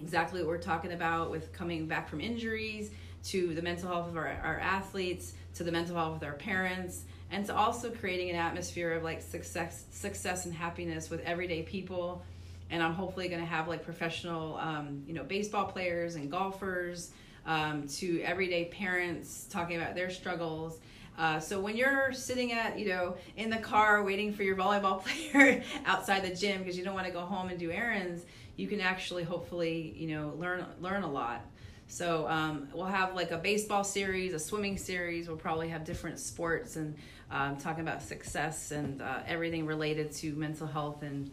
exactly 0.00 0.40
what 0.40 0.48
we're 0.48 0.58
talking 0.58 0.92
about 0.92 1.30
with 1.30 1.52
coming 1.52 1.86
back 1.86 2.08
from 2.08 2.20
injuries 2.20 2.90
to 3.24 3.54
the 3.54 3.62
mental 3.62 3.88
health 3.88 4.08
of 4.08 4.16
our, 4.16 4.28
our 4.42 4.58
athletes, 4.58 5.32
to 5.54 5.64
the 5.64 5.72
mental 5.72 5.96
health 5.96 6.16
of 6.16 6.22
our 6.24 6.34
parents, 6.34 7.04
and 7.32 7.46
to 7.46 7.56
also 7.56 7.90
creating 7.90 8.30
an 8.30 8.36
atmosphere 8.36 8.92
of 8.92 9.02
like 9.02 9.22
success, 9.22 9.86
success 9.90 10.44
and 10.44 10.54
happiness 10.54 11.08
with 11.08 11.20
everyday 11.22 11.62
people. 11.62 12.22
And 12.70 12.82
I'm 12.82 12.92
hopefully 12.92 13.28
going 13.28 13.40
to 13.40 13.46
have 13.46 13.68
like 13.68 13.84
professional, 13.84 14.56
um, 14.58 15.02
you 15.06 15.14
know, 15.14 15.24
baseball 15.24 15.64
players 15.64 16.14
and 16.14 16.30
golfers, 16.30 17.10
um, 17.46 17.88
to 17.88 18.20
everyday 18.22 18.66
parents 18.66 19.46
talking 19.50 19.80
about 19.80 19.94
their 19.94 20.10
struggles. 20.10 20.78
Uh, 21.18 21.40
so 21.40 21.58
when 21.58 21.76
you're 21.76 22.12
sitting 22.12 22.52
at, 22.52 22.78
you 22.78 22.88
know, 22.88 23.16
in 23.36 23.50
the 23.50 23.56
car 23.56 24.02
waiting 24.02 24.32
for 24.32 24.42
your 24.42 24.56
volleyball 24.56 25.02
player 25.32 25.62
outside 25.86 26.22
the 26.22 26.34
gym 26.34 26.58
because 26.58 26.76
you 26.76 26.84
don't 26.84 26.94
want 26.94 27.06
to 27.06 27.12
go 27.12 27.20
home 27.20 27.48
and 27.48 27.58
do 27.58 27.70
errands, 27.70 28.24
you 28.56 28.68
can 28.68 28.80
actually 28.80 29.24
hopefully, 29.24 29.94
you 29.96 30.08
know, 30.08 30.34
learn 30.38 30.64
learn 30.80 31.02
a 31.02 31.10
lot. 31.10 31.44
So 31.92 32.26
um, 32.26 32.68
we'll 32.72 32.86
have 32.86 33.14
like 33.14 33.32
a 33.32 33.36
baseball 33.36 33.84
series, 33.84 34.32
a 34.32 34.38
swimming 34.38 34.78
series. 34.78 35.28
We'll 35.28 35.36
probably 35.36 35.68
have 35.68 35.84
different 35.84 36.18
sports 36.18 36.76
and 36.76 36.94
um, 37.30 37.58
talking 37.58 37.82
about 37.82 38.02
success 38.02 38.70
and 38.70 39.02
uh, 39.02 39.18
everything 39.26 39.66
related 39.66 40.10
to 40.12 40.32
mental 40.32 40.66
health 40.66 41.02
and 41.02 41.30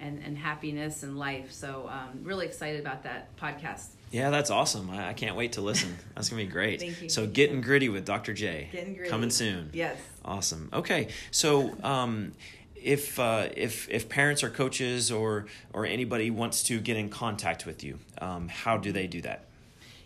and, 0.00 0.22
and 0.24 0.38
happiness 0.38 1.02
and 1.02 1.18
life. 1.18 1.52
So 1.52 1.90
um, 1.92 2.20
really 2.22 2.46
excited 2.46 2.80
about 2.80 3.02
that 3.02 3.36
podcast. 3.36 3.88
Yeah, 4.10 4.30
that's 4.30 4.48
awesome. 4.48 4.88
I, 4.88 5.10
I 5.10 5.12
can't 5.12 5.36
wait 5.36 5.52
to 5.52 5.60
listen. 5.60 5.94
That's 6.14 6.30
gonna 6.30 6.42
be 6.42 6.48
great. 6.48 6.80
Thank 6.80 7.02
you. 7.02 7.08
So 7.10 7.26
getting 7.26 7.60
gritty 7.60 7.90
with 7.90 8.06
Dr. 8.06 8.32
J. 8.32 8.70
Getting 8.72 8.94
gritty. 8.94 9.10
Coming 9.10 9.28
soon. 9.28 9.68
Yes. 9.74 9.98
Awesome. 10.24 10.70
Okay. 10.72 11.08
So 11.32 11.76
um, 11.82 12.32
if 12.74 13.18
uh, 13.18 13.48
if 13.54 13.90
if 13.90 14.08
parents 14.08 14.42
or 14.42 14.48
coaches 14.48 15.12
or 15.12 15.44
or 15.74 15.84
anybody 15.84 16.30
wants 16.30 16.62
to 16.64 16.80
get 16.80 16.96
in 16.96 17.10
contact 17.10 17.66
with 17.66 17.84
you, 17.84 17.98
um, 18.22 18.48
how 18.48 18.78
do 18.78 18.90
they 18.90 19.06
do 19.06 19.20
that? 19.20 19.47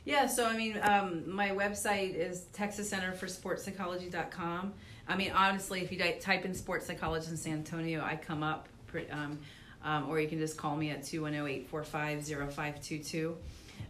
Yeah, 0.04 0.26
so 0.26 0.46
I 0.46 0.56
mean, 0.56 0.80
um, 0.82 1.32
my 1.32 1.50
website 1.50 2.14
is 2.14 2.46
Texas 2.52 2.90
Center 2.90 3.12
for 3.12 3.28
Sports 3.28 3.64
Psychology.com. 3.64 4.72
I 5.06 5.16
mean, 5.16 5.30
honestly, 5.30 5.80
if 5.80 5.92
you 5.92 5.98
type 6.20 6.44
in 6.44 6.54
sports 6.54 6.86
psychology 6.86 7.30
in 7.30 7.36
San 7.36 7.52
Antonio, 7.54 8.02
I 8.02 8.16
come 8.16 8.42
up. 8.42 8.68
Um, 9.10 9.38
um, 9.84 10.08
or 10.08 10.20
you 10.20 10.28
can 10.28 10.38
just 10.38 10.56
call 10.56 10.76
me 10.76 10.90
at 10.90 11.02
210-845-0522. 11.02 13.34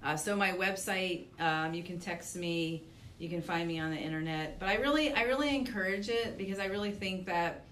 Uh, 0.03 0.17
so 0.17 0.35
my 0.37 0.53
website, 0.53 1.27
um, 1.41 1.75
you 1.75 1.83
can 1.83 1.99
text 1.99 2.35
me, 2.37 2.85
you 3.19 3.29
can 3.29 3.43
find 3.43 3.69
me 3.69 3.79
on 3.79 3.91
the 3.91 3.99
internet. 3.99 4.59
But 4.59 4.71
I 4.71 4.77
really, 4.77 5.13
I 5.13 5.25
really 5.25 5.55
encourage 5.55 6.09
it 6.09 6.39
because 6.39 6.59
I 6.59 6.65
really 6.67 6.93
think 6.93 7.27
that 7.27 7.65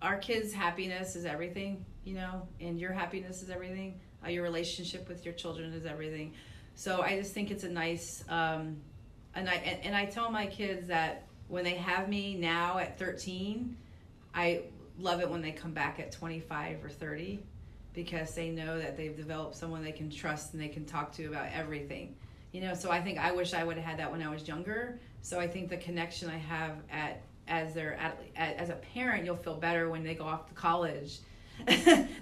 our 0.00 0.16
kids' 0.16 0.52
happiness 0.52 1.14
is 1.14 1.24
everything, 1.24 1.84
you 2.04 2.14
know, 2.14 2.48
and 2.60 2.80
your 2.80 2.90
happiness 2.92 3.42
is 3.42 3.50
everything. 3.50 4.00
Uh, 4.24 4.30
your 4.30 4.42
relationship 4.42 5.08
with 5.08 5.24
your 5.24 5.34
children 5.34 5.72
is 5.72 5.86
everything. 5.86 6.32
So 6.74 7.02
I 7.02 7.16
just 7.16 7.32
think 7.32 7.50
it's 7.50 7.64
a 7.64 7.68
nice, 7.68 8.24
um, 8.28 8.76
and 9.34 9.48
I 9.48 9.54
and, 9.54 9.84
and 9.84 9.96
I 9.96 10.06
tell 10.06 10.30
my 10.30 10.46
kids 10.46 10.88
that 10.88 11.26
when 11.48 11.64
they 11.64 11.74
have 11.74 12.08
me 12.08 12.34
now 12.34 12.78
at 12.78 12.98
13, 12.98 13.76
I 14.34 14.62
love 14.98 15.20
it 15.20 15.28
when 15.28 15.42
they 15.42 15.52
come 15.52 15.72
back 15.72 16.00
at 16.00 16.12
25 16.12 16.84
or 16.84 16.88
30 16.88 17.42
because 17.94 18.34
they 18.34 18.48
know 18.48 18.78
that 18.78 18.96
they've 18.96 19.16
developed 19.16 19.56
someone 19.56 19.84
they 19.84 19.92
can 19.92 20.10
trust 20.10 20.54
and 20.54 20.62
they 20.62 20.68
can 20.68 20.84
talk 20.84 21.12
to 21.12 21.26
about 21.26 21.48
everything. 21.52 22.14
You 22.52 22.62
know, 22.62 22.74
so 22.74 22.90
I 22.90 23.00
think 23.00 23.18
I 23.18 23.32
wish 23.32 23.54
I 23.54 23.64
would 23.64 23.76
have 23.76 23.84
had 23.84 23.98
that 23.98 24.10
when 24.10 24.22
I 24.22 24.30
was 24.30 24.46
younger. 24.46 24.98
So 25.22 25.38
I 25.38 25.46
think 25.46 25.68
the 25.68 25.76
connection 25.76 26.28
I 26.28 26.38
have 26.38 26.76
at 26.90 27.22
as 27.48 27.74
their 27.74 27.98
as 28.36 28.70
a 28.70 28.78
parent, 28.94 29.24
you'll 29.24 29.36
feel 29.36 29.56
better 29.56 29.90
when 29.90 30.04
they 30.04 30.14
go 30.14 30.24
off 30.24 30.48
to 30.48 30.54
college 30.54 31.18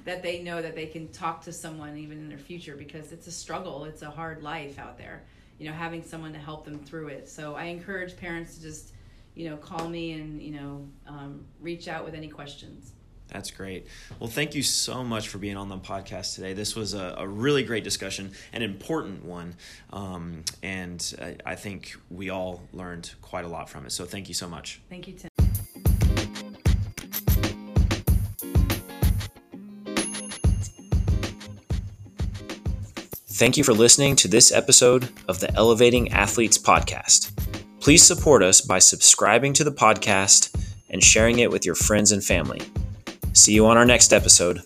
that 0.05 0.22
they 0.22 0.43
know 0.43 0.61
that 0.61 0.74
they 0.74 0.87
can 0.87 1.09
talk 1.09 1.43
to 1.43 1.53
someone 1.53 1.97
even 1.97 2.18
in 2.18 2.28
their 2.28 2.39
future 2.39 2.76
because 2.76 3.12
it's 3.12 3.26
a 3.26 3.33
struggle, 3.33 3.85
it's 3.85 4.03
a 4.03 4.11
hard 4.11 4.43
life 4.43 4.78
out 4.78 4.99
there. 4.99 5.22
You 5.59 5.68
know, 5.68 5.74
having 5.74 6.03
someone 6.03 6.33
to 6.33 6.39
help 6.39 6.64
them 6.64 6.78
through 6.78 7.09
it. 7.09 7.28
So 7.28 7.55
I 7.55 7.64
encourage 7.64 8.16
parents 8.16 8.57
to 8.57 8.62
just 8.62 8.93
you 9.35 9.49
know, 9.49 9.57
call 9.57 9.89
me 9.89 10.12
and, 10.12 10.43
you 10.43 10.53
know, 10.53 10.87
um, 11.07 11.45
reach 11.61 11.89
out 11.89 12.05
with 12.05 12.14
any 12.14 12.28
questions. 12.28 12.93
That's 13.28 13.51
great. 13.53 13.87
Well, 14.18 14.28
thank 14.28 14.57
you 14.57 14.62
so 14.62 15.05
much 15.05 15.28
for 15.28 15.39
being 15.39 15.57
on 15.57 15.68
the 15.68 15.78
podcast 15.78 16.35
today. 16.35 16.53
This 16.53 16.74
was 16.74 16.95
a, 16.95 17.14
a 17.16 17.28
really 17.28 17.62
great 17.62 17.85
discussion, 17.85 18.33
an 18.53 18.62
important 18.62 19.24
one, 19.24 19.55
um, 19.93 20.43
and 20.64 21.14
I, 21.22 21.37
I, 21.53 21.55
think 21.55 21.95
we 22.11 22.28
all 22.31 22.61
learned 22.72 23.12
quite 23.22 23.45
a 23.45 23.49
lot 23.49 23.70
from 23.70 23.87
it. 23.87 23.93
So, 23.93 24.05
thank 24.05 24.26
you 24.26 24.35
so 24.35 24.49
much. 24.49 24.81
Thank 24.91 25.07
you, 25.07 25.14
Tim. 25.14 25.30
Thank 33.41 33.57
you 33.57 33.64
for 33.64 33.72
listening 33.72 34.16
to 34.16 34.28
this 34.28 34.53
episode 34.53 35.09
of 35.26 35.41
the 35.41 35.51
Elevating 35.55 36.12
Athletes 36.12 36.59
Podcast. 36.59 37.32
Please 37.80 38.03
support 38.03 38.43
us 38.43 38.61
by 38.61 38.78
subscribing 38.78 39.55
to 39.55 39.64
the 39.64 39.72
podcast 39.72 40.55
and 40.91 41.03
sharing 41.03 41.38
it 41.38 41.51
with 41.51 41.64
your 41.64 41.74
friends 41.74 42.12
and 42.12 42.22
family. 42.22 42.61
See 43.32 43.55
you 43.55 43.64
on 43.64 43.78
our 43.78 43.86
next 43.86 44.12
episode. 44.12 44.61